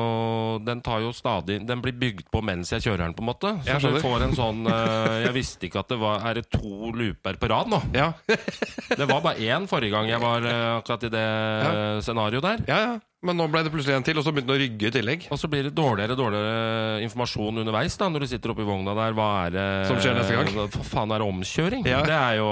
Den 0.65 0.81
tar 0.83 1.03
jo 1.03 1.11
stadig 1.15 1.59
Den 1.67 1.83
blir 1.83 1.95
bygd 1.97 2.29
på 2.31 2.41
mens 2.45 2.71
jeg 2.73 2.85
kjører 2.85 3.05
den, 3.05 3.15
på 3.17 3.23
en 3.23 3.29
måte. 3.29 3.53
Så 3.65 3.77
Jeg 3.77 3.95
du 3.97 4.01
får 4.03 4.25
en 4.27 4.35
sånn 4.37 4.65
uh, 4.67 5.21
Jeg 5.25 5.35
visste 5.35 5.67
ikke 5.67 5.83
at 5.83 5.91
det 5.91 5.99
var 6.01 6.25
Er 6.29 6.39
det 6.39 6.47
to 6.53 6.91
looper 6.95 7.39
på 7.41 7.51
rad 7.51 7.71
nå? 7.71 7.81
Ja, 7.95 8.11
Det 8.99 9.05
var 9.05 9.21
bare 9.21 9.37
én 9.39 9.67
forrige 9.69 9.93
gang 9.93 10.09
jeg 10.11 10.21
var 10.21 10.43
uh, 10.45 10.79
akkurat 10.79 11.07
i 11.07 11.13
det 11.13 11.21
ja. 11.27 11.71
scenarioet 12.03 12.45
der. 12.47 12.67
ja, 12.69 12.81
ja. 12.89 12.99
Men 13.21 13.37
nå 13.37 13.45
ble 13.53 13.61
det 13.61 13.69
plutselig 13.69 13.93
en 13.99 14.05
til, 14.05 14.17
og 14.17 14.25
så 14.25 14.31
begynte 14.33 14.49
den 14.49 14.57
å 14.57 14.61
rygge 14.63 14.89
i 14.89 14.93
tillegg. 14.95 15.25
Og 15.29 15.37
så 15.37 15.45
blir 15.49 15.67
det 15.67 15.75
dårligere 15.77 16.15
dårligere 16.17 17.01
informasjon 17.05 17.61
underveis 17.61 17.97
da, 18.01 18.07
når 18.09 18.25
du 18.25 18.29
sitter 18.31 18.53
oppi 18.53 18.65
vogna 18.65 18.95
der. 18.97 19.13
Hva 19.17 19.27
er 19.43 19.53
det 19.53 19.65
Som 19.91 19.99
skjer 20.01 20.17
neste 20.17 20.39
gang? 20.39 20.49
Hva 20.73 20.85
faen 20.89 21.13
er 21.13 21.25
omkjøring? 21.27 21.85
Ja. 21.85 21.99
Det 22.07 22.15
er 22.17 22.39
jo 22.39 22.47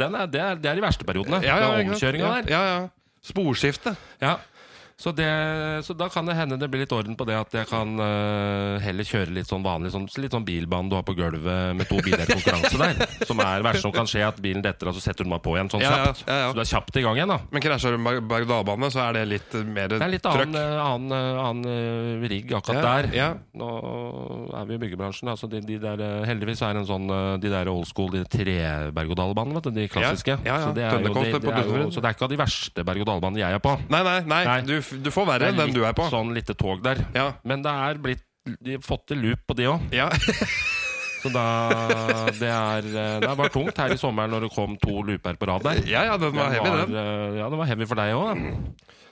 den 0.00 0.16
er, 0.16 0.30
det, 0.32 0.40
er, 0.40 0.62
det 0.62 0.70
er 0.72 0.80
de 0.80 0.84
verste 0.86 1.08
periodene. 1.08 1.42
Ja, 1.44 1.58
ja, 1.60 1.68
det 1.74 1.82
er 1.84 1.92
omkjøringa 1.92 2.24
ja, 2.24 2.38
der. 2.38 2.54
Ja, 2.54 2.62
ja. 2.70 3.18
Sporskifte. 3.28 3.92
Ja. 4.24 4.38
Så, 4.98 5.12
det, 5.14 5.26
så 5.86 5.94
da 5.94 6.08
kan 6.10 6.26
det 6.26 6.34
hende 6.34 6.56
det 6.58 6.66
blir 6.72 6.80
litt 6.82 6.90
orden 6.90 7.14
på 7.14 7.22
det 7.28 7.36
at 7.38 7.52
jeg 7.54 7.68
kan 7.70 7.92
uh, 8.02 8.80
heller 8.82 9.06
kjøre 9.06 9.30
litt 9.30 9.46
sånn 9.46 9.62
vanlig 9.62 9.92
sånn, 9.94 10.08
Litt 10.18 10.34
sånn 10.34 10.42
bilbane 10.42 10.90
du 10.90 10.96
har 10.98 11.04
på 11.06 11.14
gulvet 11.14 11.76
med 11.78 11.86
to 11.86 12.00
biler 12.02 12.24
i 12.24 12.26
konkurranse 12.26 12.80
der. 12.80 13.04
Som 13.28 13.38
er 13.44 13.62
verst 13.62 13.84
som 13.84 13.92
kan 13.94 14.08
skje, 14.10 14.24
at 14.26 14.40
bilen 14.42 14.64
detter, 14.64 14.90
og 14.90 14.96
så 14.96 15.02
setter 15.04 15.22
du 15.22 15.28
den 15.28 15.34
bare 15.36 15.44
på 15.44 15.52
igjen 15.54 15.70
sånn 15.70 15.84
Ja, 15.84 15.92
ja, 15.92 16.08
kjapt. 16.08 16.24
ja, 16.26 16.38
ja. 16.42 16.48
Så 16.50 16.58
du 16.58 16.62
er 16.64 16.70
kjapt 16.72 16.98
i 16.98 17.04
gang 17.04 17.20
igjen, 17.20 17.30
da. 17.30 17.36
Men 17.54 17.62
krasjer 17.62 17.94
du 17.94 18.00
med 18.02 18.26
berg-og-dal-bane, 18.32 18.90
så 18.90 19.04
er 19.04 19.20
det 19.20 19.22
litt 19.30 19.54
mer 19.68 19.92
trøkk? 19.92 20.02
Det 20.02 20.08
er 20.08 20.14
litt 20.16 20.26
annen, 20.32 20.58
øh, 20.58 20.82
annen, 20.82 21.14
annen 21.44 22.26
rigg 22.34 22.56
akkurat 22.58 22.82
Ja, 23.14 23.28
der. 23.30 23.38
Nå 23.62 23.70
er 24.58 24.66
vi 24.66 24.80
i 24.80 24.82
byggebransjen. 24.82 25.30
Altså 25.30 25.46
de, 25.52 25.62
de 25.62 25.78
der, 25.84 26.02
heldigvis 26.26 26.64
er 26.66 26.74
det 26.74 26.82
en 26.82 26.90
sånn 26.90 27.06
De 27.38 27.54
der 27.54 27.70
old 27.70 27.86
school, 27.86 28.10
de 28.16 28.24
tre-berg-og-dal-banene, 28.34 29.62
de 29.62 29.86
klassiske. 29.94 30.40
Så, 30.42 30.74
det 30.74 30.90
jo, 30.90 31.14
jo, 31.14 31.88
så 31.94 32.02
det 32.02 32.10
er 32.10 32.18
ikke 32.18 32.26
av 32.26 32.34
de 32.34 32.42
verste 32.42 32.88
berg-og-dal-banene 32.90 33.44
jeg 33.44 33.60
er 33.60 33.62
på. 33.62 33.78
Nei, 33.94 34.02
nei, 34.02 34.18
nei. 34.26 34.42
Nei. 34.48 34.60
Du, 34.66 34.74
du 34.90 35.10
får 35.14 35.26
være 35.28 35.52
den 35.56 35.74
du 35.74 35.82
er 35.84 35.92
på. 35.96 36.08
sånn 36.12 36.32
lite 36.36 36.54
tog 36.58 36.82
der. 36.84 37.04
Ja. 37.14 37.32
Men 37.44 37.62
det 37.66 37.74
er 37.88 38.00
blitt 38.02 38.24
De 38.64 38.78
har 38.78 38.80
fått 38.80 39.08
til 39.10 39.18
loop 39.20 39.42
på 39.46 39.54
de 39.58 39.66
òg. 39.68 39.82
Ja. 39.92 40.08
Så 41.22 41.32
da 41.34 41.44
Det 42.38 42.50
er 42.50 42.90
eh, 42.92 43.14
Det 43.24 43.32
var 43.40 43.48
tungt 43.54 43.78
her 43.82 43.94
i 43.94 43.98
sommeren 44.00 44.30
når 44.34 44.46
det 44.48 44.52
kom 44.54 44.76
to 44.82 45.00
looper 45.02 45.34
på 45.40 45.48
rad 45.50 45.64
der. 45.66 45.82
ja, 45.88 46.04
ja, 46.12 46.18
den 46.20 46.36
var 46.36 46.52
heavy, 46.54 46.76
den. 46.84 46.94
eh, 46.94 47.40
Ja, 47.42 47.48
det 47.50 47.58
var 47.58 47.66
heavy 47.72 47.86
for 47.90 47.98
deg 47.98 48.14
òg. 48.14 48.46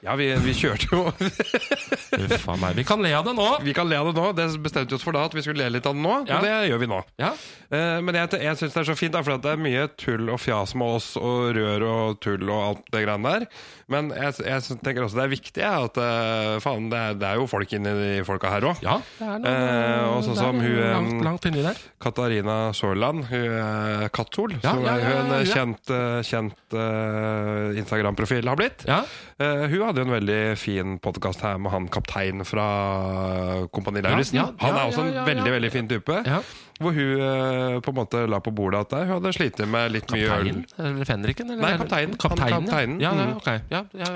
Ja, 0.07 0.13
vi, 0.15 0.27
vi 0.45 0.53
kjørte 0.55 0.87
jo 0.93 1.01
Uff 2.27 2.45
a 2.53 2.55
meg. 2.61 2.77
Vi 2.79 2.85
kan 2.87 3.01
le 3.03 3.11
av 3.17 3.25
det 3.27 3.33
nå. 3.35 3.47
Vi 3.65 3.73
kan 3.75 3.89
le 3.89 3.97
av 3.99 4.11
det 4.11 4.15
nå. 4.21 4.27
Det 4.37 4.45
bestemte 4.63 4.93
vi 4.93 4.99
oss 5.01 5.05
for 5.07 5.17
da, 5.17 5.25
at 5.27 5.35
vi 5.35 5.43
skulle 5.43 5.65
le 5.65 5.73
litt 5.79 5.87
av 5.89 5.97
det 5.97 6.03
nå. 6.05 6.13
Ja. 6.29 6.37
Og 6.39 6.45
det 6.47 6.53
gjør 6.71 6.83
vi 6.85 6.89
nå. 6.93 6.99
Ja. 7.19 7.31
Uh, 7.73 7.99
men 8.07 8.15
jeg, 8.21 8.31
jeg 8.45 8.59
syns 8.61 8.77
det 8.77 8.83
er 8.85 8.89
så 8.93 8.95
fint, 8.99 9.17
for 9.27 9.41
det 9.43 9.55
er 9.57 9.59
mye 9.65 9.87
tull 9.99 10.29
og 10.31 10.39
fjas 10.39 10.77
med 10.79 10.99
oss, 11.01 11.09
og 11.19 11.57
rør 11.57 11.87
og 11.89 12.21
tull 12.23 12.45
og 12.47 12.61
alt 12.69 12.93
det 12.95 13.03
greiene 13.07 13.33
der. 13.41 13.49
Men 13.91 14.13
jeg, 14.15 14.37
jeg 14.47 14.79
tenker 14.85 15.07
også 15.07 15.19
det 15.19 15.25
er 15.27 15.33
viktig 15.33 15.63
ja, 15.65 15.73
at 15.89 15.99
uh, 15.99 16.57
faen, 16.63 16.87
det 16.93 17.01
er, 17.03 17.19
det 17.25 17.29
er 17.33 17.41
jo 17.43 17.49
folk 17.51 17.75
inni 17.77 17.97
de 17.99 18.13
folka 18.29 18.53
her 18.53 18.69
òg. 18.71 18.85
ja 18.87 18.97
det 19.19 19.27
er 19.33 19.43
noe 19.43 19.57
Eh, 19.57 20.07
og 20.13 20.23
sånn 20.27 20.39
som 20.39 20.59
hun, 20.63 20.79
langt, 20.83 21.25
langt 21.27 21.47
inni 21.51 21.63
der. 21.65 21.79
Katarina 22.03 22.73
Sørland, 22.77 23.25
hun 23.31 23.55
er 23.57 24.09
Kattol, 24.13 24.53
Ja, 24.61 24.75
som 24.75 24.83
ja, 24.85 24.97
ja, 25.01 25.13
ja, 25.17 25.39
ja. 25.41 25.47
kjent, 25.49 25.91
eh, 25.91 26.19
kjent 26.29 26.77
eh, 26.77 27.79
Instagram-profil 27.81 28.51
har 28.51 28.59
blitt. 28.61 28.85
Eh, 29.37 29.67
hun 29.69 29.83
hadde 29.85 30.01
jo 30.01 30.07
en 30.07 30.15
veldig 30.15 30.39
fin 30.57 30.95
podkast 31.05 31.43
her 31.45 31.59
med 31.61 31.69
han 31.75 31.89
kaptein 31.93 32.41
fra 32.49 33.67
Kompani 33.69 34.01
Lauritzen. 34.01 34.39
ja, 34.39 34.47
han 34.63 34.79
er 34.79 34.87
også 34.89 35.05
en 35.05 35.27
veldig 35.29 35.53
veldig 35.59 35.73
fin 35.75 35.89
type. 35.93 36.23
ja. 36.25 36.41
Hvor 36.77 36.93
hun 36.93 37.21
uh, 37.25 37.79
på 37.81 37.89
en 37.89 37.97
måte 37.97 38.19
la 38.29 38.37
på 38.45 38.53
bordet 38.53 38.83
at 38.85 38.91
hun 39.01 39.15
hadde 39.15 39.31
slitt 39.33 39.63
med 39.65 39.95
litt 39.95 40.11
mye 40.13 40.27
øl. 40.27 40.29
Kapteinen? 40.29 40.67
Eller 40.77 41.09
fenriken? 41.09 41.53
Eller? 41.55 41.63
Nei, 41.63 41.71
kapteinen. 41.81 42.17
Kapteinen, 42.21 42.67
kapteinen. 42.67 42.99
Ja, 43.01 43.13
ja, 43.17 43.25
Mm. 43.27 43.37
ok. 43.39 43.47
Ja, 43.73 43.81
ja, 43.97 44.11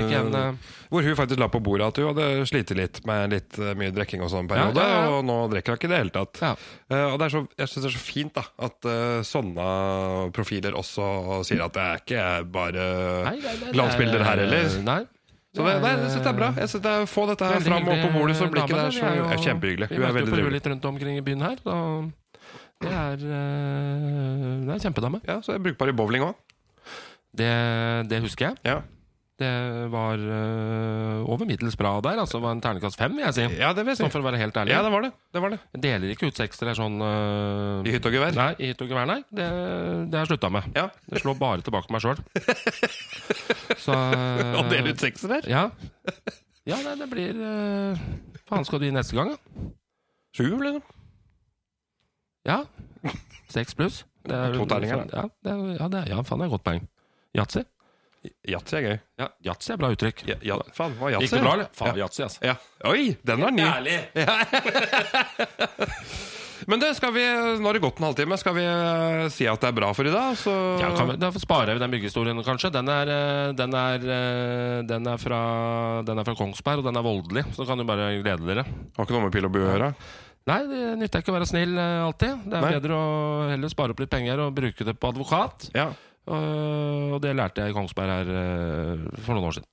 igjen 0.00 0.32
uh... 0.32 0.70
Hvor 0.88 1.02
hun 1.04 1.16
faktisk 1.18 1.40
la 1.42 1.48
på 1.52 1.60
bordet 1.60 1.90
at 1.90 1.98
hun 2.00 2.06
hadde 2.14 2.46
slitt 2.48 2.70
litt 2.78 3.02
med 3.04 3.34
litt 3.34 3.58
mye 3.76 3.92
drikking 3.92 4.22
og 4.24 4.30
sånn 4.32 4.48
periode, 4.48 4.80
Ja, 4.80 5.10
og 5.12 5.26
nå 5.28 5.36
drikker 5.52 5.74
hun 5.74 5.76
ikke 5.76 5.90
i 5.90 5.92
det 5.92 5.98
hele 5.98 6.14
tatt. 6.14 6.40
Eh, 6.88 7.04
og 7.10 7.18
det 7.20 7.26
er 7.26 7.34
så, 7.34 7.42
jeg 7.58 7.68
syns 7.68 7.84
det 7.84 7.90
er 7.90 7.96
så 7.98 8.04
fint 8.06 8.32
da 8.38 8.44
at 8.64 8.88
sånne 9.26 9.68
profiler 10.32 10.78
også 10.78 11.42
sier 11.44 11.66
at 11.66 11.76
det 11.76 11.84
er 11.84 12.00
ikke 12.00 12.24
bare 12.54 12.86
glansbilder 13.74 14.24
her 14.24 14.40
heller. 14.46 14.65
Nei. 14.86 15.02
Så 15.56 15.64
det, 15.64 15.74
nei, 15.80 15.90
jeg 15.94 16.10
syns 16.12 16.24
det 16.26 16.28
er 16.28 16.36
bra. 16.36 16.48
Jeg 16.60 16.68
synes 16.68 16.82
det 16.84 16.92
er, 16.92 17.06
Få 17.08 17.22
dette 17.30 17.48
her 17.48 17.62
fram 17.64 17.86
og 17.88 18.00
på 18.02 18.10
bordet, 18.12 18.36
så 18.36 18.48
blir 18.52 18.66
ikke 18.66 18.76
det 18.76 18.94
så 18.96 19.06
er 19.08 19.22
er 19.32 19.40
kjempehyggelig. 19.40 19.88
Hun 19.88 20.02
er 20.02 20.16
veldig 20.18 20.32
trivelig. 20.34 20.58
litt 20.58 20.66
rundt 20.72 20.88
omkring 20.90 21.16
i 21.16 21.24
byen 21.24 21.44
her. 21.46 21.62
Det 22.84 22.92
er 22.92 23.24
eh, 23.24 24.50
Det 24.66 24.74
er 24.74 24.82
kjempedame. 24.84 25.22
Ja, 25.24 25.38
så 25.40 25.56
er 25.56 25.62
brukbar 25.64 25.88
i 25.88 25.96
bowling 25.96 26.26
òg. 26.26 26.36
Det, 27.36 27.48
det 28.10 28.20
husker 28.24 28.50
jeg. 28.50 28.60
Ja. 28.68 28.80
Det 29.36 29.48
var 29.92 30.16
øh, 30.16 31.26
over 31.28 31.44
middels 31.44 31.74
bra 31.76 31.90
der. 32.00 32.16
Altså 32.22 32.38
var 32.40 32.54
en 32.56 32.60
terningkast 32.64 32.96
fem, 32.96 33.12
vil 33.18 33.24
jeg 33.26 33.34
si. 33.36 33.42
Ja, 33.60 33.74
det 33.76 33.82
vil 33.84 33.90
jeg 33.92 33.98
si. 33.98 34.02
Sånn 34.06 34.12
for 34.14 34.22
å 34.24 34.26
være 34.30 34.38
helt 34.40 34.56
ærlig. 34.56 34.72
Ja, 34.72 34.78
det 34.86 34.92
var 34.94 35.04
det. 35.04 35.10
det, 35.36 35.42
var 35.44 35.52
det. 35.52 35.58
Deler 35.84 36.12
ikke 36.14 36.30
ut 36.30 36.38
sekser 36.40 36.70
sånn 36.78 36.96
øh, 37.04 37.84
I 37.84 37.92
hytte 37.92 38.08
og 38.08 38.16
gevær. 38.16 38.32
Nei, 38.38 38.48
i 38.64 38.70
hytte 38.70 38.86
og 38.86 38.94
gevær, 38.94 39.10
nei. 39.10 39.18
Det, 39.28 39.48
det 40.08 40.16
har 40.16 40.24
jeg 40.24 40.30
slutta 40.32 40.50
med. 40.56 40.70
Ja. 40.78 40.86
Det 41.12 41.20
slår 41.20 41.36
bare 41.42 41.60
tilbake 41.66 41.90
på 41.90 41.98
meg 41.98 42.06
sjøl. 42.06 42.24
Så 43.84 43.92
Å 43.92 44.64
dele 44.72 44.96
ut 44.96 45.04
der 45.04 45.50
Ja. 45.52 45.66
ja, 46.72 46.80
nei, 46.88 46.96
det 47.04 47.10
blir 47.12 47.36
øh, 47.36 48.02
Faen 48.48 48.64
skal 48.64 48.80
du 48.80 48.88
gi 48.88 48.94
neste 48.96 49.20
gang, 49.20 49.34
da? 49.36 49.70
Sju, 50.36 50.48
liksom. 50.64 50.80
Ja. 52.48 52.62
Seks 53.52 53.76
pluss. 53.76 54.04
Det 54.24 54.32
er- 54.34 54.56
To 54.56 54.64
terninger, 54.64 55.04
Ja, 55.12 55.28
det 55.44 55.52
er, 55.52 55.64
ja, 55.76 55.88
det 55.92 56.00
er, 56.06 56.12
ja, 56.16 56.22
faen, 56.24 56.40
det 56.40 56.48
er 56.48 56.56
godt 56.56 56.64
poeng. 56.66 56.86
Yatzy? 57.36 57.68
Yatzy 58.48 58.76
er 58.78 58.84
gøy. 58.86 58.96
Ja, 59.22 59.28
Yatzy 59.48 59.72
er 59.74 59.80
bra 59.80 59.90
uttrykk. 59.94 60.24
Ja, 60.28 60.36
ja, 60.44 60.56
faen, 60.76 60.94
hva? 61.00 61.10
Gikk 61.16 61.32
det 61.36 61.42
bra, 61.44 61.52
eller? 61.58 61.68
Faen, 61.76 61.94
Ja. 61.96 62.04
Yatzy, 62.06 62.22
altså. 62.26 62.42
Ja. 62.46 62.56
Oi, 62.90 63.16
den 63.26 63.40
var 63.46 63.50
ny. 63.56 63.66
Ærlig! 63.66 63.98
Men 66.66 66.80
det, 66.80 66.88
skal 66.96 67.12
vi, 67.14 67.22
nå 67.60 67.68
har 67.68 67.76
det 67.76 67.82
gått 67.84 67.98
en 68.00 68.06
halvtime. 68.08 68.36
Skal 68.40 68.54
vi 68.56 68.64
eh, 68.66 69.26
si 69.30 69.44
at 69.46 69.60
det 69.62 69.68
er 69.68 69.76
bra 69.76 69.90
for 69.94 70.08
i 70.08 70.12
dag? 70.14 70.34
Så 70.40 70.52
Ja, 70.80 70.88
kan 70.96 71.10
vi, 71.12 71.16
da 71.20 71.28
sparer 71.36 71.76
vi 71.76 71.82
den 71.82 71.92
byggehistorien, 71.92 72.40
kanskje. 72.46 72.70
Den 72.74 72.88
er, 72.90 73.10
eh, 73.12 73.50
den, 73.58 73.76
er, 73.76 74.06
eh, 74.16 74.78
den, 74.88 75.06
er 75.12 75.20
fra, 75.20 75.40
den 76.06 76.18
er 76.18 76.26
fra 76.26 76.34
Kongsberg, 76.38 76.80
og 76.82 76.88
den 76.88 76.98
er 76.98 77.04
voldelig. 77.06 77.44
Så 77.54 77.66
kan 77.68 77.78
du 77.78 77.84
bare 77.86 78.08
glede 78.22 78.48
dere. 78.48 78.64
Har 78.96 79.06
ikke 79.06 79.14
noe 79.18 79.26
med 79.28 79.36
pil 79.36 79.46
og 79.46 79.54
bue 79.54 79.68
å 79.68 79.74
gjøre. 79.74 79.92
Nei, 80.46 80.58
det 80.70 80.80
nytter 81.02 81.22
ikke 81.22 81.32
å 81.34 81.36
være 81.36 81.50
snill 81.50 81.72
alltid. 81.78 82.42
Det 82.46 82.54
er 82.58 82.62
Nei. 82.64 82.74
bedre 82.78 82.98
å 82.98 83.06
heller 83.50 83.70
spare 83.72 83.94
opp 83.94 84.02
litt 84.02 84.12
penger 84.12 84.42
og 84.46 84.52
bruke 84.56 84.86
det 84.86 84.94
på 85.02 85.10
advokat. 85.10 85.68
Ja. 85.74 85.88
Og 86.26 87.14
og 87.16 87.22
det 87.22 87.32
lærte 87.38 87.62
jeg 87.62 87.72
i 87.72 87.76
Kongsberg 87.76 88.10
her 88.12 88.30
eh, 88.40 89.06
for 89.24 89.36
noen 89.36 89.48
år 89.48 89.56
siden. 89.58 89.68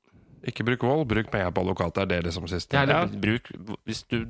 Ikke 0.48 0.66
bruk 0.68 0.84
vold, 0.84 1.04
bruk 1.08 1.32
penger 1.32 1.52
på 1.56 1.64
advokat. 1.64 1.96
Det 1.96 2.04
er 2.04 2.12
det 2.14 2.22
liksom 2.28 2.48
siste. 2.52 2.76
Ja. 2.78 3.04
litt, 3.04 3.18
bruk, 3.20 3.50
hvis 3.88 4.04
du, 4.12 4.26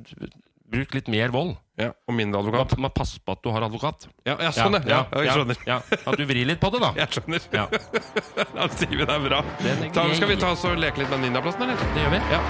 bruk 0.70 0.94
litt 0.94 1.10
mer 1.10 1.34
vold. 1.34 1.54
Ja. 1.78 1.90
Og 2.06 2.14
mindre 2.14 2.38
advokat. 2.40 2.76
man 2.78 2.94
passer 2.94 3.20
på 3.26 3.34
at 3.34 3.42
du 3.42 3.50
har 3.50 3.66
advokat. 3.66 4.08
Ja, 4.26 4.36
jeg 4.46 4.54
skjønner. 4.54 4.86
ja. 4.86 5.04
ja, 5.10 5.22
jeg 5.26 5.36
skjønner. 5.38 5.62
Ja, 5.66 5.78
At 6.06 6.18
du 6.18 6.24
vrir 6.30 6.46
litt 6.46 6.62
på 6.62 6.70
det, 6.74 6.82
da. 6.86 6.92
Jeg 7.02 7.18
skjønner. 7.18 7.48
Ja, 7.54 7.66
Da 8.56 8.68
sier 8.78 8.94
vi 8.94 9.02
det 9.04 9.14
er 9.14 9.24
bra. 9.28 9.44
Den 9.62 9.88
er 9.88 9.94
Da, 9.94 10.08
skal 10.14 10.30
vi 10.30 10.38
ta 10.42 10.54
oss 10.54 10.66
og 10.70 10.78
leke 10.78 11.02
litt 11.02 11.10
med 11.14 11.26
Ninjaplassen, 11.26 11.66
eller? 11.66 11.88
Det 11.94 12.06
gjør 12.06 12.14
vi. 12.14 12.22
Ja. 12.34 12.44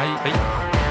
Hei. 0.00 0.08
Hei. 0.26 0.81